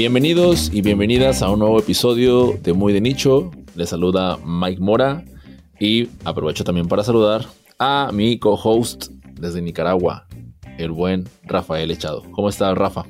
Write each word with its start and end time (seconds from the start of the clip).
Bienvenidos 0.00 0.70
y 0.72 0.80
bienvenidas 0.80 1.42
a 1.42 1.50
un 1.50 1.58
nuevo 1.58 1.78
episodio 1.78 2.58
de 2.62 2.72
Muy 2.72 2.94
de 2.94 3.02
Nicho. 3.02 3.50
Les 3.74 3.90
saluda 3.90 4.38
Mike 4.46 4.80
Mora 4.80 5.22
y 5.78 6.08
aprovecho 6.24 6.64
también 6.64 6.88
para 6.88 7.04
saludar 7.04 7.44
a 7.78 8.08
mi 8.10 8.38
co-host 8.38 9.08
desde 9.34 9.60
Nicaragua, 9.60 10.26
el 10.78 10.90
buen 10.90 11.28
Rafael 11.42 11.90
Echado. 11.90 12.22
¿Cómo 12.30 12.48
está 12.48 12.74
Rafa? 12.74 13.04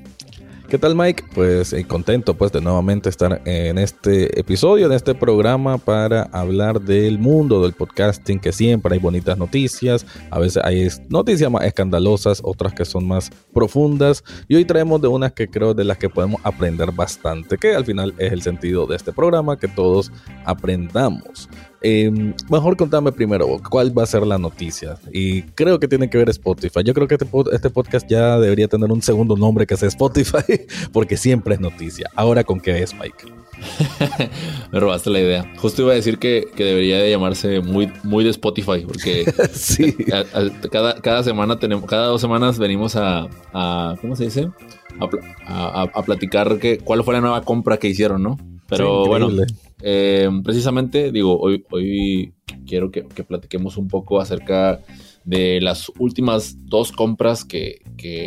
¿Qué 0.71 0.79
tal 0.79 0.95
Mike? 0.95 1.25
Pues 1.35 1.73
eh, 1.73 1.85
contento 1.85 2.35
pues 2.35 2.53
de 2.53 2.61
nuevamente 2.61 3.09
estar 3.09 3.43
en 3.45 3.77
este 3.77 4.39
episodio, 4.39 4.87
en 4.87 4.93
este 4.93 5.17
programa 5.17 5.79
para 5.79 6.23
hablar 6.31 6.81
del 6.81 7.19
mundo 7.19 7.61
del 7.61 7.73
podcasting, 7.73 8.39
que 8.39 8.53
siempre 8.53 8.95
hay 8.95 9.01
bonitas 9.01 9.37
noticias, 9.37 10.07
a 10.31 10.39
veces 10.39 10.63
hay 10.65 10.87
noticias 11.09 11.51
más 11.51 11.65
escandalosas, 11.65 12.41
otras 12.45 12.73
que 12.73 12.85
son 12.85 13.09
más 13.09 13.31
profundas 13.53 14.23
y 14.47 14.55
hoy 14.55 14.65
traemos 14.65 15.03
de 15.03 15.09
unas 15.09 15.33
que 15.33 15.49
creo 15.49 15.75
de 15.75 15.83
las 15.83 15.99
que 15.99 16.09
podemos 16.09 16.41
aprender 16.45 16.93
bastante, 16.93 17.59
que 17.59 17.75
al 17.75 17.85
final 17.85 18.15
es 18.19 18.31
el 18.31 18.43
sentido 18.43 18.87
de 18.87 18.95
este 18.95 19.13
programa, 19.13 19.59
que 19.59 19.67
todos 19.67 20.13
aprendamos. 20.45 21.49
Em, 21.83 22.35
mejor 22.51 22.77
contame 22.77 23.11
primero 23.11 23.59
cuál 23.71 23.97
va 23.97 24.03
a 24.03 24.07
ser 24.07 24.27
la 24.27 24.37
noticia. 24.37 24.99
Y 25.13 25.43
creo 25.43 25.81
que 25.81 25.89
tiene 25.89 26.11
que 26.11 26.19
ver 26.19 26.29
Spotify. 26.29 26.83
Yo 26.85 26.93
creo 26.93 27.09
que 27.09 27.15
este, 27.15 27.27
este, 27.53 27.71
podcast 27.71 28.07
ya 28.09 28.39
debería 28.39 28.69
tener 28.69 28.93
un 28.93 29.01
segundo 29.01 29.37
nombre 29.37 29.67
que 29.67 29.77
sea 29.77 29.89
Spotify, 29.89 30.67
porque 30.93 31.17
siempre 31.17 31.55
es 31.55 31.61
noticia. 31.61 32.11
Ahora 32.15 32.45
con 32.45 32.61
qué 32.61 32.83
es, 32.83 32.95
Mike. 32.95 33.33
Me 34.73 34.81
robaste 34.81 35.09
la 35.11 35.21
idea. 35.21 35.53
Justo 35.57 35.83
iba 35.83 35.93
a 35.93 35.95
decir 35.95 36.19
que, 36.19 36.49
debería 36.57 36.99
de 36.99 37.11
llamarse 37.11 37.61
muy, 37.61 37.91
muy 38.03 38.25
de 38.25 38.31
Spotify, 38.31 38.85
porque 38.87 39.25
sí. 39.53 39.97
cada, 40.71 41.01
cada, 41.01 41.23
semana 41.23 41.59
tenemos, 41.59 41.87
cada 41.87 42.07
dos 42.07 42.21
semanas 42.21 42.59
venimos 42.59 42.95
a, 42.97 43.29
¿cómo 44.01 44.17
se 44.17 44.25
dice? 44.25 44.51
A, 45.47 46.03
platicar 46.05 46.59
que, 46.59 46.79
cuál 46.79 47.05
fue 47.05 47.15
la 47.15 47.23
nueva 47.23 47.43
compra 47.43 47.79
que 47.79 47.89
hicieron, 47.89 48.23
¿no? 48.23 48.39
Pero 48.69 49.07
bueno, 49.07 49.31
eh, 49.83 50.29
precisamente, 50.45 51.13
digo, 51.13 51.39
hoy, 51.39 52.35
quiero 52.67 52.91
que, 52.91 53.03
platiquemos 53.03 53.77
un 53.77 53.89
poco 53.89 54.21
acerca 54.21 54.81
de 55.25 55.61
las 55.61 55.91
últimas 55.99 56.57
dos 56.67 56.93
compras 56.93 57.45
que, 57.45 57.81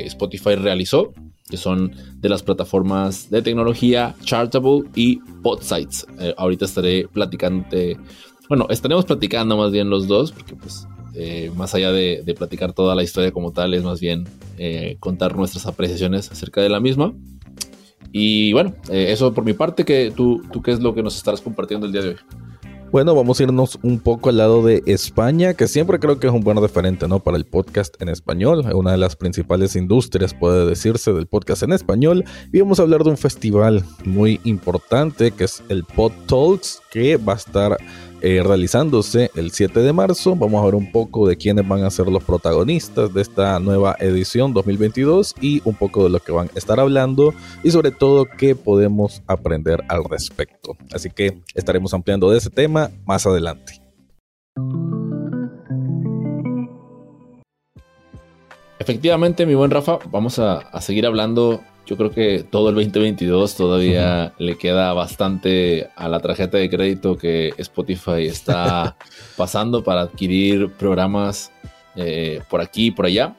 Spotify 0.05 0.55
realizó, 0.55 1.13
que 1.49 1.57
son 1.57 1.91
de 2.17 2.29
las 2.29 2.43
plataformas 2.43 3.29
de 3.29 3.41
tecnología 3.41 4.15
Chartable 4.23 4.83
y 4.95 5.17
Podsites. 5.41 6.05
Eh, 6.19 6.33
ahorita 6.37 6.65
estaré 6.65 7.07
platicando, 7.07 7.65
bueno, 8.49 8.67
estaremos 8.69 9.05
platicando 9.05 9.57
más 9.57 9.71
bien 9.71 9.89
los 9.89 10.07
dos, 10.07 10.31
porque 10.31 10.55
pues 10.55 10.87
eh, 11.15 11.51
más 11.55 11.75
allá 11.75 11.91
de, 11.91 12.23
platicar 12.37 12.73
toda 12.73 12.95
la 12.95 13.03
historia 13.03 13.31
como 13.31 13.51
tal, 13.51 13.73
es 13.73 13.83
más 13.83 13.99
bien 13.99 14.25
contar 14.99 15.35
nuestras 15.35 15.65
apreciaciones 15.65 16.31
acerca 16.31 16.61
de 16.61 16.69
la 16.69 16.79
misma. 16.79 17.13
Y 18.15 18.53
bueno, 18.53 18.75
eh, 18.89 19.07
eso 19.09 19.33
por 19.33 19.43
mi 19.43 19.53
parte, 19.53 19.83
que 19.83 20.13
tú, 20.15 20.41
¿tú 20.51 20.61
qué 20.61 20.71
es 20.71 20.79
lo 20.79 20.93
que 20.93 21.01
nos 21.01 21.17
estarás 21.17 21.41
compartiendo 21.41 21.87
el 21.87 21.91
día 21.91 22.03
de 22.03 22.09
hoy? 22.09 22.15
Bueno, 22.91 23.15
vamos 23.15 23.39
a 23.39 23.43
irnos 23.43 23.79
un 23.81 23.99
poco 23.99 24.29
al 24.29 24.37
lado 24.37 24.61
de 24.61 24.83
España, 24.85 25.55
que 25.55 25.67
siempre 25.67 25.97
creo 25.97 26.19
que 26.19 26.27
es 26.27 26.33
un 26.33 26.41
buen 26.41 26.61
referente, 26.61 27.07
¿no? 27.07 27.19
Para 27.19 27.37
el 27.37 27.45
podcast 27.45 27.99
en 27.99 28.09
español, 28.09 28.63
una 28.75 28.91
de 28.91 28.99
las 28.99 29.15
principales 29.15 29.75
industrias, 29.75 30.35
puede 30.35 30.67
decirse, 30.67 31.11
del 31.11 31.25
podcast 31.25 31.63
en 31.63 31.73
español. 31.73 32.23
Y 32.51 32.59
vamos 32.59 32.79
a 32.79 32.83
hablar 32.83 33.03
de 33.03 33.09
un 33.09 33.17
festival 33.17 33.83
muy 34.05 34.39
importante, 34.43 35.31
que 35.31 35.45
es 35.45 35.63
el 35.69 35.85
Pod 35.85 36.11
Talks, 36.27 36.83
que 36.91 37.17
va 37.17 37.33
a 37.33 37.37
estar 37.37 37.77
eh, 38.25 38.41
realizándose 38.41 39.31
el 39.35 39.51
7 39.51 39.81
de 39.81 39.91
marzo. 39.91 40.33
Vamos 40.37 40.61
a 40.61 40.65
ver 40.65 40.75
un 40.75 40.93
poco 40.93 41.27
de 41.27 41.35
quiénes 41.35 41.67
van 41.67 41.83
a 41.83 41.91
ser 41.91 42.07
los 42.07 42.23
protagonistas 42.23 43.13
de 43.13 43.21
esta 43.21 43.59
nueva 43.59 43.97
edición 43.99 44.53
2022 44.53 45.35
y 45.41 45.61
un 45.65 45.75
poco 45.75 46.05
de 46.05 46.09
lo 46.09 46.19
que 46.21 46.31
van 46.31 46.49
a 46.55 46.57
estar 46.57 46.79
hablando 46.79 47.33
y 47.63 47.71
sobre 47.71 47.91
todo 47.91 48.25
qué 48.37 48.55
podemos 48.55 49.21
aprender 49.27 49.83
al 49.89 50.05
respecto. 50.05 50.77
Así 50.93 51.09
que 51.09 51.41
estaremos 51.53 51.93
ampliando 51.93 52.31
de 52.31 52.37
ese 52.37 52.49
tema 52.49 52.91
más 53.05 53.25
adelante. 53.25 53.81
Efectivamente, 58.79 59.45
mi 59.45 59.55
buen 59.55 59.69
Rafa, 59.69 59.99
vamos 60.09 60.39
a, 60.39 60.59
a 60.59 60.79
seguir 60.79 61.05
hablando 61.05 61.61
yo 61.85 61.97
creo 61.97 62.11
que 62.11 62.43
todo 62.43 62.69
el 62.69 62.75
2022 62.75 63.55
todavía 63.55 64.33
le 64.37 64.57
queda 64.57 64.93
bastante 64.93 65.89
a 65.95 66.07
la 66.07 66.19
tarjeta 66.19 66.57
de 66.57 66.69
crédito 66.69 67.17
que 67.17 67.53
Spotify 67.57 68.25
está 68.25 68.95
pasando 69.37 69.83
para 69.83 70.01
adquirir 70.01 70.71
programas 70.73 71.51
eh, 71.95 72.41
por 72.49 72.61
aquí 72.61 72.87
y 72.87 72.91
por 72.91 73.05
allá. 73.05 73.35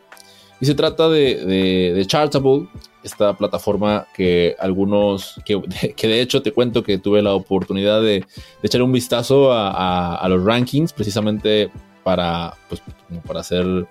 Y 0.60 0.66
se 0.66 0.74
trata 0.74 1.08
de, 1.08 2.02
Chartable, 2.06 2.68
esta 3.02 3.36
plataforma 3.36 4.06
que 4.14 4.56
algunos, 4.58 5.40
que, 5.44 5.60
de 6.06 6.20
hecho 6.20 6.42
te 6.42 6.52
cuento 6.52 6.82
que 6.82 6.98
tuve 6.98 7.22
la 7.22 7.34
oportunidad 7.34 8.02
de, 8.02 8.24
echar 8.62 8.82
un 8.82 8.92
vistazo 8.92 9.52
a, 9.52 10.24
los 10.28 10.44
rankings 10.44 10.92
precisamente 10.92 11.70
para, 12.02 12.54
pues, 12.68 12.82
para 13.26 13.40
hacer 13.40 13.86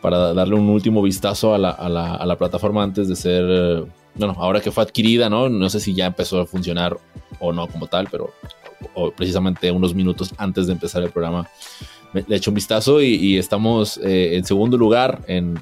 para 0.00 0.32
darle 0.34 0.54
un 0.54 0.68
último 0.68 1.02
vistazo 1.02 1.54
a 1.54 1.58
la, 1.58 2.36
plataforma 2.38 2.82
antes 2.82 3.08
de 3.08 3.16
ser, 3.16 3.84
bueno, 4.14 4.34
ahora 4.38 4.60
que 4.60 4.70
fue 4.70 4.82
adquirida, 4.82 5.28
¿no? 5.28 5.48
No 5.48 5.68
sé 5.70 5.80
si 5.80 5.94
ya 5.94 6.06
empezó 6.06 6.40
a 6.40 6.46
funcionar 6.46 6.98
o 7.40 7.52
no 7.52 7.66
como 7.66 7.86
tal, 7.86 8.08
pero 8.10 8.30
precisamente 9.16 9.70
unos 9.70 9.94
minutos 9.94 10.34
antes 10.38 10.66
de 10.66 10.72
empezar 10.72 11.02
el 11.02 11.10
programa 11.10 11.48
le 12.12 12.24
he 12.28 12.36
hecho 12.36 12.50
un 12.50 12.54
vistazo 12.54 13.02
y, 13.02 13.36
estamos 13.36 13.98
eh, 13.98 14.36
en 14.36 14.44
segundo 14.44 14.76
lugar 14.76 15.20
en, 15.26 15.60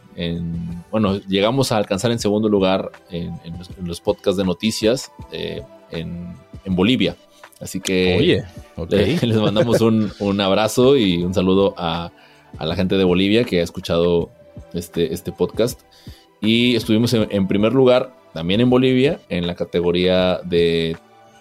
bueno, 0.90 1.18
llegamos 1.28 1.72
a 1.72 1.76
alcanzar 1.76 2.12
en 2.12 2.18
segundo 2.18 2.48
lugar 2.48 2.92
en, 3.10 3.38
los, 3.84 4.00
podcasts 4.00 4.36
de 4.36 4.44
noticias 4.44 5.10
eh, 5.32 5.62
en, 5.90 6.36
Bolivia. 6.68 7.16
Así 7.60 7.80
que 7.80 8.44
Oye, 8.76 9.18
les 9.26 9.36
mandamos 9.36 9.80
un, 9.80 10.12
un 10.18 10.40
abrazo 10.40 10.96
y 10.96 11.22
un 11.22 11.32
saludo 11.32 11.74
a 11.76 12.10
a 12.58 12.66
la 12.66 12.76
gente 12.76 12.96
de 12.96 13.04
Bolivia 13.04 13.44
que 13.44 13.60
ha 13.60 13.62
escuchado 13.62 14.30
este, 14.72 15.12
este 15.12 15.32
podcast. 15.32 15.80
Y 16.40 16.76
estuvimos 16.76 17.14
en, 17.14 17.48
primer 17.48 17.72
lugar, 17.72 18.14
también 18.34 18.60
en 18.60 18.70
Bolivia, 18.70 19.20
en 19.28 19.46
la 19.46 19.54
categoría 19.54 20.40
de 20.44 20.96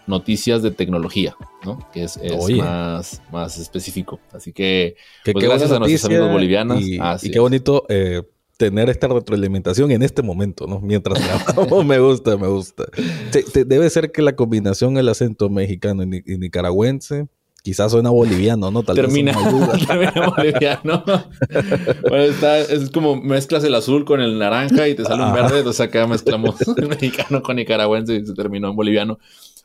noticias 0.07 0.61
de 0.61 0.71
tecnología, 0.71 1.35
¿no? 1.65 1.79
Que 1.91 2.03
es, 2.03 2.19
más, 2.57 3.21
más 3.31 3.57
específico. 3.57 4.19
Así 4.31 4.53
que, 4.53 4.95
pues, 5.23 5.44
gracias 5.44 5.71
a 5.71 5.79
nuestros 5.79 6.05
amigos 6.05 6.31
bolivianos. 6.31 6.81
Y, 6.81 7.31
qué 7.31 7.39
bonito 7.39 7.85
eh, 7.89 8.23
tener 8.57 8.89
esta 8.89 9.07
retroalimentación 9.07 9.91
en 9.91 10.01
este 10.01 10.21
momento, 10.21 10.65
¿no? 10.65 10.79
Mientras 10.79 11.19
grabamos, 11.21 11.85
me 11.85 11.99
gusta, 11.99 12.38
me 12.38 12.47
gusta. 12.47 12.85
debe 13.53 13.89
ser 13.89 14.11
que 14.11 14.21
la 14.21 14.35
combinación 14.35 14.97
el 14.97 15.09
acento 15.09 15.49
mexicano 15.49 16.03
y 16.03 16.38
nicaragüense 16.38 17.27
Quizás 17.65 17.91
suena 17.91 18.11
boliviano, 18.11 18.69
¿no? 18.69 18.83
Tal 18.83 18.95
termina, 18.95 19.31
vez 19.31 19.87
termina 19.87 20.29
boliviano. 20.37 21.03
bueno, 22.07 22.23
está, 22.25 22.59
es 22.59 22.91
como 22.91 23.15
mezclas 23.15 23.63
el 23.63 23.73
azul 23.73 24.05
con 24.05 24.21
el 24.21 24.37
naranja 24.37 24.87
y 24.87 24.93
te 24.93 25.03
sale 25.03 25.23
un 25.23 25.33
verde. 25.33 25.57
Entonces 25.57 25.81
acá 25.81 26.05
mezclamos 26.05 26.57
mexicano 26.87 27.41
con 27.41 27.55
nicaragüense 27.55 28.17
y 28.17 28.25
se 28.27 28.35
terminó 28.35 28.69
en 28.69 28.75
boliviano. 28.75 29.17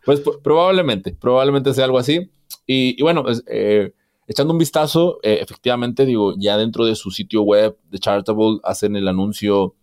Pues 0.06 0.22
probablemente, 0.42 1.12
probablemente 1.12 1.74
sea 1.74 1.84
algo 1.84 1.98
así. 1.98 2.30
Y, 2.66 3.02
bueno, 3.02 3.22
pues, 3.22 3.44
eh, 3.46 3.92
echando 4.26 4.54
un 4.54 4.58
vistazo, 4.58 5.18
eh, 5.22 5.40
efectivamente, 5.42 6.06
digo, 6.06 6.32
ya 6.38 6.56
dentro 6.56 6.86
de 6.86 6.94
su 6.94 7.10
sitio 7.10 7.42
web 7.42 7.76
de 7.90 7.98
Chartable 7.98 8.60
hacen 8.62 8.96
el 8.96 9.08
anuncio. 9.08 9.74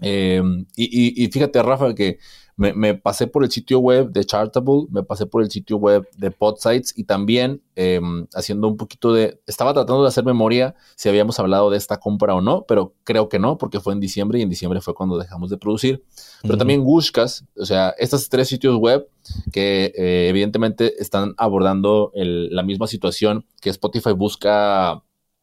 Eh, 0.00 0.40
y, 0.76 1.24
y, 1.24 1.26
fíjate, 1.26 1.60
Rafa, 1.60 1.92
que 1.92 2.20
me, 2.70 2.94
pasé 2.94 3.26
por 3.26 3.42
el 3.42 3.50
sitio 3.50 3.80
web 3.80 4.10
de 4.10 4.24
Chartable, 4.24 4.86
me 4.90 5.02
pasé 5.02 5.26
por 5.26 5.42
el 5.42 5.50
sitio 5.50 5.76
web 5.78 6.08
de 6.16 6.30
Podsites 6.30 6.96
y 6.96 7.04
también 7.04 7.60
em, 7.74 8.26
haciendo 8.34 8.68
un 8.68 8.76
poquito 8.76 9.12
de... 9.12 9.40
Estaba 9.46 9.72
tratando 9.72 10.02
de 10.02 10.08
hacer 10.08 10.24
memoria 10.24 10.74
si 10.94 11.08
habíamos 11.08 11.38
hablado 11.40 11.70
de 11.70 11.78
esta 11.78 11.98
compra 11.98 12.34
o 12.34 12.40
no, 12.40 12.64
pero 12.68 12.94
creo 13.04 13.28
que 13.28 13.38
no, 13.38 13.58
porque 13.58 13.80
fue 13.80 13.92
en 13.92 14.00
diciembre 14.00 14.38
y 14.38 14.42
en 14.42 14.50
diciembre 14.50 14.80
fue 14.80 14.94
cuando 14.94 15.18
dejamos 15.18 15.50
de 15.50 15.58
producir. 15.58 16.04
Pero 16.42 16.56
también 16.56 16.84
Gushkas, 16.84 17.44
o 17.56 17.66
sea, 17.66 17.94
estos 17.98 18.28
tres 18.28 18.48
sitios 18.48 18.76
web 18.76 19.08
que 19.52 19.92
eh, 19.96 20.28
evidentemente 20.28 21.00
están 21.02 21.34
abordando 21.38 22.12
la 22.14 22.62
misma 22.62 22.86
situación 22.86 23.44
que 23.60 23.70
Spotify 23.70 24.12
busca 24.12 25.02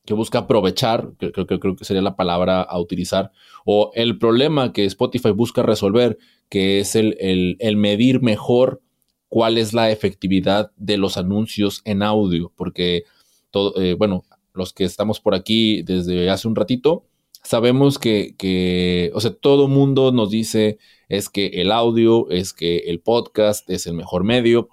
que 0.10 0.16
busca 0.16 0.40
aprovechar, 0.40 1.12
creo, 1.20 1.46
que 1.46 1.60
creo 1.60 1.76
que 1.76 1.86
sería 1.86 2.02
la 2.02 2.16
palabra 2.16 2.64
a 2.64 2.80
utilizar, 2.80 3.32
o 3.64 3.92
el 3.94 4.18
problema 4.18 4.74
que 4.74 4.86
Spotify 4.86 5.30
busca 5.30 5.62
resolver, 5.62 6.18
que 6.50 6.80
es 6.80 6.96
el, 6.96 7.16
el, 7.60 7.78
medir 7.78 8.22
mejor 8.22 8.82
cuál 9.28 9.58
es 9.58 9.74
la 9.74 9.92
efectividad 9.92 10.72
de 10.76 10.98
los 10.98 11.18
anuncios 11.18 11.82
en 11.86 12.02
audio, 12.02 12.52
porque 12.56 13.04
todo, 13.52 13.80
eh, 13.82 13.94
bueno, 13.94 14.26
los 14.54 14.74
que 14.74 14.84
estamos 14.84 15.20
por 15.20 15.36
aquí 15.36 15.84
desde 15.84 16.30
hace 16.30 16.48
un 16.48 16.56
ratito, 16.56 17.06
sabemos 17.44 18.00
que, 18.00 18.36
que, 18.38 19.12
o 19.14 19.22
sea, 19.22 19.32
todo 19.32 19.68
mundo 19.68 20.12
nos 20.12 20.32
dice 20.32 20.80
es 21.08 21.30
que 21.30 21.48
el 21.48 21.72
audio, 21.72 22.30
es 22.30 22.54
que 22.54 22.78
el 22.88 23.00
podcast 23.00 23.70
es 23.70 23.88
el 23.88 23.94
mejor 23.94 24.24
medio. 24.24 24.70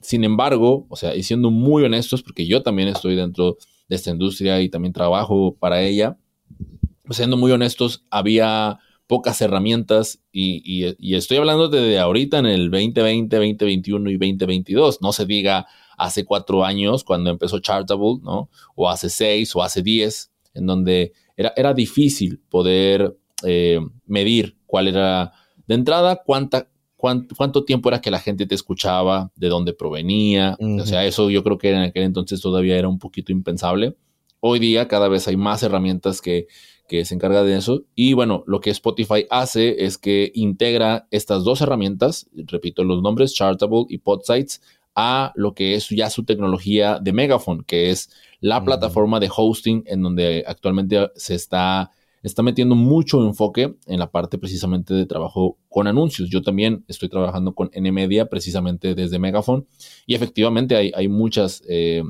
Sin 0.00 0.24
embargo, 0.24 0.86
o 0.88 0.96
sea, 0.96 1.14
y 1.14 1.22
siendo 1.22 1.50
muy 1.50 1.84
honestos, 1.84 2.22
porque 2.22 2.46
yo 2.46 2.62
también 2.62 2.88
estoy 2.88 3.14
dentro 3.16 3.56
de 3.88 3.96
esta 3.96 4.10
industria 4.10 4.60
y 4.60 4.68
también 4.68 4.92
trabajo 4.92 5.56
para 5.58 5.82
ella. 5.82 6.18
Pues 7.04 7.16
siendo 7.16 7.36
muy 7.36 7.52
honestos, 7.52 8.04
había 8.10 8.78
pocas 9.08 9.40
herramientas 9.40 10.20
y, 10.30 10.84
estoy 11.14 11.38
hablando 11.38 11.68
de 11.68 11.98
ahorita 11.98 12.38
en 12.38 12.46
el 12.46 12.70
2020, 12.70 13.36
2021 13.36 14.10
y 14.10 14.12
2022. 14.12 15.02
No 15.02 15.12
se 15.12 15.26
diga 15.26 15.66
hace 15.96 16.24
cuatro 16.24 16.64
años 16.64 17.02
cuando 17.02 17.30
empezó 17.30 17.58
Chartable, 17.58 18.18
¿no? 18.22 18.50
O 18.76 18.88
hace 18.88 19.08
seis 19.08 19.56
o 19.56 19.62
hace 19.62 19.82
diez, 19.82 20.30
en 20.54 20.66
donde 20.66 21.12
era, 21.36 21.52
era 21.56 21.74
difícil 21.74 22.38
poder 22.50 23.16
eh, 23.44 23.80
medir 24.06 24.58
cuál 24.66 24.88
era, 24.88 25.32
de 25.66 25.74
entrada, 25.74 26.22
cuánta, 26.24 26.68
cuánto, 26.96 27.64
tiempo 27.64 27.88
era 27.88 28.02
que 28.02 28.10
la 28.10 28.20
gente 28.20 28.44
te 28.44 28.54
escuchaba, 28.54 29.32
de 29.36 29.48
dónde 29.48 29.72
provenía. 29.72 30.56
O 30.60 30.84
sea, 30.84 31.06
eso 31.06 31.30
yo 31.30 31.42
creo 31.42 31.56
que 31.56 31.70
en 31.70 31.78
aquel 31.78 32.02
entonces 32.02 32.42
todavía 32.42 32.76
era 32.76 32.88
un 32.88 32.98
poquito 32.98 33.32
impensable. 33.32 33.96
Hoy 34.40 34.58
día 34.58 34.86
cada 34.86 35.08
vez 35.08 35.26
hay 35.28 35.36
más 35.36 35.62
herramientas 35.62 36.20
que, 36.20 36.46
que 36.88 37.04
se 37.04 37.14
encargan 37.14 37.46
de 37.46 37.56
eso. 37.56 37.84
Y 37.94 38.14
bueno, 38.14 38.42
lo 38.46 38.60
que 38.60 38.70
Spotify 38.70 39.26
hace 39.30 39.84
es 39.84 39.98
que 39.98 40.32
integra 40.34 41.06
estas 41.10 41.44
dos 41.44 41.60
herramientas, 41.60 42.28
repito 42.34 42.82
los 42.82 43.02
nombres, 43.02 43.34
Chartable 43.34 43.84
y 43.88 43.98
Podsites, 43.98 44.62
a 44.96 45.32
lo 45.36 45.54
que 45.54 45.74
es 45.74 45.88
ya 45.90 46.10
su 46.10 46.24
tecnología 46.24 46.98
de 46.98 47.12
Megaphone, 47.12 47.62
que 47.64 47.90
es 47.90 48.10
la 48.40 48.64
plataforma 48.64 49.20
de 49.20 49.30
hosting 49.34 49.84
en 49.86 50.02
donde 50.02 50.42
actualmente 50.46 51.10
se 51.14 51.36
está 51.36 51.92
está 52.22 52.42
metiendo 52.42 52.74
mucho 52.74 53.24
enfoque 53.24 53.76
en 53.86 53.98
la 53.98 54.10
parte 54.10 54.38
precisamente 54.38 54.94
de 54.94 55.06
trabajo 55.06 55.58
con 55.68 55.86
anuncios. 55.86 56.28
Yo 56.28 56.42
también 56.42 56.84
estoy 56.88 57.08
trabajando 57.08 57.54
con 57.54 57.70
NMedia 57.74 58.28
precisamente 58.28 58.94
desde 58.94 59.18
Megaphone 59.18 59.66
y 60.06 60.14
efectivamente 60.14 60.76
hay, 60.94 61.08
muchas, 61.08 61.62
eh, 61.68 62.02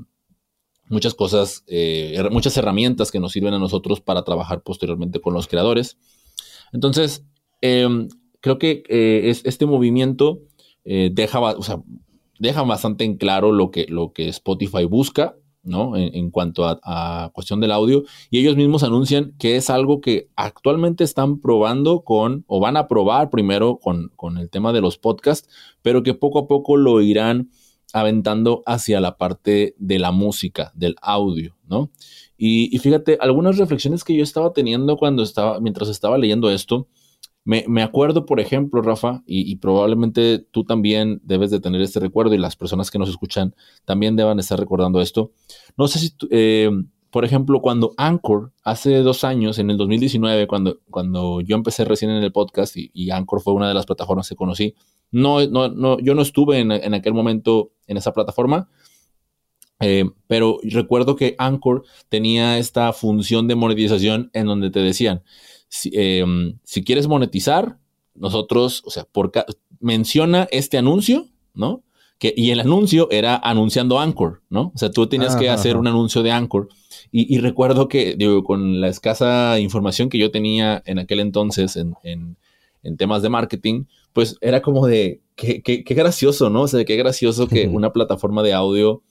muchas 0.89 1.15
cosas, 1.15 1.65
eh, 1.67 2.23
muchas 2.31 2.57
herramientas 2.57 3.11
que 3.11 3.21
nos 3.21 3.33
sirven 3.33 3.55
a 3.55 3.59
nosotros 3.59 4.01
para 4.01 4.23
trabajar 4.23 4.63
posteriormente 4.63 5.21
con 5.21 5.35
los 5.35 5.49
creadores. 5.49 5.99
Entonces, 6.73 7.25
em, 7.61 8.09
creo 8.41 8.59
que 8.59 8.83
eh, 8.89 9.31
este 9.45 9.67
movimiento 9.67 10.41
deja, 10.85 11.55
deja 12.39 12.63
bastante 12.63 13.05
en 13.05 13.19
claro 13.19 13.53
lo 13.53 13.71
que, 13.71 13.87
lo 13.89 14.15
que 14.15 14.29
Spotify 14.29 14.85
busca 14.85 15.37
¿no? 15.69 15.97
En, 15.97 16.31
cuanto 16.31 16.65
a, 16.67 17.31
cuestión 17.33 17.61
del 17.61 17.73
audio. 17.73 18.03
Y 18.31 18.39
ellos 18.39 18.57
mismos 18.57 18.83
anuncian 18.83 19.35
que 19.39 19.57
es 19.57 19.71
algo 19.71 20.01
que 20.01 20.29
actualmente 20.37 21.05
están 21.05 21.41
probando 21.41 22.01
con, 22.03 22.45
o 22.47 22.61
van 22.61 22.77
a 22.77 22.89
probar 22.89 23.31
primero 23.31 23.79
con, 23.79 24.11
el 24.39 24.51
tema 24.51 24.73
de 24.73 24.81
los 24.81 24.99
podcasts, 24.99 25.49
pero 25.83 26.03
que 26.03 26.15
poco 26.15 26.41
a 26.41 26.49
poco 26.49 26.77
lo 26.77 27.01
irán 27.01 27.51
aventando 27.93 28.63
hacia 28.67 29.01
la 29.01 29.17
parte 29.17 29.75
de 29.79 29.99
la 29.99 30.11
música, 30.13 30.73
del 30.75 30.97
audio, 31.01 31.57
¿no? 31.67 31.91
Y, 32.37 32.79
fíjate, 32.79 33.19
algunas 33.21 33.59
reflexiones 33.59 34.05
que 34.05 34.15
yo 34.15 34.23
estaba 34.23 34.53
teniendo 34.53 34.97
cuando 34.97 35.23
estaba, 35.23 35.61
mientras 35.61 35.89
estaba 35.89 36.19
leyendo 36.19 36.51
esto, 36.51 36.87
me, 37.45 37.83
acuerdo, 37.83 38.27
por 38.27 38.41
ejemplo, 38.41 38.83
Rafa, 38.83 39.23
y, 39.27 39.57
probablemente 39.57 40.39
tú 40.39 40.65
también 40.65 41.21
debes 41.25 41.51
de 41.51 41.61
tener 41.61 41.81
este 41.81 41.99
recuerdo 41.99 42.35
y 42.35 42.39
las 42.39 42.57
personas 42.57 42.91
que 42.91 42.99
nos 42.99 43.09
escuchan 43.09 43.55
también 43.87 44.17
deban 44.17 44.39
estar 44.39 44.61
recordando 44.61 45.01
esto. 45.01 45.33
No 45.77 45.89
sé 45.89 45.99
si, 45.99 46.13
eh, 46.31 46.71
por 47.11 47.25
ejemplo, 47.25 47.61
cuando 47.61 47.95
Anchor, 47.97 48.53
hace 48.63 48.97
dos 48.99 49.25
años, 49.25 49.59
en 49.59 49.71
el 49.71 49.77
2019, 49.77 50.47
cuando, 50.47 50.81
cuando 50.91 51.41
yo 51.41 51.57
empecé 51.57 51.85
recién 51.85 52.11
en 52.11 52.23
el 52.23 52.33
podcast 52.33 52.77
y, 52.77 53.11
Anchor 53.11 53.41
fue 53.41 53.55
una 53.55 53.69
de 53.69 53.75
las 53.75 53.87
plataformas 53.87 54.29
que 54.29 54.37
conocí, 54.37 54.75
no, 55.11 55.47
no, 55.47 55.69
no, 55.69 55.99
yo 56.01 56.15
no 56.15 56.23
estuve 56.23 56.59
en, 56.59 56.95
aquel 56.95 57.15
momento 57.15 57.73
en 57.87 57.97
esa 57.97 58.13
plataforma, 58.13 58.69
eh, 59.81 60.05
pero 60.27 60.59
recuerdo 60.65 61.17
que 61.17 61.35
Anchor 61.39 61.85
tenía 62.09 62.59
esta 62.59 62.93
función 62.93 63.49
de 63.49 63.55
monetización 63.55 64.31
en 64.35 64.47
donde 64.47 64.71
te 64.71 64.81
decían, 64.81 65.23
Em, 65.85 66.59
si, 66.65 66.83
quieres 66.83 67.07
monetizar, 67.07 67.79
nosotros, 68.15 68.83
o 68.87 68.91
sea, 68.91 69.07
menciona 69.81 70.49
este 70.51 70.79
anuncio, 70.79 71.29
¿no? 71.55 71.85
Que, 72.19 72.35
y 72.37 72.51
el 72.51 72.61
anuncio 72.61 73.09
era 73.11 73.37
anunciando 73.37 74.01
Anchor, 74.01 74.43
¿no? 74.51 74.73
O 74.75 74.79
sea, 74.79 74.91
tú 74.91 75.07
tenías 75.07 75.37
que 75.37 75.49
hacer 75.49 75.77
un 75.77 75.87
anuncio 75.87 76.23
de 76.23 76.33
Anchor. 76.33 76.69
Y, 77.13 77.39
recuerdo 77.39 77.89
que, 77.89 78.17
digo, 78.17 78.43
con 78.43 78.81
la 78.81 78.89
escasa 78.89 79.59
información 79.61 80.09
que 80.09 80.19
yo 80.19 80.31
tenía 80.31 80.83
en 80.85 80.99
aquel 80.99 81.21
entonces 81.21 81.77
en, 81.77 82.37
temas 82.97 83.23
de 83.23 83.29
marketing, 83.29 83.85
pues 84.13 84.37
era 84.41 84.63
como 84.63 84.87
de, 84.87 85.21
qué, 85.37 85.85
gracioso, 85.89 86.51
¿no? 86.51 86.63
O 86.63 86.69
sea, 86.69 86.85
qué 86.85 86.97
gracioso 86.97 87.47
que 87.47 87.69
una 87.69 87.93
plataforma 87.93 88.43
de 88.43 88.53
audio 88.53 89.03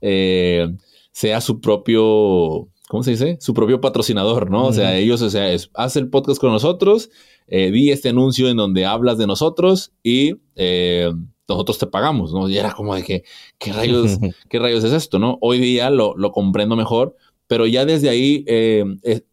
eh, 0.00 0.66
sea 1.12 1.40
su 1.40 1.60
propio 1.60 2.68
¿cómo 2.88 3.02
se 3.02 3.12
dice? 3.12 3.38
Su 3.40 3.54
propio 3.54 3.80
patrocinador, 3.80 4.50
¿no? 4.50 4.66
O 4.66 4.72
sea, 4.72 4.96
ellos, 4.96 5.22
o 5.22 5.30
sea, 5.30 5.50
es, 5.52 5.70
haz 5.74 5.96
el 5.96 6.08
podcast 6.08 6.40
con 6.40 6.52
nosotros, 6.52 7.10
eh, 7.46 7.70
di 7.70 7.90
este 7.90 8.10
anuncio 8.10 8.48
en 8.48 8.56
donde 8.56 8.84
hablas 8.84 9.18
de 9.18 9.26
nosotros 9.26 9.92
y 10.02 10.36
eh, 10.54 11.10
nosotros 11.48 11.78
te 11.78 11.86
pagamos, 11.86 12.32
¿no? 12.32 12.48
Y 12.48 12.58
era 12.58 12.72
como 12.72 12.94
de 12.94 13.02
que, 13.02 13.24
¿qué 13.58 13.72
rayos, 13.72 14.18
¿qué 14.48 14.58
rayos 14.58 14.84
es 14.84 14.92
esto, 14.92 15.18
no? 15.18 15.38
Hoy 15.40 15.58
día 15.58 15.90
lo, 15.90 16.16
lo 16.16 16.32
comprendo 16.32 16.76
mejor, 16.76 17.16
pero 17.46 17.66
ya 17.66 17.84
desde 17.84 18.08
ahí 18.08 18.44
eh, 18.46 18.84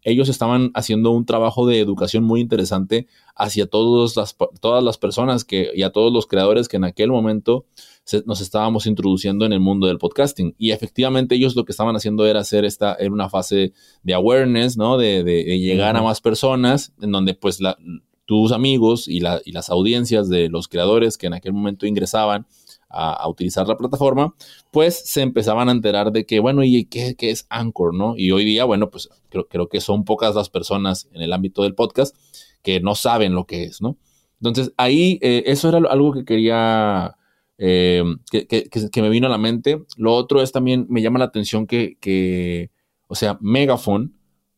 ellos 0.04 0.28
estaban 0.28 0.72
haciendo 0.74 1.12
un 1.12 1.26
trabajo 1.26 1.66
de 1.66 1.80
educación 1.80 2.24
muy 2.24 2.42
interesante 2.42 3.08
hacia 3.36 3.68
todos 3.68 4.18
las, 4.18 4.36
todas 4.60 4.84
las 4.84 4.98
personas 4.98 5.46
que, 5.46 5.72
y 5.74 5.84
a 5.84 5.92
todos 5.92 6.12
los 6.12 6.28
creadores 6.28 6.68
que 6.68 6.78
en 6.78 6.84
aquel 6.84 7.10
momento 7.10 7.66
nos 8.26 8.42
estábamos 8.42 8.86
introduciendo 8.88 9.46
en 9.46 9.54
el 9.54 9.62
mundo 9.62 9.88
del 9.88 9.98
podcasting. 9.98 10.56
Y 10.58 10.72
efectivamente 10.72 11.36
ellos 11.36 11.56
lo 11.56 11.64
que 11.64 11.72
estaban 11.72 11.96
haciendo 11.96 12.26
era 12.26 12.42
hacer 12.42 12.66
esta, 12.66 12.96
en 13.00 13.14
una 13.14 13.30
fase 13.30 13.74
de 14.04 14.14
awareness, 14.14 14.76
¿no? 14.76 14.98
De, 14.98 15.24
llegar 15.60 15.96
a 15.96 16.02
más 16.02 16.20
personas, 16.20 16.94
en 17.02 17.12
donde 17.12 17.34
pues 17.34 17.60
tus 18.32 18.54
amigos 18.54 19.10
y, 19.10 19.20
las 19.20 19.70
audiencias 19.70 20.30
de 20.30 20.48
los 20.48 20.70
creadores 20.70 21.18
que 21.18 21.28
en 21.28 21.34
aquel 21.34 21.52
momento 21.52 21.86
ingresaban 21.86 22.48
a, 22.88 23.28
utilizar 23.28 23.68
la 23.68 23.76
plataforma, 23.76 24.34
pues 24.72 25.02
se 25.04 25.22
empezaban 25.22 25.68
a 25.68 25.74
enterar 25.74 26.14
de 26.14 26.26
que, 26.26 26.40
bueno, 26.40 26.64
¿y 26.64 26.86
qué, 26.86 27.14
es 27.20 27.46
Anchor, 27.50 27.94
no? 27.94 28.16
Y 28.16 28.32
hoy 28.32 28.46
día, 28.46 28.64
bueno, 28.64 28.90
pues 28.90 29.10
creo, 29.28 29.68
que 29.68 29.82
son 29.82 30.06
pocas 30.06 30.34
las 30.34 30.50
personas 30.50 31.10
en 31.12 31.24
el 31.24 31.34
ámbito 31.34 31.64
del 31.64 31.76
podcast 31.76 32.16
que 32.62 32.80
no 32.80 32.96
saben 32.96 33.36
lo 33.36 33.46
que 33.46 33.66
es, 33.66 33.82
¿no? 33.82 33.98
Entonces, 34.40 34.72
ahí 34.78 35.20
eh, 35.22 35.44
eso 35.48 35.68
era 35.68 35.80
algo 35.90 36.14
que 36.14 36.24
quería 36.24 37.18
eh, 37.58 38.02
que, 38.32 39.02
me 39.02 39.10
vino 39.10 39.28
a 39.28 39.30
la 39.30 39.40
mente. 39.40 39.84
Lo 39.98 40.14
otro 40.14 40.42
es 40.42 40.54
también, 40.54 40.86
me 40.88 41.02
llama 41.02 41.20
la 41.20 41.26
atención 41.26 41.68
que, 41.68 42.70
o 43.10 43.16
sea, 43.16 43.38
Megaphone 43.42 44.14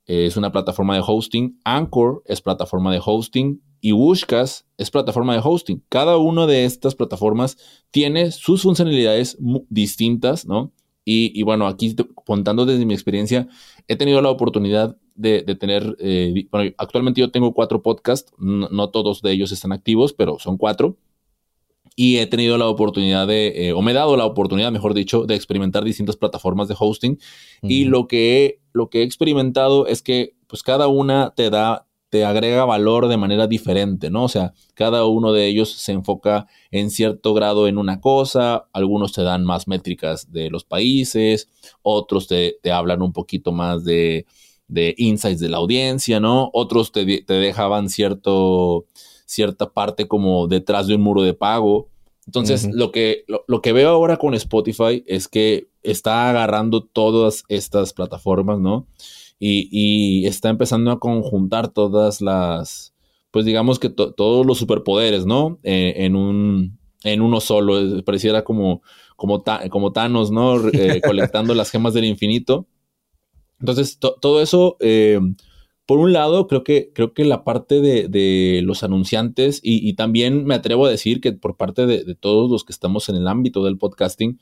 es 0.05 0.37
una 0.37 0.51
plataforma 0.51 0.95
de 0.95 1.03
hosting, 1.05 1.59
Anchor 1.63 2.23
es 2.25 2.41
plataforma 2.41 2.91
de 2.91 3.01
hosting 3.03 3.61
y 3.79 3.91
Wooshcast 3.91 4.65
es 4.77 4.91
plataforma 4.91 5.33
de 5.33 5.41
hosting. 5.43 5.83
Cada 5.89 6.17
una 6.17 6.45
de 6.45 6.65
estas 6.65 6.95
plataformas 6.95 7.57
tiene 7.91 8.31
sus 8.31 8.63
funcionalidades 8.63 9.37
distintas, 9.69 10.45
¿no? 10.45 10.71
Y, 11.05 11.43
bueno, 11.43 11.67
aquí 11.67 11.93
contando 12.25 12.65
desde 12.65 12.85
mi 12.85 12.93
experiencia, 12.93 13.49
he 13.89 13.97
tenido 13.97 14.21
la 14.21 14.29
oportunidad 14.29 14.95
de, 15.15 15.41
tener, 15.59 15.97
eh, 15.99 16.47
bueno, 16.49 16.71
actualmente 16.77 17.19
yo 17.19 17.29
tengo 17.29 17.53
cuatro 17.53 17.81
podcasts, 17.81 18.31
no, 18.37 18.89
todos 18.89 19.21
de 19.21 19.33
ellos 19.33 19.51
están 19.51 19.73
activos, 19.73 20.13
pero 20.13 20.39
son 20.39 20.57
cuatro 20.57 20.97
y 21.95 22.17
he 22.17 22.25
tenido 22.25 22.57
la 22.57 22.67
oportunidad 22.67 23.27
de, 23.27 23.67
eh, 23.67 23.73
o 23.73 23.81
me 23.81 23.91
he 23.91 23.93
dado 23.93 24.17
la 24.17 24.25
oportunidad, 24.25 24.71
mejor 24.71 24.93
dicho, 24.93 25.25
de 25.25 25.35
experimentar 25.35 25.83
distintas 25.83 26.15
plataformas 26.15 26.67
de 26.67 26.75
hosting. 26.79 27.19
Y 27.61 27.85
lo 27.85 28.07
que, 28.07 28.45
he, 28.45 28.62
lo 28.73 28.89
que 28.89 28.99
he 28.99 29.03
experimentado 29.03 29.87
es 29.87 30.01
que 30.01 30.35
pues 30.47 30.63
cada 30.63 30.87
una 30.87 31.33
te 31.35 31.49
da, 31.49 31.87
te 32.09 32.25
agrega 32.25 32.65
valor 32.65 33.07
de 33.07 33.17
manera 33.17 33.47
diferente, 33.47 34.09
¿no? 34.09 34.25
O 34.25 34.29
sea, 34.29 34.53
cada 34.73 35.05
uno 35.05 35.31
de 35.31 35.47
ellos 35.47 35.71
se 35.71 35.93
enfoca 35.93 36.47
en 36.69 36.91
cierto 36.91 37.33
grado 37.33 37.67
en 37.67 37.77
una 37.77 38.01
cosa, 38.01 38.67
algunos 38.73 39.13
te 39.13 39.23
dan 39.23 39.45
más 39.45 39.67
métricas 39.67 40.31
de 40.31 40.49
los 40.49 40.63
países, 40.63 41.47
otros 41.81 42.27
te, 42.27 42.59
hablan 42.71 43.01
un 43.01 43.13
poquito 43.13 43.51
más 43.51 43.83
de, 43.83 44.25
de, 44.67 44.93
insights 44.97 45.39
de 45.39 45.49
la 45.49 45.57
audiencia, 45.57 46.19
¿no? 46.19 46.49
Otros 46.53 46.91
te, 46.91 47.21
te 47.21 47.33
dejaban 47.33 47.89
cierto 47.89 48.85
cierta 49.25 49.71
parte 49.71 50.07
como 50.07 50.47
detrás 50.47 50.87
de 50.87 50.95
un 50.95 51.01
muro 51.01 51.23
de 51.23 51.33
pago. 51.33 51.89
Entonces, 52.25 52.69
lo, 52.71 52.91
que, 52.91 53.25
lo, 53.47 53.61
que 53.61 53.73
veo 53.73 53.89
ahora 53.89 54.17
con 54.17 54.33
Spotify 54.33 55.03
es 55.07 55.27
que 55.27 55.67
está 55.83 56.29
agarrando 56.29 56.83
todas 56.83 57.43
estas 57.47 57.93
plataformas, 57.93 58.59
¿no? 58.59 58.87
Y, 59.39 60.25
está 60.25 60.49
empezando 60.49 60.91
a 60.91 60.99
conjuntar 60.99 61.67
todas 61.67 62.21
las, 62.21 62.93
pues 63.31 63.45
digamos 63.45 63.77
que 63.77 63.89
todos 63.89 64.45
los 64.45 64.57
superpoderes, 64.57 65.25
¿no? 65.25 65.59
Eh, 65.63 65.93
en, 65.97 66.15
un, 66.15 66.79
en 67.03 67.21
uno 67.21 67.41
solo. 67.41 68.03
Pareciera 68.05 68.43
como, 68.43 68.81
como, 69.17 69.43
como 69.69 69.91
Thanos, 69.91 70.31
¿no? 70.31 70.55
Eh, 70.73 71.01
colectando 71.05 71.53
las 71.53 71.71
gemas 71.71 71.93
del 71.93 72.05
infinito. 72.05 72.67
Entonces, 73.59 73.99
todo 73.99 74.41
eso... 74.41 74.77
Eh, 74.79 75.19
por 75.85 75.99
un 75.99 76.13
lado, 76.13 76.47
creo 76.47 76.63
que, 76.63 76.91
creo 76.93 77.13
que 77.13 77.25
la 77.25 77.43
parte 77.43 77.81
de, 77.81 78.61
los 78.63 78.83
anunciantes 78.83 79.59
y, 79.61 79.93
también 79.95 80.45
me 80.45 80.55
atrevo 80.55 80.85
a 80.85 80.89
decir 80.89 81.19
que 81.19 81.33
por 81.33 81.57
parte 81.57 81.85
de, 81.85 82.15
todos 82.15 82.49
los 82.49 82.63
que 82.63 82.71
estamos 82.71 83.09
en 83.09 83.15
el 83.15 83.27
ámbito 83.27 83.63
del 83.63 83.77
podcasting, 83.77 84.39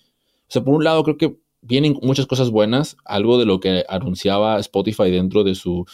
sea, 0.52 0.64
por 0.64 0.76
un 0.76 0.84
lado 0.84 1.04
creo 1.04 1.18
que 1.18 1.38
vienen 1.62 1.98
muchas 2.02 2.26
cosas 2.26 2.50
buenas, 2.50 2.98
algo 3.06 3.38
de 3.38 3.46
lo 3.46 3.60
que 3.60 3.86
anunciaba 3.88 4.60
Spotify 4.60 5.12
dentro 5.12 5.44
de 5.44 5.56
su, 5.56 5.86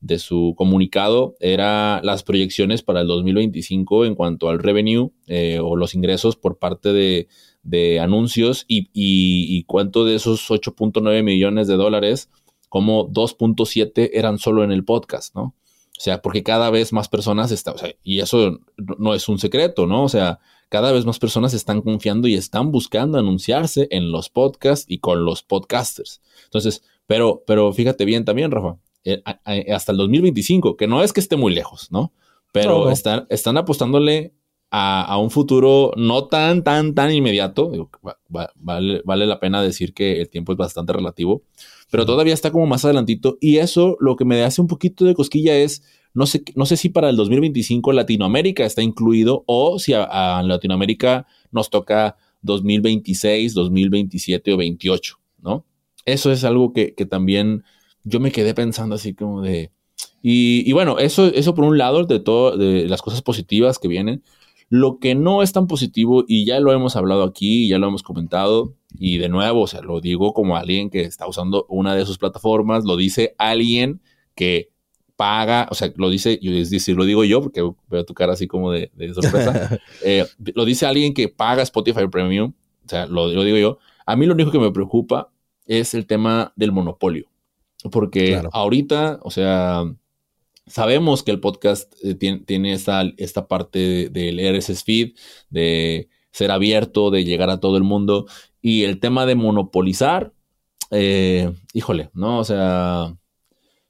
de 0.00 0.18
su 0.18 0.54
comunicado 0.56 1.34
era 1.40 2.00
las 2.02 2.22
proyecciones 2.22 2.82
para 2.82 3.00
el 3.00 3.08
2025 3.08 4.04
en 4.04 4.14
cuanto 4.14 4.48
al 4.48 4.60
revenue 4.60 5.10
eh, 5.26 5.58
o 5.60 5.76
los 5.76 5.94
ingresos 5.94 6.36
por 6.36 6.58
parte 6.58 6.92
de, 6.92 7.28
anuncios 8.00 8.64
y, 8.68 9.64
cuánto 9.64 10.04
de 10.04 10.14
esos 10.14 10.48
8.9 10.48 11.22
millones 11.24 11.66
de 11.66 11.74
dólares, 11.74 12.30
como 12.68 13.08
2.7 13.08 14.10
eran 14.12 14.38
solo 14.38 14.62
en 14.62 14.70
el 14.70 14.84
podcast, 14.84 15.34
¿no? 15.34 15.54
O 15.98 16.00
sea, 16.00 16.20
porque 16.20 16.42
cada 16.42 16.70
vez 16.70 16.92
más 16.92 17.08
personas 17.08 17.50
están, 17.50 17.74
o 17.74 17.78
sea, 17.78 17.90
y 18.04 18.20
eso 18.20 18.60
no 18.98 19.14
es 19.14 19.28
un 19.28 19.38
secreto, 19.38 19.86
¿no? 19.86 20.04
O 20.04 20.08
sea, 20.08 20.38
cada 20.68 20.92
vez 20.92 21.04
más 21.04 21.18
personas 21.18 21.54
están 21.54 21.82
confiando 21.82 22.28
y 22.28 22.34
están 22.34 22.72
buscando 22.72 23.18
anunciarse 23.18 23.88
en 23.90 24.10
los 24.10 24.28
podcasts 24.28 24.86
y 24.88 24.98
con 24.98 25.24
los 25.24 25.42
podcasters. 25.42 26.20
Entonces, 26.44 26.82
pero, 27.06 27.42
pero 27.46 27.72
fíjate 27.72 28.04
bien 28.04 28.24
también, 28.24 28.50
Rafa, 28.50 28.78
eh, 29.04 29.22
hasta 29.72 29.92
el 29.92 29.98
2025, 29.98 30.76
que 30.76 30.86
no 30.86 31.02
es 31.02 31.12
que 31.12 31.20
esté 31.20 31.36
muy 31.36 31.54
lejos, 31.54 31.90
¿no? 31.92 32.12
Pero 32.52 32.90
Están, 32.90 33.26
están 33.28 33.58
apostándole 33.58 34.32
a, 34.70 35.18
un 35.18 35.30
futuro 35.30 35.92
no 35.96 36.26
tan, 36.26 36.64
tan, 36.64 36.94
tan 36.94 37.12
inmediato. 37.12 37.90
vale, 38.28 39.02
vale 39.04 39.26
la 39.26 39.38
pena 39.38 39.62
decir 39.62 39.94
que 39.94 40.20
el 40.20 40.28
tiempo 40.28 40.52
es 40.52 40.58
bastante 40.58 40.92
relativo, 40.92 41.42
pero 41.90 42.04
todavía 42.04 42.34
está 42.34 42.50
como 42.50 42.66
más 42.66 42.84
adelantito. 42.84 43.38
Y 43.40 43.58
eso 43.58 43.96
lo 44.00 44.16
que 44.16 44.24
me 44.24 44.42
hace 44.42 44.60
un 44.60 44.66
poquito 44.66 45.04
de 45.04 45.14
cosquilla 45.14 45.56
es, 45.56 45.82
no 46.16 46.24
sé, 46.24 46.42
no 46.54 46.64
sé 46.64 46.78
si 46.78 46.88
para 46.88 47.10
el 47.10 47.16
2025 47.16 47.92
Latinoamérica 47.92 48.64
está 48.64 48.80
incluido 48.80 49.44
o 49.46 49.78
si 49.78 49.92
a, 49.92 50.42
Latinoamérica 50.42 51.26
nos 51.52 51.68
toca 51.68 52.16
2026, 52.40 53.52
2027 53.52 54.54
o 54.54 54.56
28, 54.56 55.18
¿no? 55.42 55.66
Eso 56.06 56.32
es 56.32 56.42
algo 56.44 56.72
que, 56.72 56.94
que 56.94 57.04
también 57.04 57.64
yo 58.02 58.18
me 58.18 58.32
quedé 58.32 58.54
pensando 58.54 58.94
así 58.94 59.12
como 59.12 59.42
de... 59.42 59.72
Y, 60.22 60.72
bueno, 60.72 60.98
eso, 60.98 61.26
eso 61.26 61.54
por 61.54 61.64
un 61.64 61.76
lado 61.76 62.04
de 62.04 62.18
todo, 62.18 62.56
de 62.56 62.88
las 62.88 63.02
cosas 63.02 63.20
positivas 63.20 63.78
que 63.78 63.86
vienen. 63.86 64.24
Lo 64.70 64.98
que 64.98 65.14
no 65.14 65.42
es 65.42 65.52
tan 65.52 65.66
positivo, 65.66 66.24
y 66.26 66.46
ya 66.46 66.58
lo 66.60 66.72
hemos 66.72 66.96
hablado 66.96 67.22
aquí, 67.24 67.68
ya 67.68 67.78
lo 67.78 67.86
hemos 67.86 68.02
comentado, 68.02 68.74
y 68.98 69.18
de 69.18 69.28
nuevo, 69.28 69.60
o 69.60 69.66
sea, 69.66 69.82
lo 69.82 70.00
digo 70.00 70.32
como 70.32 70.56
alguien 70.56 70.90
que 70.90 71.02
está 71.02 71.28
usando 71.28 71.66
una 71.68 71.94
de 71.94 72.06
sus 72.06 72.18
plataformas, 72.18 72.84
lo 72.84 72.96
dice 72.96 73.34
alguien 73.38 74.00
que 74.34 74.70
paga, 75.16 75.66
o 75.70 75.74
sea, 75.74 75.92
lo 75.96 76.10
dice, 76.10 76.38
es 76.42 76.70
decir, 76.70 76.96
lo 76.96 77.04
digo 77.04 77.24
yo 77.24 77.42
porque 77.42 77.68
veo 77.88 78.04
tu 78.04 78.14
cara 78.14 78.34
así 78.34 78.46
como 78.46 78.70
de, 78.70 78.90
sorpresa, 79.14 79.78
eh, 80.04 80.26
lo 80.54 80.64
dice 80.64 80.86
alguien 80.86 81.14
que 81.14 81.28
paga 81.28 81.62
Spotify 81.62 82.06
Premium, 82.06 82.52
o 82.84 82.88
sea, 82.88 83.06
lo, 83.06 83.28
lo, 83.28 83.42
digo 83.42 83.56
yo. 83.56 83.78
A 84.04 84.14
mí 84.14 84.26
lo 84.26 84.34
único 84.34 84.52
que 84.52 84.58
me 84.58 84.70
preocupa 84.70 85.30
es 85.66 85.94
el 85.94 86.06
tema 86.06 86.52
del 86.56 86.72
monopolio. 86.72 87.26
Porque 87.90 88.40
ahorita, 88.52 89.20
o 89.22 89.30
sea, 89.30 89.84
sabemos 90.66 91.22
que 91.22 91.30
el 91.30 91.40
podcast 91.40 91.92
eh, 92.02 92.14
tiene, 92.14 92.72
esta, 92.72 93.02
esta, 93.16 93.48
parte 93.48 94.08
del 94.08 94.38
RSS 94.38 94.84
feed, 94.84 95.14
de 95.50 96.08
ser 96.30 96.50
abierto, 96.50 97.10
de 97.10 97.24
llegar 97.24 97.50
a 97.50 97.60
todo 97.60 97.76
el 97.76 97.82
mundo. 97.82 98.26
Y 98.60 98.84
el 98.84 98.98
tema 98.98 99.26
de 99.26 99.34
monopolizar, 99.34 100.32
eh, 100.90 101.52
híjole, 101.72 102.10
¿no? 102.14 102.38
O 102.38 102.44
sea, 102.44 103.16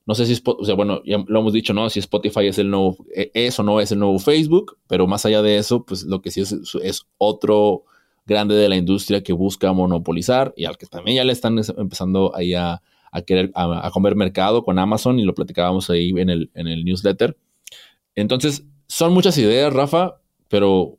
no 0.06 0.14
sé 0.14 0.24
si, 0.26 0.40
o 0.44 0.64
sea, 0.64 0.74
bueno, 0.74 1.02
ya 1.04 1.18
lo 1.26 1.40
hemos 1.40 1.52
dicho, 1.52 1.74
¿no? 1.74 1.90
Si 1.90 1.98
Spotify 1.98 2.46
es 2.46 2.58
el 2.58 2.70
nuevo, 2.70 2.96
e, 3.14 3.30
eso 3.34 3.62
no 3.62 3.80
es 3.80 3.92
el 3.92 3.98
nuevo 3.98 4.18
Facebook, 4.18 4.78
pero 4.86 5.06
más 5.06 5.26
allá 5.26 5.42
de 5.42 5.58
eso, 5.58 5.84
pues 5.84 6.04
lo 6.04 6.22
que 6.22 6.30
sí 6.30 6.40
es, 6.40 6.54
es 6.82 7.02
otro 7.18 7.84
grande 8.24 8.54
de 8.54 8.68
la 8.68 8.76
industria 8.76 9.22
que 9.22 9.32
busca 9.32 9.72
monopolizar 9.72 10.54
y 10.56 10.64
al 10.64 10.78
que 10.78 10.86
también 10.86 11.16
ya 11.16 11.24
le 11.24 11.32
están 11.32 11.60
empezando 11.76 12.34
ahí 12.34 12.54
a 12.54 12.82
a 13.16 13.22
querer 13.22 13.50
a, 13.54 13.90
comer 13.92 14.14
mercado 14.14 14.62
con 14.62 14.78
Amazon 14.78 15.18
y 15.18 15.24
lo 15.24 15.34
platicábamos 15.34 15.88
ahí 15.88 16.10
en 16.10 16.28
el, 16.28 16.50
en 16.54 16.66
el 16.68 16.84
newsletter. 16.84 17.36
Entonces, 18.14 18.64
son 18.88 19.14
muchas 19.14 19.38
ideas, 19.38 19.72
Rafa, 19.72 20.20
pero 20.48 20.98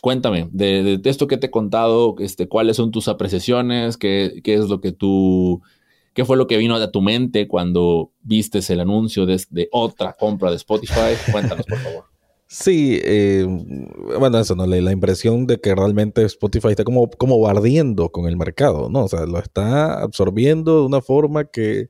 cuéntame, 0.00 0.48
de, 0.50 0.98
esto 1.04 1.26
que 1.26 1.36
te 1.36 1.48
he 1.48 1.50
contado, 1.50 2.16
este, 2.20 2.48
cuáles 2.48 2.76
son 2.76 2.90
tus 2.90 3.06
apreciaciones, 3.08 3.98
qué, 3.98 4.40
qué, 4.42 4.54
es 4.54 4.70
lo 4.70 4.80
que 4.80 4.92
tú, 4.92 5.60
qué 6.18 6.24
fue 6.24 6.36
lo 6.36 6.48
que 6.48 6.56
vino 6.56 6.74
a 6.74 6.90
tu 6.90 7.00
mente 7.00 7.46
cuando 7.46 8.10
vistes 8.22 8.68
el 8.70 8.80
anuncio 8.80 9.24
de, 9.24 9.68
otra 9.70 10.16
compra 10.18 10.50
de 10.50 10.56
Spotify. 10.56 11.14
Cuéntanos, 11.30 11.64
por 11.64 11.78
favor. 11.78 12.04
Sí, 12.48 12.98
eh, 13.04 13.46
bueno, 14.18 14.40
eso, 14.40 14.56
¿no? 14.56 14.66
La, 14.66 14.80
la, 14.80 14.90
impresión 14.90 15.46
de 15.46 15.60
que 15.60 15.76
realmente 15.76 16.24
Spotify 16.24 16.70
está 16.70 16.82
como, 16.82 17.08
como 17.08 17.38
bardiendo 17.38 18.10
con 18.10 18.26
el 18.26 18.36
mercado, 18.36 18.88
¿no? 18.90 19.04
O 19.04 19.08
sea, 19.08 19.26
lo 19.26 19.38
está 19.38 20.02
absorbiendo 20.02 20.80
de 20.80 20.86
una 20.86 21.02
forma 21.02 21.44
que, 21.44 21.88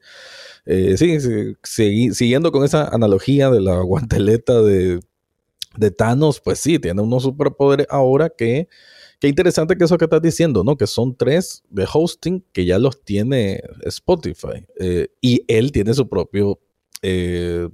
eh, 0.66 0.96
sí, 0.98 1.16
sí, 1.62 2.12
siguiendo 2.12 2.52
con 2.52 2.66
esa 2.66 2.86
analogía 2.88 3.48
de 3.48 3.62
la 3.62 3.80
guanteleta 3.80 4.60
de, 4.60 5.00
de 5.78 5.90
Thanos, 5.90 6.38
pues 6.40 6.58
sí, 6.58 6.78
tiene 6.78 7.00
unos 7.00 7.22
superpoderes 7.22 7.86
ahora 7.88 8.28
que, 8.28 8.68
qué 9.18 9.28
interesante 9.28 9.76
que 9.76 9.84
eso 9.84 9.98
que 9.98 10.04
estás 10.04 10.22
diciendo, 10.22 10.64
¿no? 10.64 10.76
Que 10.76 10.86
son 10.86 11.16
tres 11.16 11.62
de 11.70 11.86
hosting 11.92 12.44
que 12.52 12.64
ya 12.64 12.78
los 12.78 13.02
tiene 13.02 13.60
Spotify 13.82 14.66
eh, 14.78 15.08
y 15.20 15.44
él 15.48 15.72
tiene 15.72 15.94
su 15.94 16.08
propio... 16.08 16.58
Eh, 17.02 17.68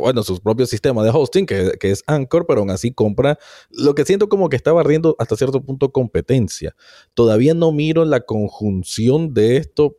bueno, 0.00 0.22
su 0.22 0.40
propio 0.40 0.64
sistema 0.64 1.02
de 1.04 1.10
hosting, 1.10 1.44
que, 1.44 1.76
es 1.82 2.02
Anchor, 2.06 2.46
pero 2.46 2.60
aún 2.60 2.70
así 2.70 2.92
compra 2.92 3.38
lo 3.70 3.94
que 3.94 4.04
siento 4.04 4.28
como 4.28 4.48
que 4.48 4.56
está 4.56 4.72
barriendo 4.72 5.16
hasta 5.18 5.36
cierto 5.36 5.62
punto 5.62 5.92
competencia. 5.92 6.74
Todavía 7.12 7.52
no 7.52 7.72
miro 7.72 8.04
la 8.04 8.20
conjunción 8.20 9.34
de 9.34 9.58
esto 9.58 9.98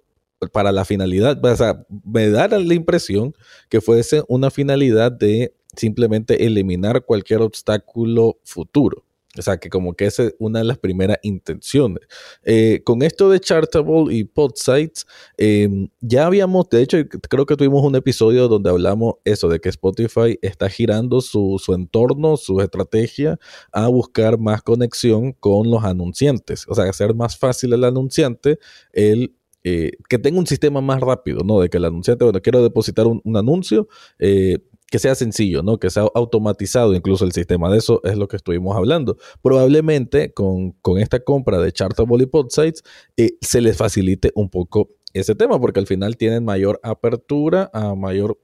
para 0.51 0.71
la 0.71 0.83
finalidad, 0.83 1.43
o 1.45 1.55
sea, 1.55 1.85
me 2.05 2.29
da 2.29 2.47
la 2.47 2.73
impresión 2.73 3.35
que 3.69 3.81
fuese 3.81 4.23
una 4.27 4.49
finalidad 4.49 5.11
de 5.11 5.53
simplemente 5.75 6.45
eliminar 6.45 7.05
cualquier 7.05 7.41
obstáculo 7.41 8.39
futuro. 8.43 9.05
O 9.37 9.41
sea, 9.41 9.57
que 9.57 9.69
como 9.69 9.93
que 9.95 10.05
esa 10.05 10.23
es 10.23 10.35
una 10.37 10.59
de 10.59 10.65
las 10.65 10.77
primeras 10.77 11.17
intenciones. 11.23 12.03
Eh, 12.43 12.81
con 12.83 13.01
esto 13.01 13.29
de 13.29 13.39
Chartable 13.39 14.13
y 14.13 14.25
Podsites, 14.25 15.07
eh, 15.37 15.89
ya 16.01 16.27
habíamos, 16.27 16.69
de 16.69 16.83
hecho, 16.83 16.97
creo 17.29 17.45
que 17.45 17.55
tuvimos 17.55 17.83
un 17.83 17.95
episodio 17.95 18.47
donde 18.47 18.69
hablamos 18.69 19.15
eso, 19.23 19.49
de 19.49 19.59
que 19.59 19.69
Spotify 19.69 20.37
está 20.41 20.69
girando 20.69 21.21
su, 21.21 21.59
entorno, 21.75 22.37
su 22.37 22.61
estrategia 22.61 23.39
a 23.71 23.87
buscar 23.87 24.37
más 24.37 24.61
conexión 24.61 25.33
con 25.33 25.69
los 25.71 25.83
anunciantes. 25.83 26.65
O 26.67 26.75
sea, 26.75 26.85
hacer 26.85 27.15
más 27.15 27.37
fácil 27.37 27.73
al 27.73 27.85
anunciante 27.85 28.59
el 28.91 29.33
eh, 29.63 29.91
que 30.09 30.19
tenga 30.19 30.39
un 30.39 30.45
sistema 30.45 30.81
más 30.81 30.99
rápido, 30.99 31.43
¿no? 31.43 31.61
De 31.61 31.69
que 31.69 31.77
el 31.77 31.85
anunciante, 31.85 32.25
bueno, 32.25 32.41
quiero 32.41 32.61
depositar 32.61 33.07
un, 33.07 33.21
un 33.23 33.37
anuncio, 33.37 33.87
eh, 34.19 34.59
que 34.93 34.99
sea 34.99 35.15
sencillo, 35.15 35.63
¿no? 35.63 35.79
Que 35.79 35.89
sea 35.89 36.05
automatizado 36.13 36.93
incluso 36.93 37.25
el 37.25 37.31
sistema. 37.31 37.67
De 37.71 37.79
eso 37.79 37.99
es 38.03 38.15
lo 38.15 38.27
que 38.27 38.35
estuvimos 38.35 38.77
hablando. 38.77 39.17
Probablemente 39.41 40.31
con, 40.35 40.75
esta 40.99 41.19
compra 41.21 41.57
de 41.57 41.71
Chartable 41.71 42.25
y 42.25 42.27
Podsites 42.27 42.83
eh, 43.17 43.31
se 43.41 43.61
les 43.61 43.75
facilite 43.75 44.31
un 44.35 44.51
poco 44.51 44.91
ese 45.11 45.33
tema 45.33 45.59
porque 45.59 45.79
al 45.79 45.87
final 45.87 46.15
tienen 46.15 46.45
mayor 46.45 46.79
apertura 46.83 47.71
a 47.73 47.95
mayor 47.95 48.39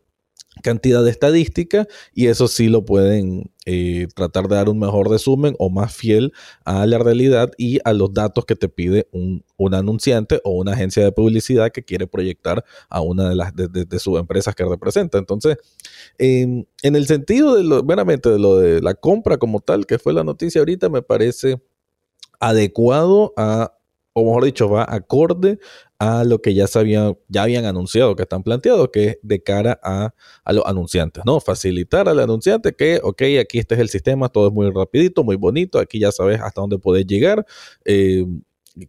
cantidad 0.62 1.04
de 1.04 1.12
estadística 1.12 1.88
y 2.14 2.28
eso 2.28 2.48
sí 2.48 2.68
lo 2.68 2.84
pueden 2.84 3.52
eh, 3.66 4.08
tratar 4.16 4.48
de 4.48 4.56
dar 4.56 4.70
un 4.70 4.80
mejor 4.80 5.10
resumen 5.10 5.56
o 5.60 5.70
más 5.70 5.94
fiel 5.94 6.34
a 6.66 6.86
la 6.86 6.98
realidad 6.98 7.52
y 7.58 7.80
a 7.86 7.94
los 7.94 8.14
datos 8.14 8.46
que 8.46 8.56
te 8.56 8.68
pide 8.68 9.08
un, 9.12 9.44
anunciante 9.74 10.42
o 10.44 10.52
una 10.52 10.74
agencia 10.74 11.04
de 11.04 11.12
publicidad 11.12 11.72
que 11.72 11.84
quiere 11.84 12.08
proyectar 12.08 12.64
a 12.90 13.02
una 13.02 13.30
de 13.30 13.36
las 13.36 13.56
de, 13.56 14.00
sus 14.00 14.20
empresas 14.20 14.56
que 14.56 14.66
representa. 14.66 15.18
Entonces, 15.18 15.58
en 16.18 16.66
el 16.82 17.06
sentido 17.08 17.56
de 17.56 17.64
lo, 17.64 17.84
meramente 17.84 18.30
de 18.30 18.40
lo 18.40 18.58
de 18.58 18.82
la 18.82 18.96
compra 18.96 19.38
como 19.38 19.60
tal, 19.60 19.86
que 19.86 20.00
fue 20.00 20.14
la 20.14 20.24
noticia 20.24 20.60
ahorita, 20.60 20.90
me 20.90 21.02
parece 21.02 21.62
adecuado 22.40 23.34
a 23.38 23.74
o 24.14 24.26
mejor 24.26 24.46
dicho, 24.46 24.70
va 24.70 24.86
acorde 24.88 25.60
a 26.00 26.24
lo 26.24 26.42
que 26.42 26.54
ya 26.54 26.66
sabían, 26.68 27.18
ya 27.28 27.44
habían 27.44 27.66
anunciado, 27.66 28.16
que 28.16 28.24
están 28.24 28.42
planteados, 28.42 28.90
que 28.92 29.06
es 29.06 29.18
de 29.22 29.44
cara 29.44 29.80
a, 29.84 30.14
los 30.52 30.66
anunciantes, 30.66 31.24
¿no? 31.26 31.42
Facilitar 31.42 32.08
al 32.08 32.20
anunciante 32.20 32.74
que, 32.74 33.02
ok, 33.04 33.22
aquí 33.42 33.60
este 33.60 33.76
es 33.76 33.82
el 33.82 33.90
sistema, 33.90 34.30
todo 34.30 34.48
es 34.48 34.54
muy 34.54 34.72
rapidito, 34.72 35.24
muy 35.26 35.36
bonito, 35.36 35.78
aquí 35.78 36.00
ya 36.00 36.12
sabes 36.14 36.40
hasta 36.42 36.62
dónde 36.62 36.80
puedes 36.80 37.06
llegar, 37.06 37.46
eh, 37.84 38.26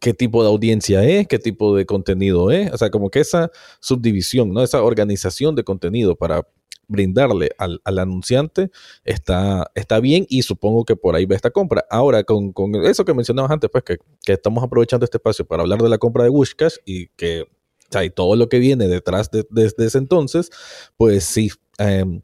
qué 0.00 0.14
tipo 0.14 0.42
de 0.44 0.50
audiencia 0.50 1.02
es, 1.04 1.26
qué 1.26 1.40
tipo 1.40 1.74
de 1.74 1.84
contenido 1.84 2.52
es, 2.52 2.72
o 2.72 2.78
sea, 2.78 2.90
como 2.90 3.10
que 3.10 3.20
esa 3.20 3.50
subdivisión, 3.80 4.52
¿no? 4.52 4.62
Esa 4.62 4.82
organización 4.82 5.56
de 5.56 5.64
contenido 5.64 6.14
para 6.16 6.46
brindarle 6.90 7.50
al, 7.56 7.80
anunciante 7.84 8.70
está, 9.04 9.70
está 9.74 10.00
bien 10.00 10.26
y 10.28 10.42
supongo 10.42 10.84
que 10.84 10.96
por 10.96 11.14
ahí 11.14 11.24
va 11.24 11.36
esta 11.36 11.50
compra. 11.50 11.84
Ahora, 11.88 12.24
con, 12.24 12.52
eso 12.84 13.04
que 13.04 13.14
mencionabas 13.14 13.52
antes, 13.52 13.70
pues 13.70 13.84
que, 13.84 13.98
estamos 14.26 14.62
aprovechando 14.62 15.04
este 15.04 15.16
espacio 15.16 15.46
para 15.46 15.62
hablar 15.62 15.80
de 15.80 15.88
la 15.88 15.98
compra 15.98 16.24
de 16.24 16.30
Wishcash 16.30 16.76
y 16.84 17.06
que 17.08 17.46
y 18.04 18.10
todo 18.10 18.36
lo 18.36 18.48
que 18.48 18.60
viene 18.60 18.86
detrás 18.86 19.30
de, 19.32 19.44
ese 19.56 19.98
entonces, 19.98 20.50
pues 20.96 21.24
sí. 21.24 21.50
Em, 21.78 22.22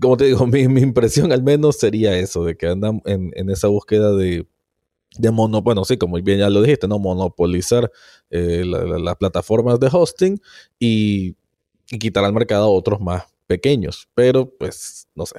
como 0.00 0.16
te 0.16 0.24
digo, 0.24 0.46
mi, 0.46 0.60
impresión 0.60 1.32
al 1.32 1.42
menos 1.42 1.76
sería 1.76 2.16
eso, 2.18 2.44
de 2.44 2.56
que 2.56 2.66
andan 2.68 3.02
en, 3.04 3.50
esa 3.50 3.68
búsqueda 3.68 4.12
de, 4.14 4.46
de 5.18 5.30
mono, 5.30 5.62
bueno, 5.62 5.84
sí, 5.84 5.96
como 5.96 6.20
bien 6.22 6.38
ya 6.38 6.50
lo 6.50 6.62
dijiste, 6.62 6.88
¿no? 6.88 6.98
Monopolizar 6.98 7.90
eh, 8.30 8.64
las 8.64 9.16
plataformas 9.16 9.78
de 9.78 9.88
hosting 9.92 10.40
y, 10.78 11.36
y, 11.90 11.98
quitar 11.98 12.24
al 12.24 12.32
mercado 12.32 12.64
a 12.64 12.70
otros 12.70 13.00
más 13.00 13.35
pequeños, 13.46 14.08
pero 14.14 14.50
pues 14.58 15.08
no 15.14 15.26
sé, 15.26 15.36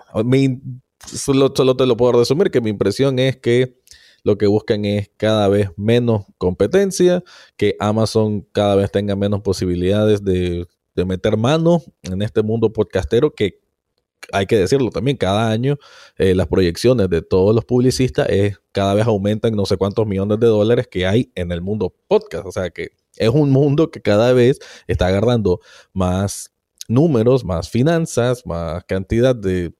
solo, 1.05 1.53
solo 1.55 1.75
te 1.75 1.85
lo 1.85 1.97
puedo 1.97 2.13
resumir 2.13 2.51
que 2.51 2.61
mi 2.61 2.69
impresión 2.69 3.19
es 3.19 3.37
que 3.37 3.77
lo 4.23 4.37
que 4.37 4.47
buscan 4.47 4.83
es 4.85 5.09
cada 5.17 5.47
vez 5.47 5.69
menos 5.77 6.25
competencia, 6.37 7.23
que 7.55 7.75
Amazon 7.79 8.41
cada 8.51 8.75
vez 8.75 8.91
tenga 8.91 9.15
menos 9.15 9.41
posibilidades 9.41 10.23
de, 10.23 10.67
meter 11.05 11.37
mano 11.37 11.83
en 12.01 12.23
este 12.23 12.41
mundo 12.41 12.73
podcastero 12.73 13.31
que 13.31 13.59
hay 14.33 14.47
que 14.47 14.57
decirlo 14.57 14.89
también, 14.89 15.15
cada 15.15 15.51
año 15.51 15.77
eh, 16.17 16.33
las 16.33 16.47
proyecciones 16.47 17.07
de 17.07 17.21
todos 17.21 17.55
los 17.55 17.63
publicistas 17.63 18.27
es, 18.29 18.59
cada 18.71 18.95
vez 18.95 19.05
aumentan 19.05 19.55
no 19.55 19.65
sé 19.65 19.77
cuántos 19.77 20.07
millones 20.07 20.39
de 20.39 20.47
dólares 20.47 20.87
que 20.87 21.05
hay 21.05 21.31
en 21.35 21.51
el 21.51 21.61
mundo 21.61 21.93
podcast. 22.07 22.47
O 22.47 22.51
sea 22.51 22.71
que 22.71 22.89
es 23.15 23.29
un 23.29 23.51
mundo 23.51 23.91
que 23.91 24.01
cada 24.01 24.33
vez 24.33 24.59
está 24.87 25.07
agarrando 25.07 25.61
más 25.93 26.51
números, 26.87 27.43
más 27.43 27.69
finanzas, 27.69 28.45
más 28.45 28.83
cantidad 28.85 29.35
de, 29.35 29.73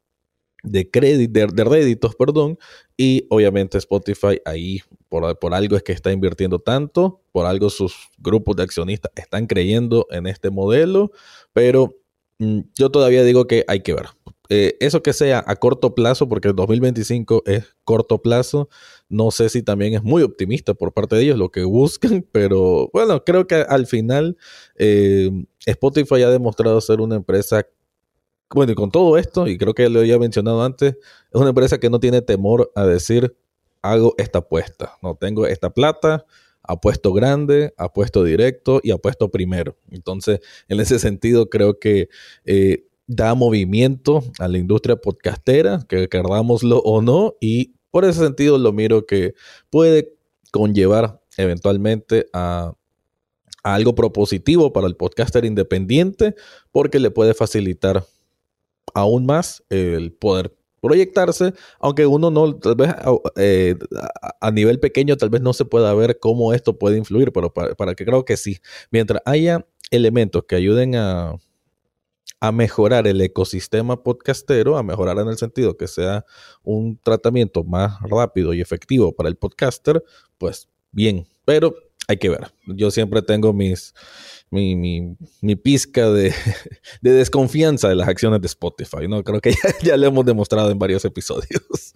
de 0.63 0.89
crédito, 0.89 1.47
de, 1.53 1.63
réditos, 1.63 2.15
perdón, 2.15 2.57
y 2.95 3.25
obviamente 3.29 3.77
Spotify 3.77 4.41
ahí 4.45 4.79
por, 5.09 5.37
por, 5.39 5.53
algo 5.53 5.75
es 5.75 5.83
que 5.83 5.93
está 5.93 6.11
invirtiendo 6.11 6.59
tanto, 6.59 7.21
por 7.31 7.45
algo 7.45 7.69
sus 7.69 7.95
grupos 8.17 8.55
de 8.55 8.63
accionistas 8.63 9.11
están 9.15 9.47
creyendo 9.47 10.07
en 10.11 10.27
este 10.27 10.49
modelo, 10.49 11.11
pero 11.53 11.95
mm, 12.39 12.61
yo 12.75 12.89
todavía 12.89 13.23
digo 13.23 13.47
que 13.47 13.63
hay 13.67 13.81
que 13.81 13.93
ver. 13.93 14.07
Eh, 14.49 14.77
eso 14.79 15.03
que 15.03 15.11
sea 15.13 15.43
a 15.45 15.55
corto 15.57 15.93
plazo, 15.93 16.29
porque 16.29 16.47
el 16.47 16.55
2025 16.55 17.43
es 17.45 17.75
corto 17.83 18.21
plazo, 18.21 18.69
no 19.09 19.31
sé 19.31 19.49
si 19.49 19.61
también 19.61 19.93
es 19.93 20.03
muy 20.03 20.23
optimista 20.23 20.73
por 20.73 20.93
parte 20.93 21.15
de 21.15 21.23
ellos 21.23 21.37
lo 21.37 21.49
que 21.49 21.63
buscan, 21.63 22.25
pero 22.31 22.89
bueno, 22.93 23.23
creo 23.23 23.47
que 23.47 23.55
al 23.55 23.87
final 23.87 24.37
eh, 24.75 25.29
Spotify 25.67 26.23
ha 26.23 26.29
demostrado 26.29 26.79
ser 26.79 27.01
una 27.01 27.15
empresa, 27.15 27.65
bueno, 28.53 28.71
y 28.71 28.75
con 28.75 28.89
todo 28.89 29.17
esto, 29.17 29.47
y 29.47 29.57
creo 29.57 29.73
que 29.73 29.89
lo 29.89 29.99
había 29.99 30.17
mencionado 30.17 30.63
antes, 30.63 30.91
es 30.93 31.41
una 31.41 31.49
empresa 31.49 31.77
que 31.77 31.89
no 31.89 31.99
tiene 31.99 32.21
temor 32.21 32.71
a 32.73 32.85
decir, 32.85 33.35
hago 33.81 34.15
esta 34.17 34.39
apuesta, 34.39 34.97
no 35.03 35.15
tengo 35.15 35.45
esta 35.45 35.69
plata, 35.69 36.25
apuesto 36.63 37.13
grande, 37.13 37.73
apuesto 37.77 38.23
directo 38.23 38.79
y 38.81 38.91
apuesto 38.91 39.29
primero. 39.29 39.77
Entonces, 39.91 40.39
en 40.69 40.79
ese 40.79 40.99
sentido, 40.99 41.49
creo 41.49 41.79
que 41.79 42.07
eh, 42.45 42.85
da 43.05 43.35
movimiento 43.35 44.23
a 44.39 44.47
la 44.47 44.57
industria 44.57 44.95
podcastera, 44.95 45.85
que 45.87 46.07
querámoslo 46.07 46.79
o 46.79 47.01
no, 47.01 47.35
y 47.41 47.75
por 47.91 48.05
ese 48.05 48.19
sentido 48.19 48.57
lo 48.57 48.71
miro 48.71 49.05
que 49.05 49.33
puede 49.69 50.13
conllevar 50.51 51.21
eventualmente 51.35 52.27
a, 52.31 52.73
algo 53.73 53.95
propositivo 53.95 54.73
para 54.73 54.87
el 54.87 54.95
podcaster 54.95 55.45
independiente, 55.45 56.35
porque 56.71 56.99
le 56.99 57.11
puede 57.11 57.33
facilitar 57.33 58.05
aún 58.93 59.25
más 59.25 59.63
el 59.69 60.13
poder 60.13 60.55
proyectarse, 60.81 61.53
aunque 61.79 62.05
uno 62.05 62.29
no, 62.29 62.55
tal 62.55 62.75
vez 62.75 62.93
eh, 63.35 63.75
a 64.39 64.51
nivel 64.51 64.79
pequeño, 64.79 65.17
tal 65.17 65.29
vez 65.29 65.41
no 65.41 65.53
se 65.53 65.65
pueda 65.65 65.93
ver 65.93 66.19
cómo 66.19 66.53
esto 66.53 66.77
puede 66.77 66.97
influir, 66.97 67.31
pero 67.31 67.51
para, 67.51 67.75
para 67.75 67.95
que 67.95 68.05
creo 68.05 68.25
que 68.25 68.37
sí, 68.37 68.57
mientras 68.91 69.21
haya 69.25 69.65
elementos 69.91 70.43
que 70.47 70.55
ayuden 70.55 70.95
a, 70.95 71.35
a 72.39 72.51
mejorar 72.51 73.07
el 73.07 73.19
ecosistema 73.21 74.03
podcastero, 74.03 74.77
a 74.77 74.83
mejorar 74.83 75.17
en 75.19 75.27
el 75.27 75.37
sentido 75.37 75.77
que 75.77 75.87
sea 75.87 76.25
un 76.63 76.99
tratamiento 76.99 77.63
más 77.63 77.99
rápido 78.01 78.53
y 78.53 78.61
efectivo 78.61 79.15
para 79.15 79.29
el 79.29 79.35
podcaster, 79.35 80.03
pues 80.37 80.69
bien, 80.91 81.27
pero 81.45 81.75
hay 82.07 82.17
que 82.17 82.29
ver. 82.29 82.51
Yo 82.65 82.89
siempre 82.89 83.21
tengo 83.21 83.53
mis, 83.53 83.93
mi, 84.49 84.75
mi, 84.75 85.55
pizca 85.55 86.09
de, 86.11 86.33
desconfianza 87.01 87.89
de 87.89 87.95
las 87.95 88.07
acciones 88.07 88.41
de 88.41 88.47
Spotify, 88.47 89.07
¿no? 89.07 89.23
Creo 89.23 89.41
que 89.41 89.53
ya, 89.83 89.97
lo 89.97 90.07
hemos 90.07 90.25
demostrado 90.25 90.71
en 90.71 90.79
varios 90.79 91.03
episodios. 91.05 91.93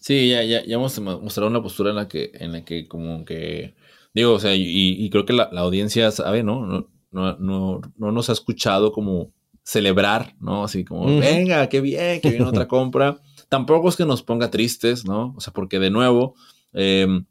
Sí, 0.00 0.30
ya, 0.30 0.42
ya, 0.44 0.64
ya 0.64 0.76
hemos 0.76 0.98
mostrado 1.00 1.50
una 1.50 1.62
postura 1.62 1.90
en 1.90 1.96
la 1.96 2.08
que, 2.08 2.30
en 2.34 2.52
la 2.52 2.64
que 2.64 2.88
como 2.88 3.24
que, 3.24 3.74
digo, 4.14 4.32
o 4.32 4.40
sea, 4.40 4.54
y, 4.54 5.08
creo 5.10 5.26
que 5.26 5.32
la, 5.32 5.50
audiencia 5.56 6.10
sabe, 6.10 6.42
¿no? 6.42 6.66
No, 6.66 6.88
no, 7.10 7.36
no, 7.38 7.80
no 7.96 8.12
nos 8.12 8.30
ha 8.30 8.32
escuchado 8.32 8.92
como 8.92 9.32
celebrar, 9.62 10.34
¿no? 10.40 10.64
Así 10.64 10.84
como, 10.84 11.20
venga, 11.20 11.68
qué 11.68 11.80
bien, 11.80 12.20
que 12.20 12.30
viene 12.30 12.46
otra 12.46 12.66
compra. 12.66 13.20
Tampoco 13.48 13.88
es 13.88 13.96
que 13.96 14.06
nos 14.06 14.22
ponga 14.22 14.50
tristes, 14.50 15.04
¿no? 15.04 15.34
O 15.36 15.40
sea, 15.40 15.52
porque 15.52 15.78
de 15.78 15.90
nuevo, 15.90 16.34
em, 16.72 17.26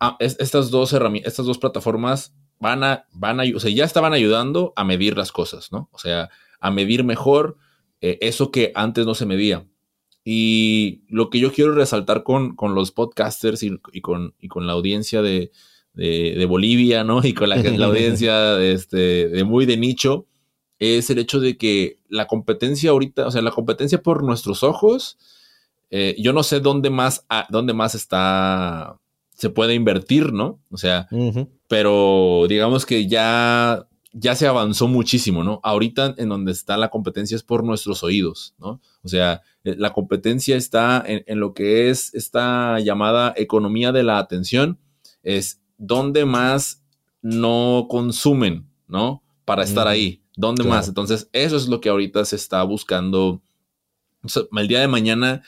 ah, 0.00 0.16
estas, 0.20 0.70
dos 0.70 0.94
estas 1.24 1.46
dos 1.46 1.58
plataformas 1.58 2.34
van 2.58 2.84
a, 2.84 3.06
van 3.12 3.40
a, 3.40 3.44
o 3.54 3.60
sea, 3.60 3.70
ya 3.70 3.84
estaban 3.84 4.12
ayudando 4.12 4.72
a 4.76 4.84
medir 4.84 5.16
las 5.16 5.32
cosas, 5.32 5.72
¿no? 5.72 5.88
O 5.92 5.98
sea, 5.98 6.30
a 6.60 6.70
medir 6.70 7.04
mejor 7.04 7.56
eh, 8.00 8.18
eso 8.20 8.50
que 8.50 8.72
antes 8.74 9.06
no 9.06 9.14
se 9.14 9.26
medía. 9.26 9.66
Y 10.24 11.02
lo 11.08 11.30
que 11.30 11.40
yo 11.40 11.52
quiero 11.52 11.74
resaltar 11.74 12.22
con, 12.22 12.54
con 12.54 12.74
los 12.74 12.92
podcasters 12.92 13.62
y, 13.64 13.78
con, 14.00 14.34
y 14.38 14.48
con 14.48 14.66
la 14.66 14.72
audiencia 14.74 15.20
de, 15.22 15.50
de, 15.94 16.46
Bolivia, 16.46 17.02
¿no? 17.02 17.20
Y 17.24 17.34
con 17.34 17.48
la, 17.48 17.56
la 17.56 17.86
audiencia 17.86 18.54
de, 18.54 18.72
este, 18.74 19.28
de 19.28 19.44
muy 19.44 19.66
de 19.66 19.76
nicho, 19.76 20.26
es 20.78 21.10
el 21.10 21.18
hecho 21.18 21.40
de 21.40 21.56
que 21.56 21.98
la 22.08 22.26
competencia 22.26 22.90
ahorita, 22.90 23.26
o 23.26 23.30
sea, 23.30 23.42
la 23.42 23.50
competencia 23.50 24.02
por 24.02 24.24
nuestros 24.24 24.62
ojos, 24.62 25.18
eh, 25.90 26.16
yo 26.18 26.32
no 26.32 26.42
sé 26.42 26.60
dónde 26.60 26.90
más, 26.90 27.26
dónde 27.50 27.72
más 27.72 27.94
está, 27.94 28.98
se 29.42 29.50
puede 29.50 29.74
invertir, 29.74 30.32
¿no? 30.32 30.60
O 30.70 30.76
sea, 30.76 31.08
pero 31.66 32.46
digamos 32.48 32.86
que 32.86 33.08
ya, 33.08 33.88
ya 34.12 34.36
se 34.36 34.46
avanzó 34.46 34.86
muchísimo, 34.86 35.42
¿no? 35.42 35.58
Ahorita 35.64 36.14
en 36.16 36.28
donde 36.28 36.52
está 36.52 36.76
la 36.76 36.90
competencia 36.90 37.34
es 37.34 37.42
por 37.42 37.64
nuestros 37.64 38.04
oídos, 38.04 38.54
¿no? 38.60 38.80
O 39.02 39.08
sea, 39.08 39.42
eh, 39.64 39.74
la 39.76 39.92
competencia 39.92 40.56
está 40.56 41.02
en, 41.04 41.24
en 41.26 41.40
lo 41.40 41.54
que 41.54 41.90
es 41.90 42.14
esta 42.14 42.78
llamada 42.78 43.34
economía 43.36 43.90
de 43.90 44.04
la 44.04 44.18
atención, 44.18 44.78
es 45.24 45.60
donde 45.76 46.24
más 46.24 46.84
no 47.20 47.88
consumen, 47.90 48.70
¿no? 48.86 49.24
Para 49.44 49.64
estar 49.64 49.88
ahí. 49.88 50.22
¿Dónde 50.36 50.62
más? 50.62 50.86
Entonces, 50.86 51.28
eso 51.32 51.56
es 51.56 51.66
lo 51.66 51.80
que 51.80 51.88
ahorita 51.88 52.24
se 52.26 52.36
está 52.36 52.62
buscando. 52.62 53.42
el 54.56 54.68
día 54.68 54.78
de 54.78 54.86
mañana, 54.86 55.42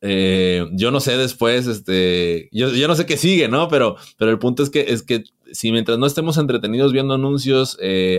eh, 0.00 0.66
yo 0.72 0.90
no 0.90 1.00
sé 1.00 1.16
después, 1.16 1.66
este, 1.66 2.48
yo, 2.52 2.70
yo, 2.70 2.88
no 2.88 2.94
sé 2.94 3.06
qué 3.06 3.16
sigue, 3.16 3.48
¿no? 3.48 3.68
Pero, 3.68 3.96
pero 4.18 4.30
el 4.30 4.38
punto 4.38 4.62
es 4.62 4.70
que, 4.70 4.80
es 4.80 5.02
que 5.02 5.24
si 5.52 5.72
mientras 5.72 5.98
no 5.98 6.06
estemos 6.06 6.38
entretenidos 6.38 6.92
viendo 6.92 7.14
anuncios, 7.14 7.78
eh, 7.80 8.18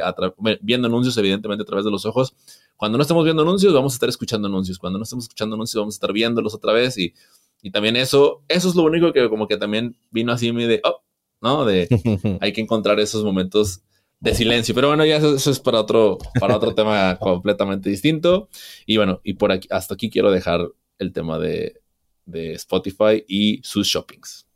viendo 0.61 0.87
anuncios 0.87 1.17
evidentemente 1.17 1.63
a 1.63 1.65
través 1.65 1.85
de 1.85 1.91
los 1.91 2.05
ojos, 2.05 2.35
cuando 2.77 2.97
no 2.97 3.01
estemos 3.01 3.23
viendo 3.23 3.41
anuncios, 3.41 3.73
vamos 3.73 3.93
a 3.93 3.95
estar 3.95 4.09
escuchando 4.09 4.47
anuncios. 4.47 4.77
Cuando 4.77 4.99
no 4.99 5.03
estemos 5.03 5.25
escuchando 5.25 5.55
anuncios, 5.55 5.81
vamos 5.81 5.95
a 5.95 5.97
estar 5.97 6.13
viéndolos 6.13 6.53
otra 6.53 6.73
vez. 6.73 6.97
Y, 6.97 7.13
y 7.61 7.71
también 7.71 7.95
eso, 7.95 8.43
eso 8.47 8.69
es 8.69 8.75
lo 8.75 8.83
único 8.83 9.11
que 9.13 9.27
como 9.29 9.47
que 9.47 9.57
también 9.57 9.97
vino 10.11 10.31
así 10.31 10.51
de, 10.51 10.81
oh, 10.83 11.01
¿no? 11.41 11.65
De 11.65 11.87
hay 12.41 12.53
que 12.53 12.61
encontrar 12.61 12.99
esos 12.99 13.23
momentos 13.23 13.81
de 14.19 14.35
silencio. 14.35 14.75
Pero 14.75 14.89
bueno, 14.89 15.05
ya 15.05 15.17
eso, 15.17 15.51
es 15.51 15.59
para 15.59 15.81
otro, 15.81 16.17
para 16.39 16.55
otro 16.55 16.73
tema 16.75 17.17
completamente 17.17 17.89
distinto. 17.89 18.47
Y 18.85 18.97
bueno, 18.97 19.21
y 19.23 19.33
por 19.33 19.51
aquí, 19.51 19.67
hasta 19.71 19.95
aquí 19.95 20.09
quiero 20.09 20.31
dejar 20.31 20.69
el 20.99 21.13
tema 21.13 21.39
de, 21.39 21.81
de 22.25 22.53
Spotify 22.53 23.23
y 23.27 23.61
sus 23.63 23.87
shoppings. 23.87 24.47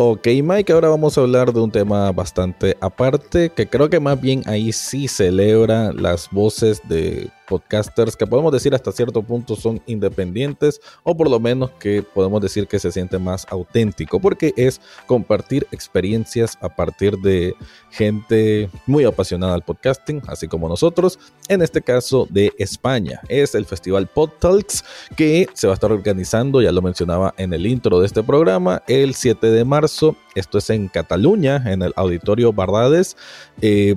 Ok, 0.00 0.28
Mike, 0.44 0.72
ahora 0.72 0.90
vamos 0.90 1.18
a 1.18 1.22
hablar 1.22 1.52
de 1.52 1.60
un 1.60 1.72
tema 1.72 2.12
bastante 2.12 2.76
aparte, 2.80 3.50
que 3.50 3.66
creo 3.68 3.90
que 3.90 3.98
más 3.98 4.20
bien 4.20 4.42
ahí 4.46 4.72
sí 4.72 5.08
celebra 5.08 5.92
las 5.92 6.30
voces 6.30 6.80
de 6.88 7.30
podcasters 7.48 8.16
que 8.16 8.26
podemos 8.26 8.52
decir 8.52 8.74
hasta 8.74 8.92
cierto 8.92 9.22
punto 9.22 9.56
son 9.56 9.80
independientes 9.86 10.80
o 11.02 11.16
por 11.16 11.30
lo 11.30 11.40
menos 11.40 11.70
que 11.78 12.02
podemos 12.02 12.40
decir 12.40 12.66
que 12.66 12.78
se 12.78 12.92
siente 12.92 13.18
más 13.18 13.46
auténtico 13.50 14.20
porque 14.20 14.52
es 14.56 14.80
compartir 15.06 15.66
experiencias 15.72 16.58
a 16.60 16.68
partir 16.68 17.18
de 17.18 17.54
gente 17.90 18.70
muy 18.86 19.04
apasionada 19.04 19.54
al 19.54 19.64
podcasting, 19.64 20.22
así 20.28 20.46
como 20.48 20.68
nosotros, 20.68 21.18
en 21.48 21.62
este 21.62 21.82
caso 21.82 22.26
de 22.30 22.52
España. 22.58 23.20
Es 23.28 23.54
el 23.54 23.64
festival 23.64 24.06
PodTalks 24.06 24.84
que 25.16 25.48
se 25.54 25.66
va 25.66 25.72
a 25.72 25.74
estar 25.74 25.92
organizando, 25.92 26.60
ya 26.60 26.72
lo 26.72 26.82
mencionaba 26.82 27.34
en 27.38 27.52
el 27.52 27.66
intro 27.66 28.00
de 28.00 28.06
este 28.06 28.22
programa, 28.22 28.82
el 28.86 29.14
7 29.14 29.50
de 29.50 29.64
marzo. 29.64 30.16
Esto 30.34 30.58
es 30.58 30.70
en 30.70 30.88
Cataluña, 30.88 31.62
en 31.66 31.82
el 31.82 31.92
Auditorio 31.96 32.52
Bardades. 32.52 33.16
Eh, 33.60 33.96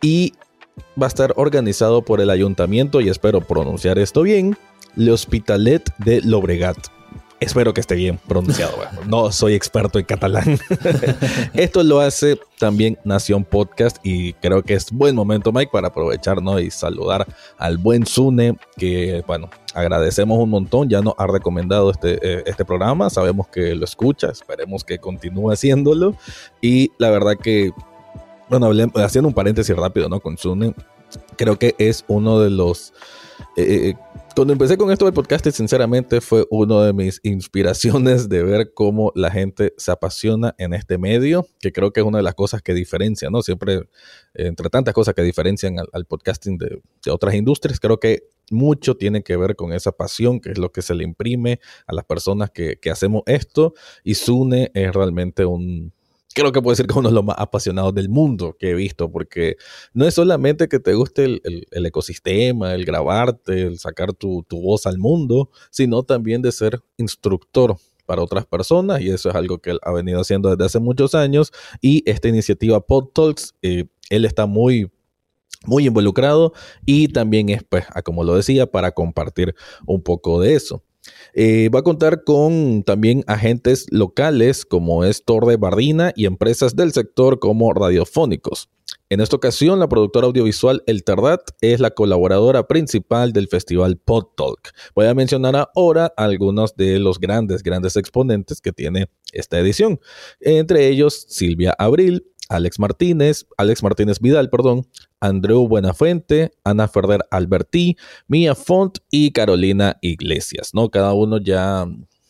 y 0.00 0.34
va 1.00 1.06
a 1.06 1.08
estar 1.08 1.32
organizado 1.36 2.02
por 2.02 2.20
el 2.20 2.30
ayuntamiento, 2.30 3.00
y 3.00 3.08
espero 3.08 3.40
pronunciar 3.40 3.98
esto 3.98 4.22
bien, 4.22 4.56
Le 4.96 5.12
Hospitalet 5.12 5.94
de 5.98 6.20
Lobregat. 6.22 6.78
Espero 7.42 7.74
que 7.74 7.80
esté 7.80 7.96
bien 7.96 8.20
pronunciado. 8.28 8.76
no 9.08 9.32
soy 9.32 9.54
experto 9.54 9.98
en 9.98 10.04
catalán. 10.04 10.60
Esto 11.54 11.82
lo 11.82 11.98
hace 11.98 12.38
también 12.56 12.96
Nación 13.04 13.44
Podcast 13.44 13.96
y 14.04 14.34
creo 14.34 14.62
que 14.62 14.74
es 14.74 14.92
buen 14.92 15.16
momento, 15.16 15.50
Mike, 15.50 15.70
para 15.72 15.88
aprovechar 15.88 16.38
y 16.62 16.70
saludar 16.70 17.26
al 17.58 17.78
buen 17.78 18.06
Sune, 18.06 18.56
que, 18.76 19.24
bueno, 19.26 19.50
agradecemos 19.74 20.38
un 20.38 20.50
montón. 20.50 20.88
Ya 20.88 21.00
nos 21.00 21.14
ha 21.18 21.26
recomendado 21.26 21.90
este, 21.90 22.20
eh, 22.22 22.44
este 22.46 22.64
programa. 22.64 23.10
Sabemos 23.10 23.48
que 23.48 23.74
lo 23.74 23.84
escucha. 23.86 24.30
Esperemos 24.30 24.84
que 24.84 24.98
continúe 24.98 25.50
haciéndolo. 25.50 26.14
Y 26.60 26.92
la 26.98 27.10
verdad 27.10 27.36
que 27.42 27.72
bueno, 28.60 28.90
haciendo 28.96 29.28
un 29.28 29.34
paréntesis 29.34 29.74
rápido, 29.74 30.08
¿no? 30.08 30.20
Con 30.20 30.36
Sune, 30.36 30.74
creo 31.36 31.58
que 31.58 31.74
es 31.78 32.04
uno 32.08 32.40
de 32.40 32.50
los... 32.50 32.92
Eh, 33.56 33.90
eh, 33.90 33.94
cuando 34.34 34.52
empecé 34.52 34.78
con 34.78 34.90
esto 34.90 35.04
del 35.04 35.12
podcast, 35.12 35.46
sinceramente 35.50 36.22
fue 36.22 36.46
una 36.50 36.86
de 36.86 36.92
mis 36.92 37.20
inspiraciones 37.22 38.28
de 38.28 38.42
ver 38.42 38.72
cómo 38.72 39.12
la 39.14 39.30
gente 39.30 39.74
se 39.76 39.90
apasiona 39.90 40.54
en 40.58 40.72
este 40.72 40.96
medio, 40.96 41.46
que 41.60 41.72
creo 41.72 41.92
que 41.92 42.00
es 42.00 42.06
una 42.06 42.18
de 42.18 42.24
las 42.24 42.34
cosas 42.34 42.62
que 42.62 42.72
diferencia, 42.72 43.28
¿no? 43.30 43.42
Siempre, 43.42 43.82
entre 44.34 44.70
tantas 44.70 44.94
cosas 44.94 45.14
que 45.14 45.22
diferencian 45.22 45.76
al, 45.78 46.06
podcasting 46.06 46.56
de, 46.56 46.80
otras 47.10 47.34
industrias, 47.34 47.78
creo 47.78 48.00
que 48.00 48.24
mucho 48.50 48.96
tiene 48.96 49.22
que 49.22 49.36
ver 49.36 49.54
con 49.54 49.72
esa 49.72 49.92
pasión, 49.92 50.40
que 50.40 50.52
es 50.52 50.58
lo 50.58 50.72
que 50.72 50.80
se 50.80 50.94
le 50.94 51.04
imprime 51.04 51.60
a 51.86 51.94
las 51.94 52.04
personas 52.04 52.50
que, 52.50 52.78
que 52.80 52.90
hacemos 52.90 53.22
esto, 53.26 53.74
y 54.02 54.14
Sune 54.14 54.70
es 54.74 54.94
realmente 54.94 55.44
un 55.44 55.92
creo 56.34 56.52
que 56.52 56.62
puede 56.62 56.76
ser 56.76 56.86
que 56.86 56.98
uno 56.98 57.08
de 57.08 57.14
los 57.14 57.24
más 57.24 57.36
apasionados 57.38 57.94
del 57.94 58.08
mundo 58.08 58.56
que 58.58 58.70
he 58.70 58.74
visto, 58.74 59.10
porque 59.10 59.56
no 59.92 60.06
es 60.06 60.14
solamente 60.14 60.68
que 60.68 60.78
te 60.78 60.94
guste 60.94 61.24
el, 61.24 61.86
ecosistema, 61.86 62.74
el 62.74 62.84
grabarte, 62.84 63.62
el 63.62 63.78
sacar 63.78 64.12
tu, 64.12 64.44
voz 64.50 64.86
al 64.86 64.98
mundo, 64.98 65.50
sino 65.70 66.02
también 66.02 66.42
de 66.42 66.52
ser 66.52 66.80
instructor 66.96 67.76
para 68.06 68.22
otras 68.22 68.46
personas 68.46 69.00
y 69.00 69.10
eso 69.10 69.30
es 69.30 69.34
algo 69.34 69.58
que 69.58 69.70
él 69.70 69.78
ha 69.82 69.92
venido 69.92 70.20
haciendo 70.20 70.50
desde 70.50 70.64
hace 70.64 70.78
muchos 70.80 71.14
años 71.14 71.52
y 71.80 72.02
esta 72.10 72.28
iniciativa 72.28 72.80
PodTalks, 72.80 73.54
eh, 73.62 73.86
él 74.10 74.24
está 74.24 74.46
muy 74.46 74.90
muy 75.64 75.86
involucrado 75.86 76.52
y 76.84 77.08
también 77.08 77.48
es, 77.48 77.62
pues, 77.62 77.84
como 78.04 78.24
lo 78.24 78.34
decía, 78.34 78.66
para 78.66 78.92
compartir 78.92 79.54
un 79.86 80.02
poco 80.02 80.40
de 80.40 80.54
eso. 80.54 80.82
Eh, 81.34 81.68
va 81.74 81.80
a 81.80 81.82
contar 81.82 82.24
con 82.24 82.82
también 82.84 83.24
agentes 83.26 83.86
locales 83.90 84.64
como 84.64 85.04
es 85.04 85.24
Torre 85.24 85.56
Bardina 85.56 86.12
y 86.14 86.26
empresas 86.26 86.76
del 86.76 86.92
sector 86.92 87.38
como 87.38 87.72
Radiofónicos. 87.72 88.68
En 89.12 89.20
esta 89.20 89.36
ocasión, 89.36 89.78
la 89.78 89.88
productora 89.88 90.26
audiovisual 90.26 90.82
El 90.86 91.04
Terdat 91.04 91.42
es 91.60 91.80
la 91.80 91.90
colaboradora 91.90 92.66
principal 92.66 93.34
del 93.34 93.46
festival 93.46 93.98
PodTalk. 93.98 94.72
Voy 94.94 95.06
a 95.06 95.14
mencionar 95.14 95.68
ahora 95.74 96.12
algunos 96.16 96.76
de 96.76 96.98
los 96.98 97.18
grandes, 97.18 97.62
grandes 97.62 97.96
exponentes 97.96 98.62
que 98.62 98.72
tiene 98.72 99.10
esta 99.32 99.58
edición. 99.58 100.00
Entre 100.40 100.88
ellos, 100.88 101.26
Silvia 101.28 101.74
Abril, 101.78 102.31
Alex 102.48 102.78
Martínez, 102.78 103.46
Alex 103.56 103.82
Martínez 103.82 104.20
Vidal, 104.20 104.50
perdón, 104.50 104.86
Andreu 105.20 105.66
Buenafuente, 105.68 106.52
Ana 106.64 106.88
Ferrer 106.88 107.20
Albertí, 107.30 107.96
Mia 108.28 108.54
Font 108.54 108.98
y 109.10 109.30
Carolina 109.32 109.96
Iglesias, 110.02 110.70
¿no? 110.74 110.90
Cada 110.90 111.14
uno 111.14 111.38
ya 111.38 111.86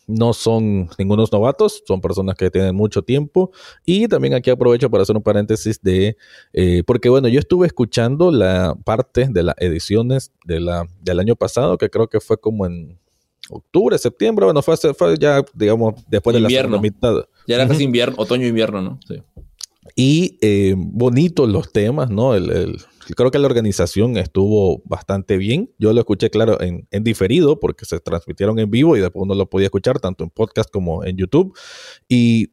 no 0.07 0.33
son 0.33 0.89
ningunos 0.99 1.33
novatos, 1.33 1.83
son 1.87 2.01
personas 2.01 2.35
que 2.37 2.51
tienen 2.51 2.75
mucho 2.75 3.03
tiempo. 3.03 3.51
Y 3.85 4.09
también 4.09 4.35
aquí 4.35 4.51
aprovecho 4.51 4.91
para 4.91 5.03
hacer 5.03 5.17
un 5.17 5.23
paréntesis 5.23 5.81
de, 5.81 6.17
eh, 6.53 6.83
porque 6.87 7.09
bueno, 7.09 7.29
yo 7.29 7.39
estuve 7.39 7.67
escuchando 7.67 8.31
la 8.31 8.77
parte 8.85 9.29
de 9.31 9.43
las 9.43 9.55
ediciones 9.59 10.33
de 10.45 10.61
la, 10.61 10.87
del 11.01 11.21
año 11.21 11.37
pasado, 11.37 11.79
que 11.79 11.91
creo 11.91 12.09
que 12.09 12.21
fue 12.21 12.39
como 12.39 12.67
en 12.67 12.99
octubre, 13.51 13.99
septiembre, 13.99 14.45
bueno, 14.45 14.63
fue, 14.63 14.77
fue 14.77 15.17
ya, 15.19 15.45
digamos, 15.55 15.95
después 16.09 16.35
de 16.35 16.41
la 16.41 16.49
segunda 16.49 16.81
mitad. 16.81 17.15
Ya 17.47 17.57
era 17.57 17.69
casi 17.69 17.85
invierno, 17.85 18.15
otoño-invierno, 18.19 18.81
¿no? 18.81 19.01
Sí. 19.07 19.23
Y 19.97 20.39
eh, 20.43 20.75
bonitos 20.77 21.49
los 21.49 21.73
temas, 21.73 22.09
¿no? 22.11 22.35
El, 22.35 22.77
creo 23.17 23.31
que 23.31 23.39
la 23.39 23.47
organización 23.47 24.17
estuvo 24.17 24.81
bastante 24.85 25.37
bien. 25.37 25.73
Yo 25.79 25.93
lo 25.93 26.01
escuché, 26.01 26.31
claro, 26.31 26.59
en, 26.61 26.87
diferido, 27.03 27.59
porque 27.59 27.85
se 27.85 27.99
transmitieron 27.99 28.59
en 28.59 28.71
vivo 28.71 28.97
y 28.97 29.01
después 29.01 29.25
uno 29.25 29.35
lo 29.35 29.51
podía 29.51 29.67
escuchar 29.67 29.99
tanto 29.99 30.23
en 30.23 30.31
podcast 30.31 30.71
como 30.71 31.05
en 31.05 31.17
YouTube. 31.17 31.57
Y, 32.09 32.53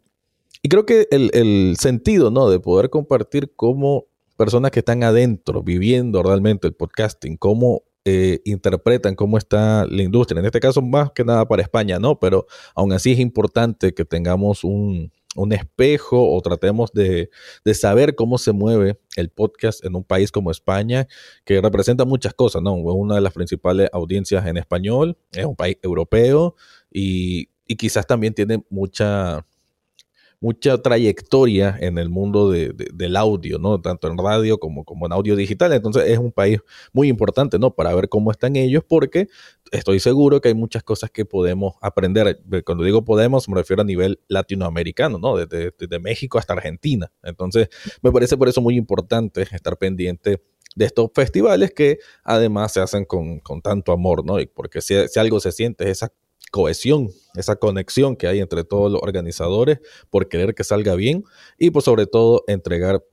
creo 0.68 0.86
que 0.86 1.08
el, 1.12 1.76
sentido, 1.80 2.32
¿no? 2.32 2.50
De 2.50 2.60
poder 2.60 2.89
compartir 2.89 3.54
cómo 3.56 4.08
personas 4.36 4.72
que 4.72 4.80
están 4.80 5.04
adentro, 5.04 5.62
viviendo 5.62 6.24
realmente 6.24 6.68
el 6.68 6.74
podcasting, 6.74 7.38
cómo 7.38 7.84
eh, 8.06 8.39
interpretan 8.46 9.13
cómo 9.13 9.38
está 9.38 9.86
la 9.86 10.02
industria. 10.02 10.39
En 10.39 10.46
este 10.46 10.60
caso, 10.60 10.82
más 10.82 11.12
que 11.12 11.24
nada 11.24 11.48
para 11.48 11.62
España, 11.62 12.00
¿no? 12.00 12.20
Pero 12.20 12.48
aún 12.74 12.92
así 12.94 13.12
es 13.12 13.20
importante 13.20 13.94
que 13.94 14.06
tengamos 14.06 14.63
un, 14.63 15.12
un 15.36 15.54
espejo 15.54 16.34
o 16.34 16.42
tratemos 16.42 16.92
de, 16.92 17.30
saber 17.74 18.15
cómo 18.15 18.38
se 18.38 18.52
mueve 18.52 19.00
el 19.15 19.30
podcast 19.30 19.86
en 19.86 19.96
un 19.96 20.04
país 20.04 20.32
como 20.32 20.52
España, 20.52 21.08
que 21.46 21.62
representa 21.62 22.06
muchas 22.06 22.34
cosas, 22.34 22.62
¿no? 22.62 22.74
Una 22.74 23.15
de 23.15 23.22
las 23.22 23.34
principales 23.34 23.89
audiencias 23.94 24.46
en 24.48 24.58
español, 24.58 25.18
es 25.32 25.46
un 25.46 25.56
país 25.56 25.78
europeo 25.84 26.56
y, 26.92 27.50
y 27.68 27.76
quizás 27.76 28.08
también 28.08 28.34
tiene 28.34 28.63
mucha 28.70 29.46
mucha 30.41 30.78
trayectoria 30.82 31.75
en 31.80 31.97
el 31.97 32.10
mundo 32.10 32.52
del 32.52 33.15
audio, 33.15 33.60
¿no? 33.60 33.82
Tanto 33.82 34.08
en 34.08 34.17
radio 34.17 34.58
como, 34.58 34.86
como 34.86 35.06
en 35.06 35.12
audio 35.12 35.36
digital. 35.36 35.73
Entonces 35.73 36.08
es 36.08 36.17
un 36.17 36.32
país 36.32 36.60
muy 36.93 37.10
importante, 37.10 37.60
¿no? 37.60 37.75
Para 37.75 37.93
ver 37.93 38.08
cómo 38.08 38.32
están 38.32 38.56
ellos, 38.56 38.84
porque 38.88 39.28
estoy 39.71 39.99
seguro 39.99 40.39
que 40.39 40.49
hay 40.49 40.54
muchas 40.54 40.84
cosas 40.84 41.12
que 41.12 41.25
podemos 41.25 41.75
aprender. 41.82 42.41
Cuando 42.65 42.84
digo 42.84 43.04
podemos, 43.04 43.49
me 43.49 43.56
refiero 43.56 43.82
a 43.82 43.86
nivel 43.86 44.19
latinoamericano, 44.28 45.19
¿no? 45.19 45.36
Desde, 45.36 45.99
México 45.99 46.38
hasta 46.38 46.54
Argentina. 46.54 47.12
Entonces, 47.23 47.67
me 48.02 48.12
parece 48.12 48.38
por 48.38 48.47
eso 48.47 48.62
muy 48.62 48.78
importante 48.78 49.41
estar 49.41 49.78
pendiente 49.78 50.41
de 50.75 50.86
estos 50.86 51.10
festivales 51.13 51.71
que 51.73 51.99
además 52.23 52.71
se 52.71 52.80
hacen 52.80 53.04
con, 53.04 53.41
tanto 53.62 53.91
amor, 53.91 54.23
¿no? 54.23 54.39
Y 54.39 54.45
porque 54.45 54.80
si, 54.80 54.95
si 55.10 55.19
algo 55.19 55.41
se 55.41 55.52
siente 55.52 55.84
es 55.86 55.91
esa 55.91 56.13
cohesión, 56.51 57.09
esa 57.35 57.55
conexión 57.55 58.15
que 58.15 58.27
hay 58.27 58.39
entre 58.39 58.63
todos 58.63 58.91
los 58.91 59.01
organizadores 59.01 59.79
por 60.09 60.27
querer 60.27 60.55
que 60.55 60.63
salga 60.63 60.95
bien 60.95 61.23
y 61.57 61.71
por 61.71 61.83
sobre 61.83 62.07
todo 62.07 62.43
entregar 62.47 63.03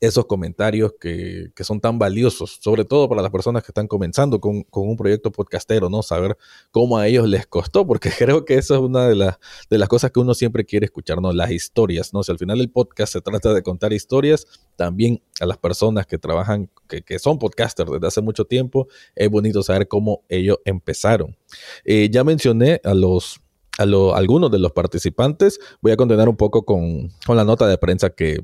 esos 0.00 0.26
comentarios 0.26 0.94
que, 1.00 1.50
son 1.60 1.80
tan 1.80 1.98
valiosos, 1.98 2.58
sobre 2.60 2.84
todo 2.84 3.08
para 3.08 3.22
las 3.22 3.30
personas 3.30 3.62
que 3.62 3.70
están 3.70 3.88
comenzando 3.88 4.40
con, 4.40 4.64
un 4.70 4.96
proyecto 4.96 5.32
podcastero, 5.32 5.88
¿no? 5.88 6.02
Saber 6.02 6.36
cómo 6.70 6.98
a 6.98 7.06
ellos 7.06 7.28
les 7.28 7.46
costó, 7.46 7.86
porque 7.86 8.10
creo 8.18 8.44
que 8.44 8.54
eso 8.54 8.74
es 8.74 8.80
una 8.80 9.08
de, 9.08 9.14
las 9.14 9.38
de 9.70 9.78
las 9.78 9.88
cosas 9.88 10.10
que 10.10 10.20
uno 10.20 10.34
siempre 10.34 10.64
quiere 10.64 10.86
escuchar, 10.86 11.20
¿no? 11.20 11.32
Las 11.32 11.50
historias, 11.50 12.12
¿no? 12.12 12.22
Si 12.22 12.32
al 12.32 12.38
final 12.38 12.60
el 12.60 12.70
podcast 12.70 13.12
se 13.12 13.20
trata 13.20 13.52
de 13.52 13.62
contar 13.62 13.92
historias, 13.92 14.46
también 14.76 15.22
a 15.40 15.46
las 15.46 15.58
personas 15.58 16.06
que 16.06 16.18
trabajan, 16.18 16.70
que, 16.88 17.18
son 17.18 17.38
podcasters 17.38 17.90
desde 17.90 18.06
hace 18.06 18.20
mucho 18.20 18.44
tiempo, 18.44 18.88
es 19.14 19.30
bonito 19.30 19.62
saber 19.62 19.88
cómo 19.88 20.22
ellos 20.28 20.58
empezaron. 20.64 21.36
Eh, 21.84 22.08
ya 22.10 22.24
mencioné 22.24 22.80
a 22.84 22.94
los 22.94 23.40
a 23.78 23.82
algunos 23.82 24.50
de 24.50 24.58
los 24.58 24.72
participantes. 24.72 25.60
Voy 25.82 25.92
a 25.92 25.96
continuar 25.96 26.28
un 26.30 26.36
poco 26.36 26.64
con, 26.64 27.10
con 27.26 27.36
la 27.36 27.44
nota 27.44 27.66
de 27.66 27.76
prensa 27.76 28.08
que, 28.08 28.42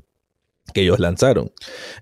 que 0.72 0.82
ellos 0.82 0.98
lanzaron. 0.98 1.52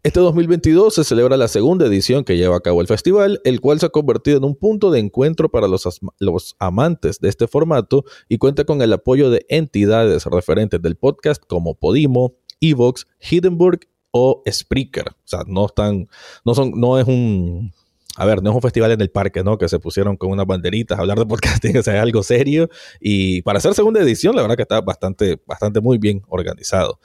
Este 0.03 0.21
2022 0.21 0.95
se 0.95 1.05
celebra 1.05 1.37
la 1.37 1.49
segunda 1.49 1.87
edición 1.87 2.25
que 2.25 2.37
lleva 2.37 2.57
a 2.57 2.61
cabo 2.61 2.81
el 2.81 2.87
festival, 2.87 3.41
el 3.45 3.61
cual 3.61 3.81
se 3.81 3.87
ha 3.87 3.91
convertido 3.91 4.39
en 4.39 4.45
un 4.45 4.55
punto 4.55 4.91
de 4.91 5.01
encuentro 5.01 5.51
para 5.51 5.67
los, 5.67 6.01
los 6.19 6.57
amantes 6.59 7.21
de 7.21 7.29
este 7.29 7.49
formato 7.49 8.05
y 8.29 8.39
cuenta 8.39 8.65
con 8.65 8.83
el 8.83 8.93
apoyo 8.93 9.31
de 9.31 9.45
entidades 9.49 10.27
referentes 10.27 10.81
del 10.81 10.97
podcast 10.97 11.43
como 11.47 11.75
Podimo, 11.75 12.35
Evox, 12.61 13.07
Hindenburg 13.31 13.81
o 14.11 14.43
Spreaker. 14.49 15.09
O 15.09 15.15
sea, 15.25 15.41
no 15.47 15.67
están, 15.67 16.09
no 16.45 16.55
son, 16.55 16.73
no 16.77 16.99
es 16.99 17.07
un, 17.07 17.73
a 18.17 18.27
ver, 18.27 18.43
no 18.43 18.51
es 18.51 18.57
un 18.57 18.63
festival 18.63 18.91
en 18.91 19.01
el 19.01 19.11
parque, 19.11 19.43
¿no? 19.45 19.57
Que 19.57 19.69
se 19.69 19.79
pusieron 19.79 20.17
con 20.17 20.31
unas 20.31 20.47
banderitas 20.47 20.99
a 20.99 21.01
hablar 21.01 21.19
de 21.19 21.27
podcasting, 21.27 21.77
o 21.79 21.83
sea, 21.83 22.03
algo 22.03 22.23
serio. 22.23 22.69
Y 23.01 23.43
para 23.43 23.59
hacer 23.59 23.75
segunda 23.75 24.01
edición, 24.01 24.35
la 24.37 24.43
verdad 24.43 24.57
que 24.57 24.63
está 24.63 24.81
bastante, 24.81 25.41
bastante 25.47 25.81
muy 25.81 25.99
bien 25.99 26.23
organizado. 26.29 26.99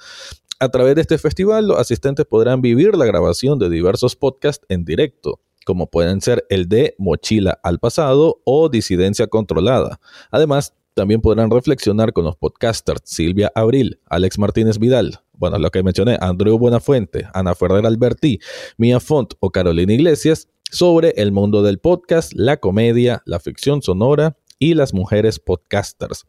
A 0.58 0.70
través 0.70 0.96
de 0.96 1.02
este 1.02 1.18
festival, 1.18 1.68
los 1.68 1.78
asistentes 1.78 2.26
podrán 2.26 2.62
vivir 2.62 2.96
la 2.96 3.06
grabación 3.06 3.60
de 3.60 3.70
diversos 3.70 4.16
podcasts 4.16 4.66
en 4.70 4.86
directo, 4.86 5.42
como 5.66 5.90
pueden 5.90 6.22
ser 6.22 6.46
el 6.50 6.70
de 6.70 6.96
Mochila 6.98 7.60
al 7.62 7.80
pasado 7.80 8.42
o 8.46 8.70
Disidencia 8.70 9.28
controlada. 9.28 10.00
Además, 10.32 10.74
también 10.94 11.20
podrán 11.20 11.52
reflexionar 11.52 12.14
con 12.14 12.24
los 12.24 12.38
podcasters 12.38 13.02
Silvia 13.04 13.52
Abril, 13.54 14.00
Alex 14.06 14.40
Martínez 14.40 14.80
Vidal, 14.80 15.20
bueno, 15.34 15.60
lo 15.60 15.70
que 15.72 15.84
mencioné, 15.84 16.18
Andrew 16.22 16.58
Buenafuente, 16.58 17.28
Ana 17.34 17.54
Ferrer 17.54 17.86
Alberti, 17.86 18.40
Mia 18.78 19.02
Font 19.02 19.34
o 19.42 19.50
Carolina 19.50 19.92
Iglesias, 19.92 20.48
sobre 20.72 21.10
el 21.18 21.34
mundo 21.34 21.64
del 21.64 21.80
podcast, 21.80 22.32
la 22.34 22.58
comedia, 22.58 23.22
la 23.26 23.40
ficción 23.40 23.82
sonora 23.82 24.38
y 24.58 24.74
las 24.74 24.94
mujeres 24.94 25.40
podcasters. 25.40 26.26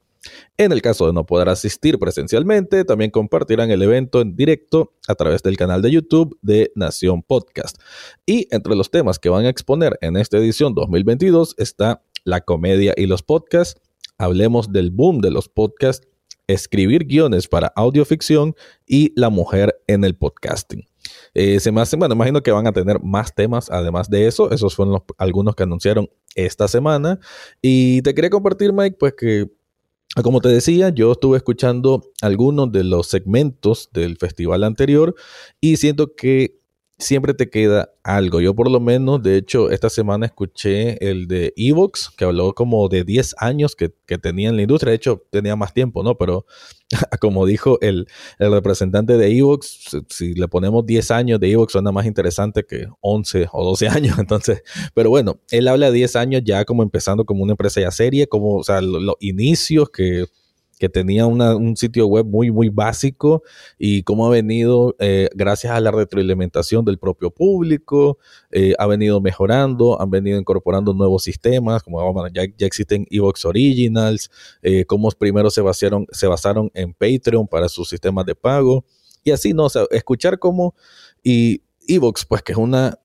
En 0.56 0.72
el 0.72 0.82
caso 0.82 1.06
de 1.06 1.12
no 1.12 1.26
poder 1.26 1.48
asistir 1.48 1.98
presencialmente, 1.98 2.84
también 2.84 3.10
compartirán 3.10 3.70
el 3.70 3.82
evento 3.82 4.20
en 4.20 4.36
directo 4.36 4.94
a 5.08 5.14
través 5.14 5.42
del 5.42 5.56
canal 5.56 5.82
de 5.82 5.90
YouTube 5.90 6.38
de 6.42 6.72
Nación 6.74 7.22
Podcast. 7.22 7.80
Y 8.24 8.48
entre 8.50 8.74
los 8.74 8.90
temas 8.90 9.18
que 9.18 9.28
van 9.28 9.44
a 9.44 9.48
exponer 9.48 9.98
en 10.00 10.16
esta 10.16 10.38
edición 10.38 10.74
2022 10.74 11.54
está 11.58 12.02
la 12.24 12.40
comedia 12.40 12.94
y 12.96 13.06
los 13.06 13.22
podcasts. 13.22 13.80
Hablemos 14.18 14.72
del 14.72 14.90
boom 14.90 15.20
de 15.20 15.30
los 15.30 15.48
podcasts, 15.48 16.06
escribir 16.46 17.04
guiones 17.04 17.48
para 17.48 17.68
audioficción 17.76 18.54
y 18.86 19.12
la 19.18 19.30
mujer 19.30 19.78
en 19.86 20.04
el 20.04 20.16
podcasting. 20.16 20.86
Eh, 21.34 21.60
se 21.60 21.70
me 21.70 21.80
hace, 21.80 21.96
bueno, 21.96 22.14
imagino 22.14 22.42
que 22.42 22.50
van 22.50 22.66
a 22.66 22.72
tener 22.72 23.00
más 23.00 23.34
temas 23.34 23.70
además 23.70 24.08
de 24.10 24.26
eso. 24.26 24.50
Esos 24.50 24.74
fueron 24.74 25.02
algunos 25.18 25.54
que 25.54 25.62
anunciaron 25.62 26.08
esta 26.34 26.68
semana. 26.68 27.18
Y 27.62 28.02
te 28.02 28.14
quería 28.14 28.30
compartir, 28.30 28.72
Mike, 28.72 28.96
pues 28.98 29.14
que 29.14 29.50
Como 30.22 30.40
te 30.40 30.48
decía, 30.48 30.88
yo 30.90 31.12
estuve 31.12 31.36
escuchando 31.36 32.12
algunos 32.22 32.72
de 32.72 32.84
los 32.84 33.06
segmentos 33.08 33.90
del 33.92 34.16
festival 34.16 34.64
anterior 34.64 35.14
y 35.60 35.76
siento 35.76 36.14
que 36.14 36.60
siempre 36.98 37.34
te 37.34 37.50
queda 37.50 37.90
algo. 38.02 38.40
Yo 38.40 38.54
por 38.54 38.70
lo 38.70 38.80
menos, 38.80 39.22
de 39.22 39.36
hecho, 39.36 39.70
esta 39.70 39.90
semana 39.90 40.26
escuché 40.26 41.08
el 41.08 41.28
de 41.28 41.52
Evox, 41.56 42.10
que 42.16 42.24
habló 42.24 42.54
como 42.54 42.88
de 42.88 43.04
10 43.04 43.34
años 43.38 43.76
que, 43.76 43.90
tenía 44.18 44.48
en 44.48 44.56
la 44.56 44.62
industria. 44.62 44.90
De 44.90 44.96
hecho, 44.96 45.22
tenía 45.30 45.56
más 45.56 45.74
tiempo, 45.74 46.02
¿no? 46.02 46.16
Pero 46.16 46.46
como 47.20 47.44
dijo 47.44 47.78
el, 47.82 48.06
representante 48.38 49.18
de 49.18 49.36
Evox, 49.36 49.96
si 50.08 50.34
le 50.34 50.48
ponemos 50.48 50.86
10 50.86 51.10
años 51.10 51.40
de 51.40 51.50
Evox 51.50 51.72
suena 51.72 51.92
más 51.92 52.06
interesante 52.06 52.64
que 52.64 52.86
11 53.00 53.48
o 53.52 53.64
12 53.64 53.88
años. 53.88 54.18
Entonces, 54.18 54.62
pero 54.94 55.10
bueno, 55.10 55.38
él 55.50 55.68
habla 55.68 55.90
de 55.90 55.98
10 55.98 56.16
años 56.16 56.42
ya 56.44 56.64
como 56.64 56.82
empezando 56.82 57.24
como 57.24 57.42
una 57.42 57.52
empresa 57.52 57.80
ya 57.80 57.90
seria, 57.90 58.26
como, 58.26 58.56
o 58.56 58.64
sea, 58.64 58.80
los 58.80 59.16
inicios 59.20 59.90
que 59.90 60.26
que 60.78 60.88
tenía 60.88 61.26
un 61.26 61.76
sitio 61.76 62.06
web 62.06 62.26
muy, 62.26 62.50
muy 62.50 62.68
básico 62.68 63.42
y 63.78 64.02
cómo 64.02 64.26
ha 64.26 64.30
venido, 64.30 64.94
eh, 64.98 65.28
gracias 65.34 65.72
a 65.72 65.80
la 65.80 65.90
retroalimentación 65.90 66.84
del 66.84 66.98
propio 66.98 67.30
público, 67.30 68.18
eh, 68.50 68.74
ha 68.78 68.86
venido 68.86 69.20
mejorando, 69.20 70.00
han 70.00 70.10
venido 70.10 70.38
incorporando 70.38 70.92
nuevos 70.92 71.24
sistemas, 71.24 71.82
como 71.82 72.28
ya, 72.28 72.42
ya 72.56 72.66
existen 72.66 73.06
Evox 73.10 73.44
Originals, 73.44 74.30
eh, 74.62 74.84
cómo 74.84 75.10
primero 75.10 75.50
se 75.50 75.62
basaron, 75.62 76.06
se 76.10 76.26
basaron 76.26 76.70
en 76.74 76.92
Patreon 76.92 77.46
para 77.48 77.68
sus 77.68 77.88
sistemas 77.88 78.26
de 78.26 78.34
pago. 78.34 78.84
Y 79.24 79.30
así, 79.30 79.54
¿no? 79.54 79.64
O 79.64 79.70
sea, 79.70 79.84
escuchar 79.90 80.38
cómo... 80.38 80.74
Y 81.22 81.62
Evox, 81.88 82.24
pues 82.24 82.42
que 82.42 82.52
es 82.52 82.58
una 82.58 82.98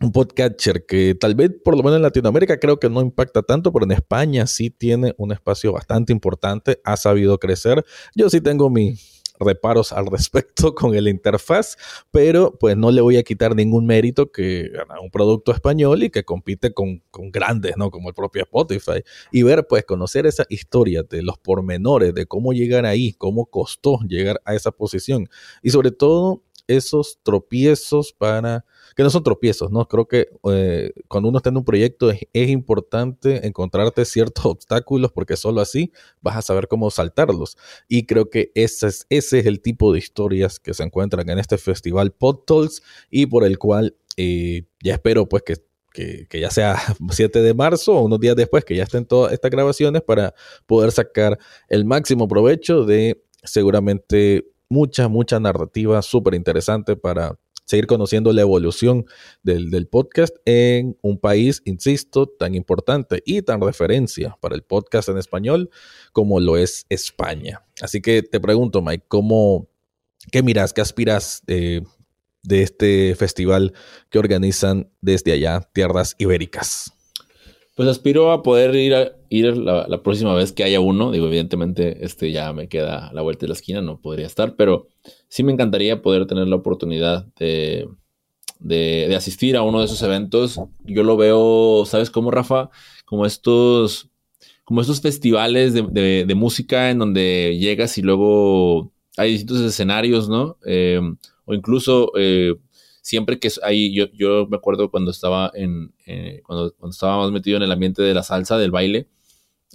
un 0.00 0.12
podcatcher 0.12 0.86
que 0.86 1.14
tal 1.14 1.34
vez 1.34 1.50
por 1.62 1.76
lo 1.76 1.82
menos 1.82 1.96
en 1.96 2.02
Latinoamérica 2.02 2.58
creo 2.58 2.80
que 2.80 2.88
no 2.88 3.00
impacta 3.02 3.42
tanto, 3.42 3.72
pero 3.72 3.84
en 3.84 3.92
España 3.92 4.46
sí 4.46 4.70
tiene 4.70 5.14
un 5.18 5.32
espacio 5.32 5.72
bastante 5.72 6.12
importante, 6.12 6.80
ha 6.84 6.96
sabido 6.96 7.38
crecer. 7.38 7.84
Yo 8.14 8.30
sí 8.30 8.40
tengo 8.40 8.70
mis 8.70 9.20
reparos 9.38 9.92
al 9.92 10.06
respecto 10.06 10.74
con 10.74 10.94
el 10.94 11.08
interfaz, 11.08 11.76
pero 12.10 12.56
pues 12.58 12.76
no 12.76 12.90
le 12.90 13.00
voy 13.00 13.16
a 13.16 13.22
quitar 13.22 13.54
ningún 13.54 13.86
mérito 13.86 14.30
que 14.30 14.68
gana 14.68 15.00
un 15.00 15.10
producto 15.10 15.52
español 15.52 16.02
y 16.02 16.10
que 16.10 16.24
compite 16.24 16.72
con, 16.72 17.02
con, 17.10 17.30
grandes, 17.30 17.76
¿no? 17.76 17.90
Como 17.90 18.08
el 18.08 18.14
propio 18.14 18.42
Spotify. 18.42 19.02
Y 19.32 19.42
ver, 19.42 19.66
pues 19.66 19.84
conocer 19.84 20.26
esa 20.26 20.44
historia 20.48 21.02
de 21.02 21.22
los 21.22 21.38
pormenores, 21.38 22.14
de 22.14 22.26
cómo 22.26 22.52
llegar 22.52 22.86
ahí, 22.86 23.12
cómo 23.14 23.46
costó 23.46 23.98
llegar 24.06 24.40
a 24.44 24.54
esa 24.54 24.70
posición 24.70 25.28
y 25.62 25.70
sobre 25.70 25.90
todo 25.90 26.42
esos 26.68 27.18
tropiezos 27.22 28.12
para 28.12 28.64
que 28.94 29.02
no 29.02 29.10
son 29.10 29.22
tropiezos, 29.22 29.70
¿no? 29.70 29.86
Creo 29.86 30.06
que 30.06 30.28
eh, 30.50 30.92
cuando 31.08 31.28
uno 31.28 31.38
está 31.38 31.50
en 31.50 31.56
un 31.56 31.64
proyecto 31.64 32.10
es, 32.10 32.20
importante 32.32 33.46
encontrarte 33.46 34.04
ciertos 34.04 34.44
obstáculos 34.46 35.12
porque 35.12 35.36
solo 35.36 35.60
así 35.60 35.92
vas 36.20 36.36
a 36.36 36.42
saber 36.42 36.68
cómo 36.68 36.90
saltarlos. 36.90 37.56
Y 37.88 38.06
creo 38.06 38.30
que 38.30 38.52
ese 38.54 38.88
es, 38.88 39.06
ese 39.10 39.40
es 39.40 39.46
el 39.46 39.60
tipo 39.60 39.92
de 39.92 39.98
historias 39.98 40.58
que 40.58 40.74
se 40.74 40.82
encuentran 40.82 41.28
en 41.28 41.38
este 41.38 41.58
festival 41.58 42.12
PodTools 42.12 42.82
y 43.10 43.26
por 43.26 43.44
el 43.44 43.58
cual 43.58 43.96
eh, 44.16 44.64
ya 44.82 44.94
espero 44.94 45.28
pues 45.28 45.42
que 45.42 45.54
que, 45.92 46.26
ya 46.40 46.50
sea 46.50 46.76
7 47.10 47.42
de 47.42 47.54
marzo 47.54 47.94
o 47.94 48.04
unos 48.04 48.20
días 48.20 48.36
después 48.36 48.64
que 48.64 48.76
ya 48.76 48.84
estén 48.84 49.04
todas 49.04 49.32
estas 49.32 49.50
grabaciones 49.50 50.02
para 50.02 50.34
poder 50.66 50.92
sacar 50.92 51.38
el 51.68 51.84
máximo 51.84 52.28
provecho 52.28 52.84
de 52.84 53.22
seguramente 53.42 54.46
mucha, 54.68 55.08
mucha 55.08 55.40
narrativa 55.40 56.00
súper 56.02 56.34
interesante 56.34 56.96
para 56.96 57.36
seguir 57.70 57.86
conociendo 57.86 58.32
la 58.32 58.42
evolución 58.42 59.06
del, 59.44 59.86
podcast 59.86 60.36
en 60.44 60.98
un 61.02 61.18
país, 61.18 61.62
insisto, 61.64 62.26
tan 62.26 62.54
importante 62.56 63.22
y 63.24 63.42
tan 63.42 63.60
referencia 63.60 64.36
para 64.40 64.56
el 64.56 64.62
podcast 64.62 65.08
en 65.08 65.18
español 65.18 65.70
como 66.12 66.40
lo 66.40 66.56
es 66.56 66.84
España. 66.88 67.64
Así 67.80 68.02
que 68.02 68.22
te 68.22 68.40
pregunto, 68.40 68.82
Mike, 68.82 69.04
¿cómo, 69.06 69.68
¿qué 70.32 70.42
miras, 70.42 70.72
qué 70.72 70.80
aspiras 70.80 71.42
de 71.46 71.84
este 72.42 73.14
festival 73.14 73.72
que 74.10 74.18
organizan 74.18 74.90
desde 75.00 75.32
allá, 75.32 75.60
Tierras 75.72 76.16
Ibéricas? 76.18 76.99
Pues 77.80 77.88
aspiro 77.88 78.30
a 78.30 78.42
poder 78.42 78.74
ir, 78.74 78.94
a, 78.94 79.12
ir 79.30 79.56
la, 79.56 80.02
próxima 80.02 80.34
vez 80.34 80.52
que 80.52 80.64
haya 80.64 80.80
uno. 80.80 81.12
Digo, 81.12 81.28
evidentemente, 81.28 82.04
este 82.04 82.30
ya 82.30 82.52
me 82.52 82.68
queda 82.68 83.08
a 83.08 83.12
la 83.14 83.22
vuelta 83.22 83.46
de 83.46 83.48
la 83.48 83.54
esquina, 83.54 83.80
no 83.80 84.02
podría 84.02 84.26
estar, 84.26 84.54
pero 84.54 84.88
sí 85.28 85.42
me 85.42 85.52
encantaría 85.52 86.02
poder 86.02 86.26
tener 86.26 86.46
la 86.46 86.56
oportunidad 86.56 87.24
de, 87.38 87.88
de, 88.58 89.16
asistir 89.16 89.56
a 89.56 89.62
uno 89.62 89.78
de 89.78 89.86
esos 89.86 90.02
eventos. 90.02 90.60
Yo 90.84 91.04
lo 91.04 91.16
veo, 91.16 91.84
¿sabes 91.86 92.10
cómo, 92.10 92.30
Rafa? 92.30 92.68
Como 93.06 93.24
estos, 93.24 94.10
como 94.64 94.82
estos 94.82 95.00
festivales 95.00 95.72
de, 95.72 96.26
de, 96.26 96.34
música 96.34 96.90
en 96.90 96.98
donde 96.98 97.56
llegas 97.58 97.96
y 97.96 98.02
luego 98.02 98.92
hay 99.16 99.30
distintos 99.32 99.62
escenarios, 99.62 100.28
¿no? 100.28 100.58
Eh, 100.66 101.00
o 101.46 101.54
incluso 101.54 102.12
eh, 102.18 102.56
siempre 103.10 103.40
que 103.40 103.50
ahí, 103.64 103.92
yo, 103.92 104.46
me 104.46 104.56
acuerdo 104.56 104.88
cuando 104.88 105.10
estaba 105.10 105.50
en, 105.54 105.92
eh, 106.06 106.42
cuando, 106.46 106.72
cuando 106.76 106.92
estaba 106.92 107.18
más 107.18 107.32
metido 107.32 107.56
en 107.56 107.64
el 107.64 107.72
ambiente 107.72 108.02
de 108.02 108.14
la 108.14 108.22
salsa, 108.22 108.56
del 108.56 108.70
baile, 108.70 109.08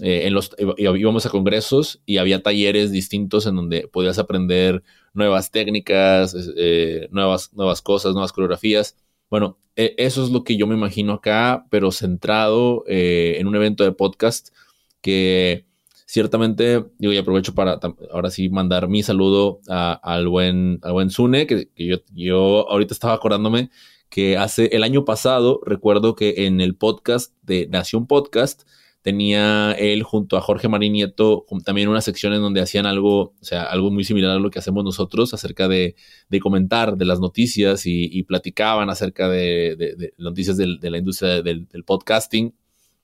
eh, 0.02 0.26
en 0.26 0.34
los, 0.34 0.56
íbamos 0.78 1.26
a 1.26 1.30
congresos 1.30 2.02
y 2.06 2.17
había 2.17 2.41
talleres 2.41 2.93
distintos 2.93 3.45
en 3.45 3.58
donde 3.58 3.89
podías 3.89 4.19
aprender 4.19 4.84
nuevas 5.13 5.52
técnicas, 5.52 6.34
eh, 6.56 7.10
nuevas, 7.12 7.52
nuevas 7.54 7.82
cosas, 7.82 8.13
nuevas 8.13 8.32
coreografías. 8.32 8.95
Bueno, 9.30 9.58
e, 9.76 9.95
eso 9.98 10.24
es 10.24 10.30
lo 10.30 10.45
que 10.45 10.56
yo 10.56 10.65
me 10.65 10.76
imagino 10.76 11.12
acá, 11.12 11.65
pero 11.69 11.91
centrado 11.91 12.86
en 12.88 13.48
un 13.48 13.56
evento 13.58 13.84
de 13.84 13.91
podcast 13.91 14.56
que 15.02 15.65
ciertamente, 16.05 16.85
digo, 16.97 17.13
y 17.13 17.17
aprovecho 17.17 17.53
para 17.53 17.79
ahora 18.11 18.29
sí 18.29 18.49
mandar 18.49 18.87
mi 18.87 19.03
saludo 19.03 19.59
al 19.67 20.27
buen, 20.27 20.79
al 20.83 20.93
buen 20.93 21.09
Zune, 21.09 21.47
que, 21.47 21.69
yo, 21.75 21.97
yo 22.13 22.69
ahorita 22.69 22.93
estaba 22.93 23.13
acordándome 23.13 23.69
que 24.09 24.37
hace 24.37 24.67
el 24.67 24.83
año 24.83 25.03
pasado, 25.03 25.59
recuerdo 25.65 26.15
que 26.15 26.45
en 26.45 26.61
el 26.61 26.75
podcast 26.75 27.33
de 27.41 27.67
Nación 27.67 28.07
Podcast, 28.07 28.63
tenía 29.05 29.73
él 29.73 30.01
junto 30.01 30.35
a 30.35 30.41
Jorge 30.41 30.67
Marín 30.67 30.93
Nieto 30.93 31.45
también 31.63 31.89
una 31.89 32.01
sección 32.01 32.33
en 32.33 32.41
donde 32.41 32.59
hacían 32.59 32.87
algo, 32.87 33.19
o 33.19 33.35
sea, 33.43 33.61
algo 33.61 33.91
muy 33.91 34.03
similar 34.03 34.31
a 34.31 34.39
lo 34.39 34.49
que 34.49 34.57
hacemos 34.57 34.83
nosotros 34.83 35.31
acerca 35.31 35.67
de, 35.67 35.95
comentar 36.41 36.97
de 36.97 37.05
las 37.05 37.19
noticias 37.19 37.83
y, 37.85 38.23
platicaban 38.23 38.89
acerca 38.89 39.29
de, 39.29 40.11
noticias 40.17 40.57
de 40.57 40.89
la 40.89 40.97
industria 40.97 41.43
del, 41.43 41.67
podcasting. 41.85 42.55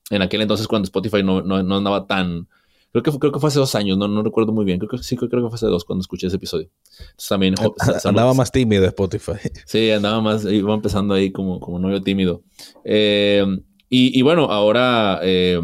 En 0.09 0.23
aquel 0.23 0.41
entonces 0.41 0.67
cuando 0.67 0.85
Spotify 0.85 1.21
no, 1.21 1.43
no 1.43 1.77
andaba 1.77 2.07
tan, 2.07 2.47
Creo 2.91 3.04
que, 3.04 3.12
fue, 3.12 3.19
creo 3.19 3.32
que 3.32 3.39
fue 3.39 3.47
hace 3.47 3.60
dos 3.60 3.73
años, 3.75 3.97
no, 3.97 4.08
no 4.10 4.21
recuerdo 4.21 4.51
muy 4.51 4.65
bien. 4.65 4.77
Creo 4.77 4.89
que 4.89 4.97
sí, 4.97 5.15
creo 5.15 5.30
que 5.30 5.39
fue 5.39 5.56
hace 5.56 5.67
dos 5.67 5.86
cuando 5.86 6.01
escuché 6.01 6.27
ese 6.27 6.36
episodio. 6.36 6.69
Entonces 6.91 7.27
también. 7.30 7.56
andaba 8.04 8.34
más 8.34 8.51
tímido 8.51 8.86
Spotify. 8.86 9.34
Sí, 9.65 9.91
andaba 9.91 10.19
más, 10.21 10.43
iba 10.45 10.73
empezando 10.73 11.13
ahí 11.13 11.32
como, 11.32 11.60
como 11.60 11.80
novio 11.80 12.01
tímido. 12.01 12.43
Eh, 12.84 13.45
y, 13.93 14.21
bueno, 14.21 14.45
ahora 14.45 15.19
eh, 15.21 15.60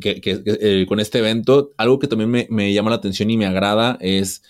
que, 0.00 0.20
eh, 0.24 0.84
con 0.86 1.00
este 1.00 1.18
evento, 1.18 1.72
algo 1.78 1.98
que 1.98 2.08
también 2.08 2.30
me, 2.30 2.46
me, 2.50 2.72
llama 2.72 2.90
la 2.90 2.96
atención 2.96 3.30
y 3.30 3.38
me 3.38 3.46
agrada 3.46 3.96
es 4.00 4.42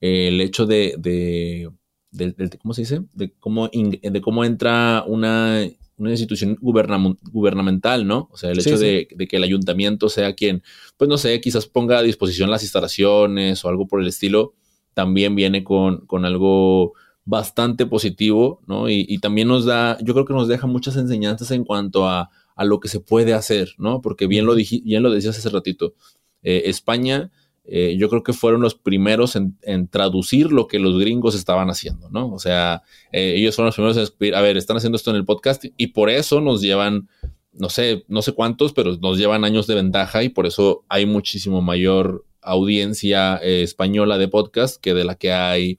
el 0.00 0.40
hecho 0.40 0.66
de, 0.66 0.94
de, 0.98 1.68
de, 2.12 2.58
¿cómo 2.58 2.74
se 2.74 2.82
dice? 2.82 3.02
De 3.12 3.32
cómo, 3.40 3.68
de 3.68 4.20
cómo 4.20 4.44
entra 4.44 5.04
una 5.06 5.68
una 6.02 6.10
institución 6.10 6.58
gubernamental, 6.60 8.06
¿no? 8.06 8.28
O 8.32 8.36
sea, 8.36 8.50
el 8.50 8.58
hecho 8.58 8.78
De, 8.78 9.06
que 9.06 9.36
el 9.36 9.44
ayuntamiento 9.44 10.08
sea 10.08 10.34
quien, 10.34 10.62
pues 10.96 11.08
no 11.08 11.16
sé, 11.16 11.40
quizás 11.40 11.66
ponga 11.66 11.98
a 11.98 12.02
disposición 12.02 12.50
las 12.50 12.62
instalaciones 12.62 13.64
o 13.64 13.68
algo 13.68 13.86
por 13.86 14.00
el 14.00 14.08
estilo, 14.08 14.54
también 14.94 15.34
viene 15.34 15.64
con, 15.64 16.06
con 16.06 16.24
algo 16.24 16.94
bastante 17.24 17.86
positivo, 17.86 18.60
¿no? 18.66 18.90
Y, 18.90 19.18
también 19.18 19.48
nos 19.48 19.64
da, 19.64 19.96
yo 20.02 20.12
creo 20.12 20.26
que 20.26 20.34
nos 20.34 20.48
deja 20.48 20.66
muchas 20.66 20.96
enseñanzas 20.96 21.50
en 21.52 21.64
cuanto 21.64 22.08
a, 22.08 22.30
a 22.56 22.64
lo 22.64 22.80
que 22.80 22.88
se 22.88 23.00
puede 23.00 23.32
hacer, 23.32 23.74
¿no? 23.78 24.02
Porque 24.02 24.26
bien 24.26 24.44
lo, 24.44 24.54
bien 24.54 25.02
lo 25.02 25.10
decías 25.10 25.38
hace 25.38 25.48
ratito, 25.48 25.94
eh, 26.42 26.62
España 26.66 27.30
eh, 27.64 27.96
yo 27.96 28.08
creo 28.08 28.24
que 28.24 28.32
fueron 28.32 28.60
los 28.60 28.74
primeros 28.74 29.36
en, 29.36 29.88
traducir 29.88 30.50
lo 30.50 30.66
que 30.66 30.80
los 30.80 30.98
gringos 30.98 31.36
estaban 31.36 31.70
haciendo, 31.70 32.10
¿no? 32.10 32.32
O 32.32 32.38
sea, 32.38 32.82
eh, 33.12 33.34
ellos 33.36 33.54
fueron 33.54 33.68
los 33.68 33.76
primeros 33.76 34.20
en 34.20 34.34
a 34.34 34.40
ver, 34.40 34.56
están 34.56 34.76
haciendo 34.76 34.96
esto 34.96 35.10
en 35.10 35.16
el 35.16 35.24
podcast 35.24 35.64
y 35.76 35.88
por 35.88 36.10
eso 36.10 36.40
nos 36.40 36.60
llevan, 36.60 37.08
no 37.52 37.68
sé, 37.68 38.04
no 38.08 38.20
sé 38.20 38.32
cuántos, 38.32 38.72
pero 38.72 38.96
nos 38.96 39.16
llevan 39.16 39.44
años 39.44 39.68
de 39.68 39.76
ventaja 39.76 40.24
y 40.24 40.28
por 40.28 40.46
eso 40.46 40.84
hay 40.88 41.06
muchísimo 41.06 41.62
mayor 41.62 42.24
audiencia 42.40 43.36
eh, 43.36 43.62
española 43.62 44.18
de 44.18 44.26
podcast 44.26 44.80
que 44.80 44.92
de 44.94 45.04
la 45.04 45.14
que 45.14 45.32
hay 45.32 45.78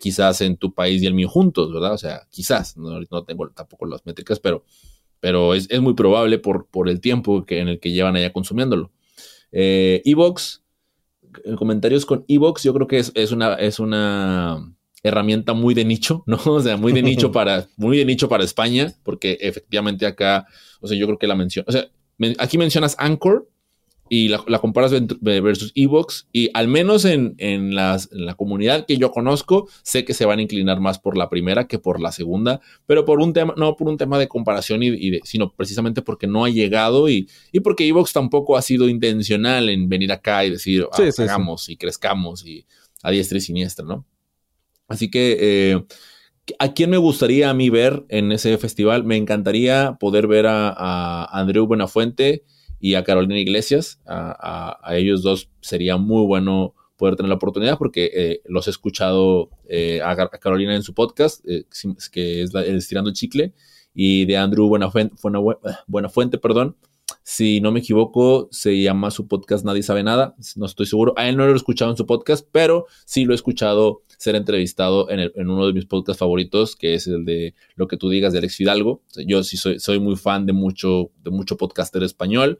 quizás 0.00 0.40
en 0.40 0.56
tu 0.56 0.74
país 0.74 1.00
y 1.00 1.06
el 1.06 1.14
mío 1.14 1.28
juntos, 1.28 1.72
¿verdad? 1.72 1.92
O 1.92 1.98
sea, 1.98 2.26
quizás, 2.30 2.76
no, 2.76 3.00
no 3.08 3.22
tengo 3.22 3.48
tampoco 3.50 3.86
las 3.86 4.04
métricas, 4.04 4.40
pero, 4.40 4.64
pero 5.20 5.54
es, 5.54 5.70
es, 5.70 5.80
muy 5.80 5.94
probable 5.94 6.38
por, 6.38 6.66
por 6.66 6.88
el 6.88 7.00
tiempo 7.00 7.46
que, 7.46 7.60
en 7.60 7.68
el 7.68 7.78
que 7.78 7.92
llevan 7.92 8.16
allá 8.16 8.32
consumiéndolo. 8.32 8.90
Evox 9.52 10.60
comentarios 11.58 12.06
con 12.06 12.24
Evox, 12.28 12.62
yo 12.62 12.74
creo 12.74 12.86
que 12.86 12.98
es, 12.98 13.32
una, 13.32 13.54
es 13.54 13.78
una 13.78 14.74
herramienta 15.02 15.54
muy 15.54 15.74
de 15.74 15.84
nicho, 15.84 16.22
¿no? 16.26 16.38
O 16.46 16.60
sea, 16.60 16.76
muy 16.76 16.92
de 16.92 17.02
nicho 17.02 17.32
para, 17.32 17.68
muy 17.76 17.98
de 17.98 18.04
nicho 18.04 18.28
para 18.28 18.44
España, 18.44 18.94
porque 19.02 19.38
efectivamente 19.40 20.06
acá, 20.06 20.46
o 20.80 20.86
sea, 20.86 20.98
yo 20.98 21.06
creo 21.06 21.18
que 21.18 21.26
la 21.26 21.34
mención, 21.34 21.64
o 21.68 21.72
sea, 21.72 21.86
aquí 22.38 22.58
mencionas 22.58 22.96
Anchor 22.98 23.48
y 24.12 24.26
la, 24.26 24.58
comparas 24.58 24.92
versus 25.20 25.70
Evox 25.76 26.26
y 26.32 26.50
al 26.52 26.66
menos 26.66 27.04
en, 27.04 27.36
en, 27.38 27.76
las, 27.76 28.10
en, 28.10 28.26
la 28.26 28.34
comunidad 28.34 28.84
que 28.84 28.96
yo 28.96 29.12
conozco, 29.12 29.68
sé 29.84 30.04
que 30.04 30.14
se 30.14 30.24
van 30.24 30.40
a 30.40 30.42
inclinar 30.42 30.80
más 30.80 30.98
por 30.98 31.16
la 31.16 31.30
primera 31.30 31.68
que 31.68 31.78
por 31.78 32.00
la 32.00 32.10
segunda, 32.10 32.60
pero 32.86 33.04
por 33.04 33.20
un 33.20 33.32
tema, 33.32 33.54
no 33.56 33.76
por 33.76 33.88
un 33.88 33.96
tema 33.96 34.18
de 34.18 34.26
comparación, 34.26 34.82
y, 34.82 35.20
sino 35.22 35.52
precisamente 35.52 36.02
porque 36.02 36.26
no 36.26 36.44
ha 36.44 36.50
llegado 36.50 37.08
y, 37.08 37.28
y 37.52 37.60
porque 37.60 37.86
Evox 37.86 38.12
tampoco 38.12 38.56
ha 38.56 38.62
sido 38.62 38.88
intencional 38.88 39.68
en 39.68 39.88
venir 39.88 40.10
acá 40.10 40.44
y 40.44 40.50
decir, 40.50 40.88
ah, 40.90 41.08
hagamos 41.16 41.68
y 41.68 41.76
crezcamos 41.76 42.44
y 42.44 42.66
a 43.04 43.12
diestra 43.12 43.38
y 43.38 43.40
siniestra, 43.40 43.86
¿no? 43.86 44.04
Así 44.88 45.08
que... 45.08 45.38
Eh, 45.40 45.84
¿A 46.58 46.72
quién 46.72 46.90
me 46.90 46.96
gustaría 46.96 47.48
a 47.48 47.54
mí 47.54 47.70
ver 47.70 48.04
en 48.08 48.32
ese 48.32 48.58
festival? 48.58 49.04
Me 49.04 49.16
encantaría 49.16 49.98
poder 50.00 50.26
ver 50.26 50.46
a, 50.46 50.74
a 50.76 51.38
Andreu 51.38 51.64
Buenafuente 51.64 52.42
y 52.80 52.94
a 52.94 53.04
Carolina 53.04 53.38
Iglesias. 53.38 54.00
A, 54.06 54.78
ellos 54.92 55.22
dos 55.22 55.50
sería 55.60 55.96
muy 55.98 56.26
bueno 56.26 56.74
poder 56.96 57.16
tener 57.16 57.28
la 57.28 57.36
oportunidad 57.36 57.78
porque 57.78 58.10
eh, 58.12 58.42
los 58.46 58.66
he 58.66 58.70
escuchado 58.70 59.50
eh, 59.68 60.00
a, 60.02 60.16
Carolina 60.38 60.74
en 60.74 60.82
su 60.82 60.94
podcast, 60.94 61.44
eh, 61.46 61.64
que 62.12 62.42
es 62.42 62.54
el 62.54 62.76
Estirando 62.76 63.10
el 63.10 63.14
Chicle, 63.14 63.54
y 63.94 64.24
de 64.24 64.36
Andrew 64.36 64.68
Buenafuente, 64.68 65.16
Buenafuente, 65.86 66.38
perdón. 66.38 66.76
Si 67.22 67.60
no 67.60 67.70
me 67.70 67.80
equivoco, 67.80 68.48
se 68.50 68.80
llama 68.80 69.10
su 69.10 69.28
podcast 69.28 69.64
Nadie 69.64 69.82
sabe 69.82 70.02
nada. 70.02 70.34
No 70.56 70.66
estoy 70.66 70.86
seguro. 70.86 71.14
A 71.16 71.28
él 71.28 71.36
no 71.36 71.46
lo 71.46 71.52
he 71.52 71.56
escuchado 71.56 71.90
en 71.90 71.96
su 71.96 72.06
podcast, 72.06 72.46
pero 72.50 72.86
sí 73.04 73.24
lo 73.24 73.32
he 73.32 73.34
escuchado 73.34 74.02
ser 74.18 74.36
entrevistado 74.36 75.08
en, 75.10 75.30
uno 75.48 75.66
de 75.66 75.72
mis 75.72 75.86
podcasts 75.86 76.18
favoritos, 76.18 76.76
que 76.76 76.94
es 76.94 77.06
el 77.06 77.24
de 77.24 77.54
Lo 77.74 77.88
que 77.88 77.96
tú 77.96 78.08
digas 78.08 78.32
de 78.32 78.38
Alex 78.38 78.56
Fidalgo. 78.56 79.02
yo 79.26 79.42
sí 79.42 79.56
soy, 79.56 79.80
soy 79.80 79.98
muy 79.98 80.16
fan 80.16 80.46
de 80.46 80.52
mucho, 80.52 81.10
de 81.22 81.30
mucho 81.30 81.56
podcaster 81.56 82.02
español. 82.02 82.58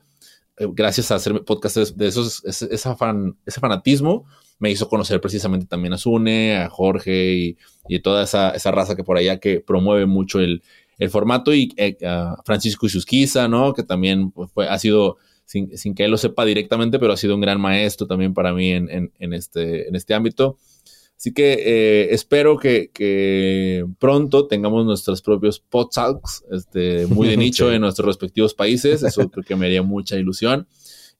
Eh, 0.61 0.67
gracias 0.75 1.11
a 1.11 1.15
hacer 1.15 1.43
podcasts 1.43 1.97
de 1.97 2.07
esos, 2.07 2.45
ese, 2.45 2.95
fan, 2.95 3.35
ese 3.47 3.61
fanatismo, 3.61 4.27
me 4.59 4.71
hizo 4.71 4.91
conocer 4.91 5.19
precisamente 5.19 5.65
también 5.65 5.95
a 5.95 5.99
Sune, 5.99 6.59
a 6.59 6.69
Jorge 6.69 7.57
y, 7.89 8.01
toda 8.01 8.25
esa, 8.25 8.53
raza 8.71 8.95
que 8.95 9.03
por 9.03 9.17
allá 9.17 9.41
que 9.41 9.61
promueve 9.61 10.05
mucho 10.05 10.39
el, 10.39 10.63
formato 11.09 11.55
y 11.55 11.73
eh, 11.79 11.97
a 12.07 12.37
Francisco 12.45 12.85
Isusquiza, 12.85 13.49
¿no? 13.49 13.73
Que 13.73 13.83
también 13.83 14.33
pues, 14.33 14.51
ha 14.69 14.79
sido, 14.79 15.17
sin, 15.47 15.95
que 15.95 16.05
él 16.05 16.11
lo 16.11 16.19
sepa 16.19 16.45
directamente, 16.45 16.99
pero 16.99 17.15
ha 17.15 17.17
sido 17.17 17.35
un 17.35 17.41
gran 17.41 17.59
maestro 17.59 18.07
también 18.07 18.35
para 18.35 18.53
mí 18.53 18.71
en, 18.71 19.11
este, 19.19 19.89
en 19.89 19.97
este 19.97 20.13
ámbito. 20.13 20.59
Así 21.21 21.35
que 21.35 21.53
eh, 21.53 22.15
espero 22.15 22.57
que, 22.57 23.85
pronto 23.99 24.47
tengamos 24.47 24.87
nuestros 24.87 25.21
propios 25.21 25.61
podcasts 25.61 26.43
este, 26.51 27.07
muy 27.09 27.29
de 27.29 27.37
nicho 27.37 27.71
en 27.71 27.83
nuestros 27.83 28.07
respectivos 28.07 28.55
países. 28.55 29.03
Eso 29.03 29.29
creo 29.29 29.45
que 29.45 29.55
me 29.55 29.67
haría 29.67 29.83
mucha 29.83 30.17
ilusión. 30.17 30.67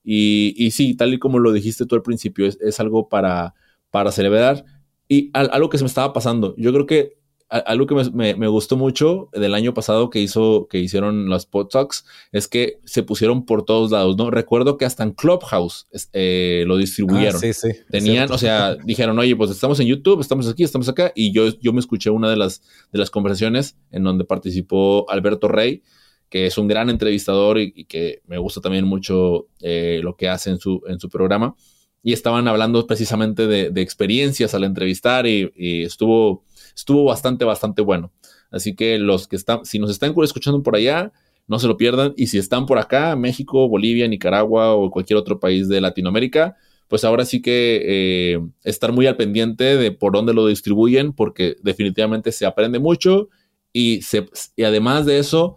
Y, 0.03 0.55
y 0.57 0.71
sí, 0.71 0.95
tal 0.95 1.13
y 1.13 1.19
como 1.19 1.39
lo 1.39 1.53
dijiste 1.53 1.85
tú 1.85 1.97
al 1.97 2.03
principio, 2.03 2.47
es, 2.47 2.81
algo 2.81 3.11
para, 3.11 3.53
para 3.91 4.11
celebrar. 4.11 4.65
Y 5.07 5.31
algo 5.35 5.69
que 5.69 5.77
se 5.77 5.85
me 5.85 5.89
estaba 5.89 6.15
pasando, 6.15 6.55
yo 6.57 6.73
creo 6.73 6.87
que 6.87 7.19
algo 7.51 7.87
que 7.87 7.97
me, 8.13 8.47
gustó 8.47 8.77
mucho 8.77 9.29
del 9.33 9.55
año 9.55 9.75
pasado 9.75 10.09
que 10.09 10.21
hizo, 10.21 10.69
que 10.71 10.79
hicieron 10.79 11.29
los 11.29 11.49
Talks 11.51 12.05
es 12.31 12.47
que 12.47 12.79
se 12.85 13.03
pusieron 13.03 13.45
por 13.45 13.65
todos 13.65 13.91
lados, 13.91 14.17
¿no? 14.17 14.31
Recuerdo 14.31 14.77
que 14.77 14.85
hasta 14.85 15.03
en 15.03 15.11
Clubhouse 15.11 15.89
eh, 16.13 16.63
lo 16.69 16.77
distribuyeron. 16.77 17.35
Ah, 17.35 17.39
sí, 17.39 17.53
sí. 17.53 17.71
Tenían, 17.91 18.31
o 18.31 18.39
sea, 18.39 18.77
dijeron, 18.85 19.19
oye, 19.19 19.35
pues 19.35 19.51
estamos 19.51 19.81
en 19.81 19.89
YouTube, 19.89 20.21
estamos 20.21 20.49
aquí, 20.49 20.63
estamos 20.63 20.89
acá. 20.89 21.11
Y 21.17 21.33
yo, 21.33 21.49
yo 21.61 21.73
me 21.73 21.81
escuché 21.81 22.11
una 22.11 22.31
de 22.31 22.37
las, 22.37 22.63
de 22.93 23.01
las 23.01 23.11
conversaciones 23.11 23.77
en 23.91 24.05
donde 24.05 24.25
participó 24.25 25.11
Alberto 25.11 25.49
Rey, 25.49 25.83
que 26.29 26.47
es 26.47 26.57
un 26.57 26.69
gran 26.69 26.89
entrevistador 26.89 27.59
y, 27.59 27.85
que 27.87 28.23
me 28.29 28.39
gusta 28.39 28.61
también 28.61 28.85
mucho 28.85 29.49
eh, 29.61 29.99
lo 30.05 30.15
que 30.15 30.29
hace 30.29 30.51
en 30.51 30.61
su, 30.61 30.83
en 30.87 31.01
su 31.01 31.09
programa. 31.09 31.57
Y 32.01 32.13
estaban 32.13 32.47
hablando 32.47 32.87
precisamente 32.87 33.49
de, 33.49 33.83
experiencias 33.83 34.55
al 34.55 34.63
entrevistar 34.63 35.27
y 35.27 35.83
estuvo 35.83 36.45
estuvo 36.75 37.05
bastante, 37.05 37.45
bastante 37.45 37.83
bueno. 37.83 38.13
Así 38.51 38.75
que 38.75 38.99
los 38.99 39.29
que 39.29 39.37
están, 39.37 39.65
si 39.65 39.79
nos 39.79 39.91
están 39.91 40.15
escuchando 40.23 40.63
por 40.63 40.77
allá, 40.77 41.13
no 41.47 41.59
se 41.59 41.67
lo 41.67 41.77
pierdan. 41.77 42.15
Y 42.17 42.29
si 42.29 42.39
están 42.39 42.67
por 42.67 42.79
acá, 42.79 43.17
México, 43.17 43.69
Bolivia, 43.69 44.09
Nicaragua 44.09 44.75
o 44.75 44.91
cualquier 44.91 45.19
otro 45.19 45.41
país 45.41 45.69
de 45.69 45.81
Latinoamérica, 45.81 46.57
pues 46.89 47.05
ahora 47.05 47.25
sí 47.25 47.41
que 47.41 47.83
eh, 47.85 48.41
estar 48.65 48.93
muy 48.93 49.07
al 49.07 49.17
pendiente 49.17 49.77
de 49.77 49.93
por 49.93 50.13
dónde 50.13 50.35
lo 50.35 50.47
distribuyen, 50.47 51.13
porque 51.13 51.57
definitivamente 51.63 52.33
se 52.33 52.47
aprende 52.47 52.79
mucho 52.79 53.29
y, 53.73 54.03
se, 54.03 54.29
y 54.57 54.65
además 54.65 55.07
de 55.07 55.19
eso, 55.19 55.57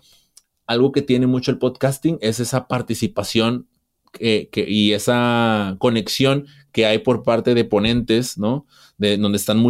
algo 0.67 0.91
que 0.91 1.01
tiene 1.01 1.27
mucho 1.27 1.51
el 1.51 1.57
podcasting 1.57 2.19
es 2.21 2.39
esa 2.39 2.67
participación 2.67 3.67
y 4.19 4.91
esa 4.93 5.75
conexión 5.79 6.45
que 6.71 6.85
hay 6.85 6.99
por 6.99 7.23
parte 7.23 7.53
de 7.53 7.65
ponentes, 7.65 8.37
¿no? 8.37 8.65
De, 8.97 9.17
donde 9.17 9.37
están 9.37 9.63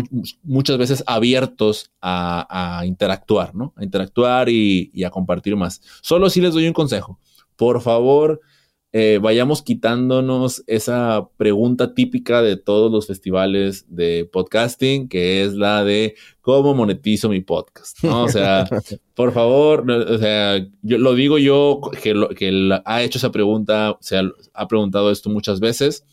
muchas 0.43 0.77
veces 0.77 1.03
abiertos 1.06 1.91
a, 2.01 2.84
interactuar, 2.86 3.53
¿no? 3.53 3.73
A 3.75 3.84
interactuar 3.84 4.49
y, 4.49 5.03
a 5.03 5.10
compartir 5.10 5.56
más. 5.56 5.82
Solo 6.01 6.29
si 6.29 6.41
les 6.41 6.53
doy 6.53 6.67
un 6.67 6.73
consejo. 6.73 7.19
Por 7.56 7.82
favor, 7.82 8.41
eh, 8.93 9.19
vayamos 9.21 9.62
quitándonos 9.62 10.63
esa 10.67 11.27
pregunta 11.36 11.93
típica 11.93 12.41
de 12.41 12.56
todos 12.56 12.91
los 12.91 13.08
festivales 13.08 13.86
de 13.89 14.29
podcasting, 14.32 15.10
que 15.10 15.43
es 15.43 15.53
la 15.53 15.84
de 15.84 16.15
cómo 16.39 16.73
monetizo 16.73 17.27
mi 17.27 17.41
podcast, 17.41 18.01
¿no? 18.03 18.23
O 18.23 18.29
sea, 18.29 18.65
por 19.15 19.34
favor, 19.34 19.89
o 19.91 20.17
sea, 20.17 20.65
yo 20.82 20.97
lo 20.97 21.15
digo 21.15 21.38
yo 21.39 21.82
que, 22.01 22.13
que 22.38 22.79
ha 22.86 23.03
hecho 23.03 23.17
esa 23.17 23.32
pregunta, 23.32 23.97
se 23.99 24.21
ha 24.53 24.67
preguntado 24.67 25.12
esto 25.12 25.29
muchas 25.29 25.60
veces 25.60 26.06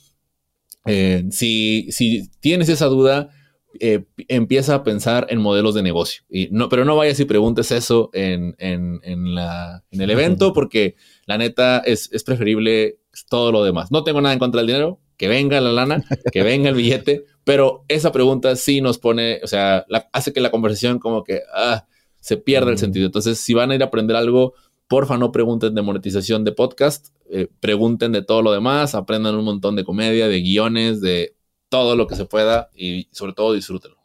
eh, 0.86 1.26
si, 1.30 2.30
tienes 2.40 2.68
esa 2.68 2.86
duda, 2.86 3.30
eh, 3.78 4.04
empieza 4.28 4.74
a 4.74 4.82
pensar 4.82 5.26
en 5.30 5.40
modelos 5.40 5.74
de 5.74 5.82
negocio. 5.82 6.22
Y 6.28 6.48
no, 6.50 6.68
pero 6.68 6.84
no 6.84 6.96
vayas 6.96 7.20
y 7.20 7.24
preguntes 7.24 7.70
eso 7.70 8.10
en, 8.12 8.56
el 8.58 10.10
evento, 10.10 10.52
porque 10.52 10.96
la 11.26 11.38
neta 11.38 11.78
es, 11.78 12.08
preferible 12.24 12.98
todo 13.28 13.52
lo 13.52 13.62
demás. 13.62 13.92
No 13.92 14.02
tengo 14.02 14.20
nada 14.20 14.32
en 14.32 14.38
contra 14.38 14.60
del 14.60 14.68
dinero, 14.68 15.00
que 15.16 15.28
venga 15.28 15.60
la 15.60 15.72
lana, 15.72 16.04
que 16.32 16.42
venga 16.42 16.68
el 16.68 16.74
billete, 16.74 17.24
pero 17.44 17.84
esa 17.88 18.10
pregunta 18.10 18.56
sí 18.56 18.80
nos 18.80 18.98
pone, 18.98 19.40
o 19.44 19.46
sea, 19.46 19.86
hace 20.12 20.32
que 20.32 20.40
la 20.40 20.50
conversación 20.50 20.98
como 20.98 21.22
que 21.22 21.40
ah, 21.54 21.86
se 22.20 22.36
pierda 22.36 22.70
el 22.70 22.78
sentido. 22.78 23.06
Entonces, 23.06 23.38
si 23.38 23.54
van 23.54 23.70
a 23.70 23.74
ir 23.74 23.82
a 23.82 23.86
aprender 23.86 24.16
algo, 24.16 24.54
porfa 24.88 25.16
no 25.16 25.30
pregunten 25.30 25.74
de 25.76 25.82
monetización 25.82 26.42
de 26.42 26.50
podcast, 26.52 27.14
eh, 27.30 27.46
pregunten 27.60 28.10
de 28.10 28.22
todo 28.22 28.42
lo 28.42 28.50
demás, 28.50 28.96
aprendan 28.96 29.36
un 29.36 29.44
montón 29.44 29.76
de 29.76 29.84
comedia, 29.84 30.26
de 30.26 30.40
guiones, 30.40 31.00
de 31.00 31.36
todo 31.70 31.96
lo 31.96 32.06
que 32.06 32.16
se 32.16 32.26
pueda 32.26 32.68
y 32.74 33.08
sobre 33.12 33.32
todo 33.32 33.54
disfrútenlo. 33.54 33.96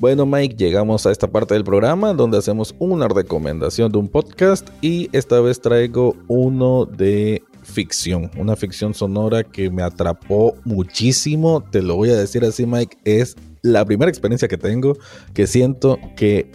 Bueno, 0.00 0.24
Mike, 0.24 0.56
llegamos 0.56 1.04
a 1.04 1.12
esta 1.12 1.30
parte 1.30 1.52
del 1.52 1.62
programa 1.62 2.14
donde 2.14 2.38
hacemos 2.38 2.74
una 2.78 3.06
recomendación 3.06 3.92
de 3.92 3.98
un 3.98 4.08
podcast 4.08 4.66
y 4.80 5.10
esta 5.12 5.40
vez 5.40 5.60
traigo 5.60 6.16
uno 6.26 6.86
de 6.86 7.42
ficción, 7.62 8.30
una 8.38 8.56
ficción 8.56 8.94
sonora 8.94 9.44
que 9.44 9.68
me 9.70 9.82
atrapó 9.82 10.56
muchísimo, 10.64 11.62
te 11.70 11.82
lo 11.82 11.96
voy 11.96 12.08
a 12.08 12.16
decir 12.16 12.46
así, 12.46 12.64
Mike, 12.64 12.96
es 13.04 13.36
la 13.60 13.84
primera 13.84 14.08
experiencia 14.08 14.48
que 14.48 14.56
tengo 14.56 14.96
que 15.34 15.46
siento 15.46 15.98
que 16.16 16.50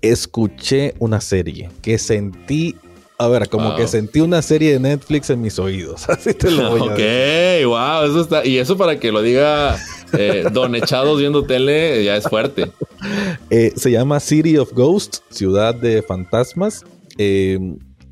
escuché 0.00 0.94
una 1.00 1.20
serie, 1.20 1.68
que 1.82 1.98
sentí 1.98 2.76
a 3.24 3.28
ver, 3.28 3.48
como 3.48 3.74
que 3.76 3.88
sentí 3.88 4.20
una 4.20 4.42
serie 4.42 4.72
de 4.72 4.80
Netflix 4.80 5.30
en 5.30 5.40
mis 5.40 5.58
oídos. 5.58 6.08
Así 6.08 6.34
te 6.34 6.50
lo 6.50 6.70
voy 6.70 6.88
a 6.88 6.94
decir. 6.94 7.66
Ok, 7.66 7.70
wow, 7.70 8.10
eso 8.10 8.20
está. 8.20 8.46
Y 8.46 8.58
eso 8.58 8.76
para 8.76 8.98
que 8.98 9.10
lo 9.12 9.22
diga 9.22 9.76
eh, 10.12 10.44
Don 10.52 10.74
Echados 10.74 11.18
viendo 11.18 11.44
tele, 11.44 12.04
ya 12.04 12.16
es 12.16 12.24
fuerte. 12.24 12.70
Eh, 13.50 13.72
se 13.76 13.90
llama 13.90 14.20
City 14.20 14.58
of 14.58 14.72
Ghosts, 14.72 15.22
Ciudad 15.30 15.74
de 15.74 16.02
Fantasmas. 16.02 16.84
Eh, 17.18 17.58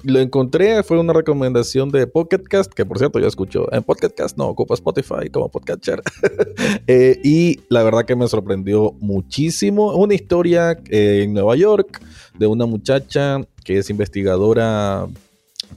lo 0.05 0.21
encontré, 0.21 0.83
fue 0.83 0.99
una 0.99 1.13
recomendación 1.13 1.91
de 1.91 2.07
Pocketcast, 2.07 2.73
que 2.73 2.85
por 2.85 2.99
cierto 2.99 3.21
ya 3.21 3.29
escucho 3.29 3.73
en 3.73 3.83
Pocketcast, 3.83 4.37
no, 4.37 4.49
ocupa 4.49 4.75
Spotify 4.75 5.31
como 5.31 5.49
podcatcher. 5.49 6.03
eh, 6.87 7.21
y 7.23 7.61
la 7.69 7.83
verdad 7.83 8.05
que 8.05 8.17
me 8.17 8.27
sorprendió 8.27 8.95
muchísimo. 9.01 9.95
Una 9.95 10.15
historia 10.15 10.79
eh, 10.91 11.23
en 11.25 11.35
Nueva 11.35 11.57
York 11.57 12.03
de 12.37 12.47
una 12.47 12.67
muchacha 12.67 13.41
que 13.65 13.79
es 13.79 13.91
investigadora 13.91 15.07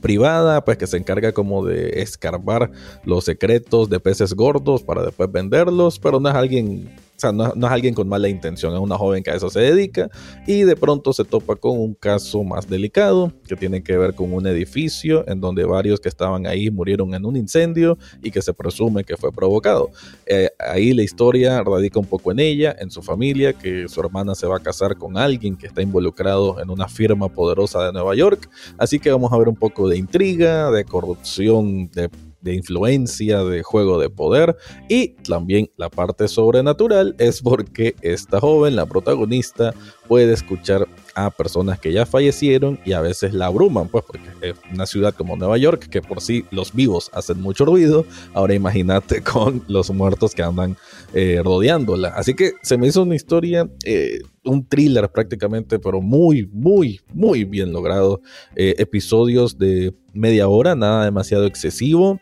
privada, 0.00 0.64
pues 0.64 0.78
que 0.78 0.86
se 0.86 0.96
encarga 0.96 1.32
como 1.32 1.64
de 1.64 2.02
escarbar 2.02 2.70
los 3.04 3.24
secretos 3.24 3.88
de 3.88 4.00
peces 4.00 4.34
gordos 4.34 4.82
para 4.82 5.02
después 5.02 5.30
venderlos, 5.30 5.98
pero 5.98 6.20
no 6.20 6.28
es 6.28 6.34
alguien 6.34 6.90
o 7.16 7.18
sea, 7.18 7.32
no, 7.32 7.46
es 7.46 7.72
alguien 7.72 7.94
con 7.94 8.08
mala 8.08 8.28
intención, 8.28 8.74
es 8.74 8.80
una 8.80 8.98
joven 8.98 9.22
que 9.22 9.30
a 9.30 9.34
eso 9.34 9.48
se 9.48 9.60
dedica 9.60 10.10
y 10.46 10.62
de 10.62 10.76
pronto 10.76 11.14
se 11.14 11.24
topa 11.24 11.56
con 11.56 11.78
un 11.78 11.94
caso 11.94 12.44
más 12.44 12.68
delicado 12.68 13.32
que 13.48 13.56
tiene 13.56 13.82
que 13.82 13.96
ver 13.96 14.14
con 14.14 14.32
un 14.34 14.46
edificio 14.46 15.26
en 15.26 15.40
donde 15.40 15.64
varios 15.64 15.98
que 15.98 16.10
estaban 16.10 16.46
ahí 16.46 16.70
murieron 16.70 17.14
en 17.14 17.24
un 17.24 17.36
incendio 17.36 17.96
y 18.22 18.30
que 18.30 18.42
se 18.42 18.52
presume 18.52 19.04
que 19.04 19.16
fue 19.16 19.32
provocado. 19.32 19.90
Eh, 20.26 20.50
ahí 20.58 20.92
la 20.92 21.02
historia 21.02 21.62
radica 21.62 21.98
un 21.98 22.06
poco 22.06 22.32
en 22.32 22.40
ella, 22.40 22.76
en 22.78 22.90
su 22.90 23.02
familia, 23.02 23.54
que 23.54 23.88
su 23.88 24.00
hermana 24.00 24.34
se 24.34 24.46
va 24.46 24.58
a 24.58 24.60
casar 24.60 24.96
con 24.96 25.16
alguien 25.16 25.56
que 25.56 25.66
está 25.66 25.80
involucrado 25.80 26.60
en 26.60 26.68
una 26.68 26.88
firma 26.88 27.28
poderosa 27.28 27.84
de 27.86 27.92
Nueva 27.92 28.14
York. 28.14 28.50
Así 28.76 28.98
que 28.98 29.10
vamos 29.10 29.32
a 29.32 29.38
ver 29.38 29.48
un 29.48 29.56
poco 29.56 29.88
de 29.88 29.96
intriga, 29.96 30.70
de 30.70 30.84
corrupción, 30.84 31.90
de 31.92 32.10
de 32.46 32.54
influencia, 32.54 33.42
de 33.44 33.62
juego 33.62 33.98
de 33.98 34.08
poder 34.08 34.56
y 34.88 35.08
también 35.28 35.68
la 35.76 35.90
parte 35.90 36.28
sobrenatural 36.28 37.14
es 37.18 37.42
porque 37.42 37.96
esta 38.00 38.40
joven, 38.40 38.76
la 38.76 38.86
protagonista, 38.86 39.74
puede 40.06 40.32
escuchar 40.32 40.86
a 41.16 41.30
personas 41.30 41.80
que 41.80 41.92
ya 41.92 42.06
fallecieron 42.06 42.78
y 42.84 42.92
a 42.92 43.00
veces 43.00 43.32
la 43.32 43.46
abruman, 43.46 43.88
pues 43.88 44.04
porque 44.06 44.28
es 44.42 44.54
una 44.72 44.86
ciudad 44.86 45.14
como 45.14 45.34
Nueva 45.36 45.56
York, 45.56 45.88
que 45.88 46.02
por 46.02 46.20
sí 46.20 46.44
los 46.50 46.74
vivos 46.74 47.10
hacen 47.12 47.40
mucho 47.40 47.64
ruido, 47.64 48.04
ahora 48.34 48.54
imagínate 48.54 49.22
con 49.22 49.64
los 49.66 49.90
muertos 49.90 50.34
que 50.34 50.42
andan 50.42 50.76
eh, 51.14 51.40
rodeándola. 51.42 52.08
Así 52.08 52.34
que 52.34 52.52
se 52.62 52.76
me 52.76 52.86
hizo 52.86 53.02
una 53.02 53.16
historia, 53.16 53.68
eh, 53.84 54.20
un 54.44 54.66
thriller 54.68 55.10
prácticamente, 55.10 55.78
pero 55.78 56.00
muy, 56.00 56.48
muy, 56.52 57.00
muy 57.12 57.44
bien 57.44 57.72
logrado. 57.72 58.20
Eh, 58.54 58.74
episodios 58.78 59.58
de 59.58 59.94
media 60.12 60.48
hora, 60.48 60.74
nada 60.74 61.04
demasiado 61.04 61.46
excesivo 61.46 62.20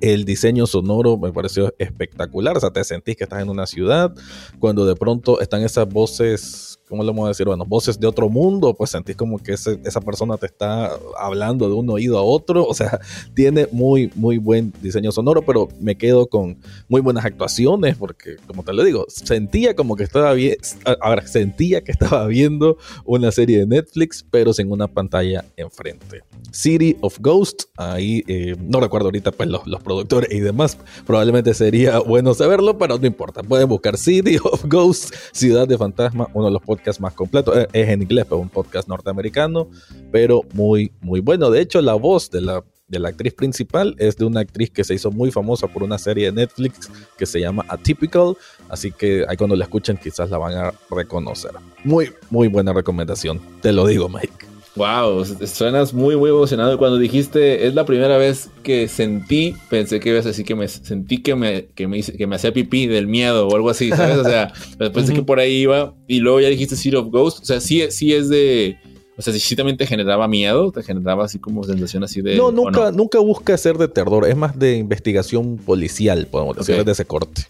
el 0.00 0.24
diseño 0.24 0.66
sonoro 0.66 1.16
me 1.18 1.32
pareció 1.32 1.74
espectacular. 1.78 2.56
O 2.56 2.60
sea, 2.60 2.70
te 2.70 2.84
sentís 2.84 3.16
que 3.16 3.24
estás 3.24 3.42
en 3.42 3.48
una 3.48 3.66
ciudad. 3.66 4.14
Cuando 4.58 4.86
de 4.86 4.94
pronto 4.94 5.40
están 5.40 5.62
esas 5.62 5.88
voces 5.88 6.69
¿cómo 6.90 7.04
vamos 7.04 7.24
a 7.24 7.28
decir? 7.28 7.46
Bueno, 7.46 7.64
voces 7.64 7.98
de 7.98 8.06
otro 8.06 8.28
mundo, 8.28 8.74
pues 8.74 8.90
sentís 8.90 9.16
como 9.16 9.38
que 9.38 9.52
esa 9.52 10.00
persona 10.00 10.36
te 10.36 10.46
está 10.46 10.90
hablando 11.18 11.68
de 11.68 11.74
un 11.74 11.88
oído 11.88 12.18
a 12.18 12.22
otro, 12.22 12.66
o 12.66 12.74
sea, 12.74 13.00
tiene 13.34 13.68
muy, 13.70 14.10
muy 14.16 14.38
buen 14.38 14.72
diseño 14.82 15.12
sonoro, 15.12 15.42
pero 15.42 15.68
me 15.80 15.96
quedo 15.96 16.26
con 16.26 16.58
muy 16.88 17.00
buenas 17.00 17.24
actuaciones, 17.24 17.96
porque 17.96 18.36
como 18.46 18.64
te 18.64 18.72
lo 18.72 18.82
digo, 18.82 19.06
sentía 19.08 19.74
como 19.76 19.94
que 19.94 20.02
estaba 20.02 20.32
bien, 20.32 20.56
ahora 21.00 21.26
sentía 21.26 21.82
que 21.82 21.92
estaba 21.92 22.26
viendo 22.26 22.76
una 23.04 23.30
serie 23.30 23.58
de 23.60 23.66
Netflix, 23.66 24.26
pero 24.28 24.52
sin 24.52 24.72
una 24.72 24.88
pantalla 24.88 25.44
enfrente. 25.56 26.22
City 26.50 26.96
of 27.00 27.18
Ghosts, 27.20 27.68
ahí 27.76 28.24
eh, 28.26 28.56
no 28.58 28.80
recuerdo 28.80 29.06
ahorita 29.06 29.30
pues 29.30 29.48
los, 29.48 29.64
los 29.68 29.80
productores 29.80 30.32
y 30.32 30.40
demás, 30.40 30.76
probablemente 31.06 31.54
sería 31.54 32.00
bueno 32.00 32.34
saberlo, 32.34 32.76
pero 32.76 32.98
no 32.98 33.06
importa, 33.06 33.44
pueden 33.44 33.68
buscar 33.68 33.96
City 33.96 34.38
of 34.42 34.64
Ghosts, 34.64 35.12
Ciudad 35.32 35.68
de 35.68 35.78
Fantasma, 35.78 36.28
uno 36.34 36.46
de 36.46 36.52
los 36.52 36.62
podcasts 36.62 36.79
más 37.00 37.14
completo. 37.14 37.58
Eh, 37.58 37.68
es 37.72 37.88
en 37.88 38.02
inglés, 38.02 38.26
pero 38.28 38.38
un 38.38 38.48
podcast 38.48 38.88
norteamericano, 38.88 39.68
pero 40.10 40.42
muy, 40.52 40.92
muy 41.00 41.20
bueno. 41.20 41.50
De 41.50 41.60
hecho, 41.60 41.80
la 41.80 41.94
voz 41.94 42.30
de 42.30 42.40
la, 42.40 42.64
de 42.88 42.98
la 42.98 43.08
actriz 43.08 43.34
principal 43.34 43.94
es 43.98 44.16
de 44.16 44.24
una 44.24 44.40
actriz 44.40 44.70
que 44.70 44.84
se 44.84 44.94
hizo 44.94 45.10
muy 45.10 45.30
famosa 45.30 45.66
por 45.66 45.82
una 45.82 45.98
serie 45.98 46.26
de 46.26 46.32
Netflix 46.32 46.90
que 47.16 47.26
se 47.26 47.40
llama 47.40 47.64
Atypical. 47.68 48.36
Así 48.68 48.90
que 48.92 49.24
ahí 49.28 49.36
cuando 49.36 49.56
la 49.56 49.64
escuchen 49.64 49.96
quizás 49.96 50.30
la 50.30 50.38
van 50.38 50.54
a 50.54 50.74
reconocer. 50.90 51.52
Muy, 51.84 52.12
muy 52.30 52.48
buena 52.48 52.72
recomendación. 52.72 53.40
Te 53.60 53.72
lo 53.72 53.86
digo, 53.86 54.08
Mike. 54.08 54.49
Wow, 54.76 55.24
suenas 55.24 55.92
muy, 55.92 56.16
muy 56.16 56.30
emocionado. 56.30 56.78
Cuando 56.78 56.96
dijiste, 56.96 57.66
es 57.66 57.74
la 57.74 57.84
primera 57.84 58.16
vez 58.18 58.50
que 58.62 58.86
sentí, 58.86 59.56
pensé 59.68 59.98
que 59.98 60.10
ibas 60.10 60.24
a 60.26 60.28
decir 60.28 60.44
que 60.44 60.54
me 60.54 60.68
sentí 60.68 61.22
que 61.22 61.34
me, 61.34 61.66
que 61.74 61.88
me, 61.88 62.00
que 62.02 62.26
me 62.26 62.36
hacía 62.36 62.52
pipí 62.52 62.86
del 62.86 63.08
miedo 63.08 63.48
o 63.48 63.56
algo 63.56 63.70
así, 63.70 63.90
¿sabes? 63.90 64.18
O 64.18 64.24
sea, 64.24 64.52
pensé 64.94 65.12
que 65.12 65.22
por 65.22 65.40
ahí 65.40 65.62
iba. 65.62 65.94
Y 66.06 66.20
luego 66.20 66.40
ya 66.40 66.48
dijiste 66.48 66.76
City 66.76 66.96
of 66.96 67.08
Ghost. 67.08 67.42
O 67.42 67.44
sea, 67.44 67.60
sí, 67.60 67.82
sí 67.90 68.14
es 68.14 68.28
de. 68.28 68.78
O 69.16 69.22
sea, 69.22 69.34
sí 69.34 69.56
también 69.56 69.76
te 69.76 69.86
generaba 69.86 70.28
miedo, 70.28 70.70
te 70.70 70.82
generaba 70.82 71.24
así 71.24 71.40
como 71.40 71.64
sensación 71.64 72.04
así 72.04 72.22
de. 72.22 72.36
No, 72.36 72.52
nunca, 72.52 72.92
nunca 72.92 73.18
busca 73.18 73.56
ser 73.58 73.76
de 73.76 73.88
terror, 73.88 74.26
es 74.26 74.36
más 74.36 74.56
de 74.58 74.76
investigación 74.76 75.56
policial, 75.58 76.28
podemos 76.30 76.56
decir, 76.56 76.84
de 76.84 76.92
ese 76.92 77.04
corte. 77.04 77.42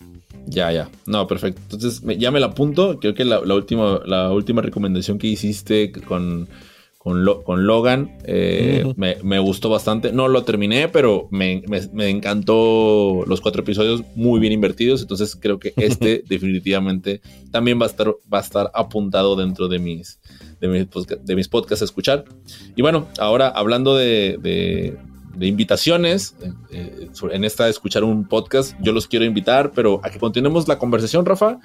Ya, 0.47 0.73
ya. 0.73 0.89
No, 1.07 1.27
perfecto. 1.27 1.61
Entonces, 1.71 2.03
ya 2.19 2.31
me 2.31 2.41
la 2.41 2.47
apunto. 2.47 2.99
Creo 2.99 3.15
que 3.15 3.25
la, 3.25 3.41
la, 3.45 3.55
última, 3.55 4.01
la 4.07 4.33
última 4.33 4.63
recomendación 4.63 5.19
que 5.19 5.29
hiciste 5.29 5.93
con 5.93 6.49
con, 7.01 7.25
con 7.45 7.67
Logan. 7.67 8.19
Eh, 8.25 8.85
me, 8.95 9.39
gustó 9.39 9.71
bastante. 9.71 10.13
No 10.13 10.29
lo 10.29 10.45
terminé, 10.45 10.89
pero 10.89 11.29
me, 11.31 11.63
encantó 11.97 13.25
los 13.27 13.41
cuatro 13.41 13.63
episodios 13.63 14.03
muy 14.17 14.39
bien 14.39 14.53
invertidos. 14.53 15.01
Entonces 15.01 15.35
creo 15.35 15.59
que 15.59 15.73
este 15.79 16.23
definitivamente 16.29 17.23
también 17.51 17.81
va 17.81 17.85
a 17.85 17.89
estar, 17.89 18.09
va 18.33 18.37
a 18.37 18.43
estar 18.43 18.71
apuntado 18.75 19.35
dentro 19.35 19.69
de 19.69 19.79
mis, 19.79 20.21
de 20.61 20.69
mis, 20.69 20.87
de 21.25 21.37
mis 21.37 21.49
podcasts 21.49 21.81
a 21.81 21.87
escuchar. 21.87 22.27
Y 22.77 22.83
bueno, 22.83 23.09
ahora 23.19 23.49
hablando 23.49 23.97
de, 23.97 24.37
de, 24.43 25.47
invitaciones, 25.47 26.37
eh, 26.71 27.09
en 27.31 27.45
esta 27.45 27.65
de 27.65 27.71
escuchar 27.71 28.05
un 28.05 28.29
podcast, 28.29 28.77
yo 28.83 28.93
los 28.93 29.07
quiero 29.07 29.25
invitar, 29.25 29.73
pero 29.75 30.03
a 30.05 30.11
que 30.11 30.19
continuemos 30.19 30.69
la 30.69 30.79
conversación, 30.79 31.25
Rafa. 31.25 31.61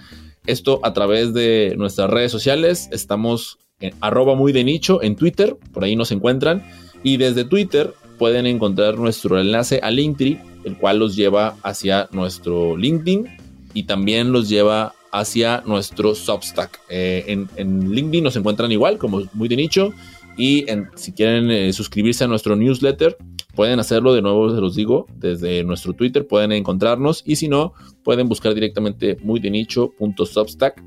Esto 0.48 0.80
a 0.84 0.94
través 0.94 1.34
de 1.34 1.74
nuestras 1.78 2.10
redes 2.10 2.32
sociales. 2.32 2.88
Estamos 2.94 3.58
arroba 4.02 4.36
muy 4.36 4.52
de 4.52 4.64
nicho 4.64 5.02
en 5.04 5.16
Twitter, 5.16 5.58
por 5.74 5.84
ahí 5.84 5.96
nos 5.96 6.12
encuentran. 6.12 6.64
Y 7.04 7.18
desde 7.18 7.44
Twitter 7.44 7.94
pueden 8.18 8.46
encontrar 8.46 8.98
nuestro 8.98 9.40
enlace 9.40 9.80
a 9.84 9.92
Linktree, 9.92 10.40
el 10.64 10.78
cual 10.78 11.00
los 11.00 11.16
lleva 11.16 11.56
hacia 11.64 12.08
nuestro 12.12 12.78
LinkedIn 12.78 13.28
y 13.74 13.84
también 13.84 14.32
los 14.32 14.50
lleva 14.50 14.94
hacia 15.12 15.62
nuestro 15.66 16.16
Substack. 16.16 16.80
Eh, 16.90 17.46
en, 17.58 17.94
LinkedIn 17.94 18.24
nos 18.24 18.36
encuentran 18.36 18.72
igual, 18.72 18.98
como 18.98 19.24
muy 19.34 19.48
de 19.48 19.56
nicho. 19.56 19.94
Y 20.38 20.66
si 20.96 21.14
quieren 21.14 21.50
eh, 21.52 21.72
suscribirse 21.72 22.24
a 22.24 22.28
nuestro 22.28 22.56
newsletter, 22.56 23.16
pueden 23.56 23.80
hacerlo 23.80 24.14
de 24.14 24.22
nuevo, 24.22 24.54
se 24.54 24.60
los 24.60 24.76
digo, 24.76 25.06
desde 25.16 25.64
nuestro 25.64 25.94
Twitter 25.94 26.28
pueden 26.28 26.52
encontrarnos. 26.52 27.24
Y 27.26 27.38
si 27.38 27.48
no, 27.48 27.74
pueden 28.04 28.28
buscar 28.28 28.54
directamente 28.54 29.18
muy 29.22 29.40
de 29.40 29.52
nicho.substack 29.52 30.84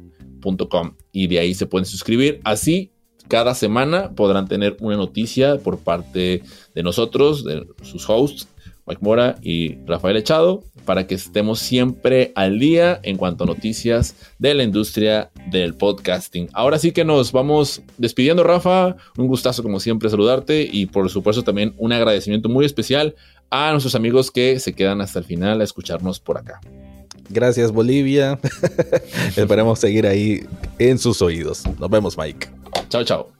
y 1.12 1.26
de 1.26 1.38
ahí 1.38 1.54
se 1.54 1.66
pueden 1.66 1.86
suscribir. 1.86 2.40
Así, 2.44 2.90
cada 3.28 3.54
semana 3.54 4.14
podrán 4.14 4.48
tener 4.48 4.76
una 4.80 4.96
noticia 4.96 5.58
por 5.58 5.78
parte 5.78 6.42
de 6.74 6.82
nosotros, 6.82 7.44
de 7.44 7.66
sus 7.82 8.08
hosts, 8.08 8.48
Mike 8.86 9.02
Mora 9.02 9.36
y 9.42 9.76
Rafael 9.84 10.16
Echado, 10.16 10.64
para 10.86 11.06
que 11.06 11.14
estemos 11.14 11.58
siempre 11.58 12.32
al 12.34 12.58
día 12.58 12.98
en 13.02 13.18
cuanto 13.18 13.44
a 13.44 13.46
noticias 13.46 14.16
de 14.38 14.54
la 14.54 14.62
industria 14.62 15.30
del 15.50 15.74
podcasting. 15.74 16.48
Ahora 16.54 16.78
sí 16.78 16.92
que 16.92 17.04
nos 17.04 17.30
vamos 17.30 17.82
despidiendo, 17.98 18.44
Rafa. 18.44 18.96
Un 19.18 19.26
gustazo, 19.26 19.62
como 19.62 19.78
siempre, 19.78 20.08
saludarte 20.08 20.66
y, 20.72 20.86
por 20.86 21.10
supuesto, 21.10 21.44
también 21.44 21.74
un 21.76 21.92
agradecimiento 21.92 22.48
muy 22.48 22.64
especial 22.64 23.14
a 23.50 23.70
nuestros 23.72 23.94
amigos 23.94 24.30
que 24.30 24.58
se 24.58 24.72
quedan 24.72 25.02
hasta 25.02 25.18
el 25.18 25.26
final 25.26 25.60
a 25.60 25.64
escucharnos 25.64 26.18
por 26.18 26.38
acá. 26.38 26.60
Gracias 27.28 27.72
Bolivia. 27.72 28.38
Esperemos 29.36 29.78
seguir 29.78 30.06
ahí 30.06 30.46
en 30.78 30.98
sus 30.98 31.22
oídos. 31.22 31.64
Nos 31.78 31.90
vemos 31.90 32.16
Mike. 32.16 32.48
Chao, 32.88 33.04
chao. 33.04 33.37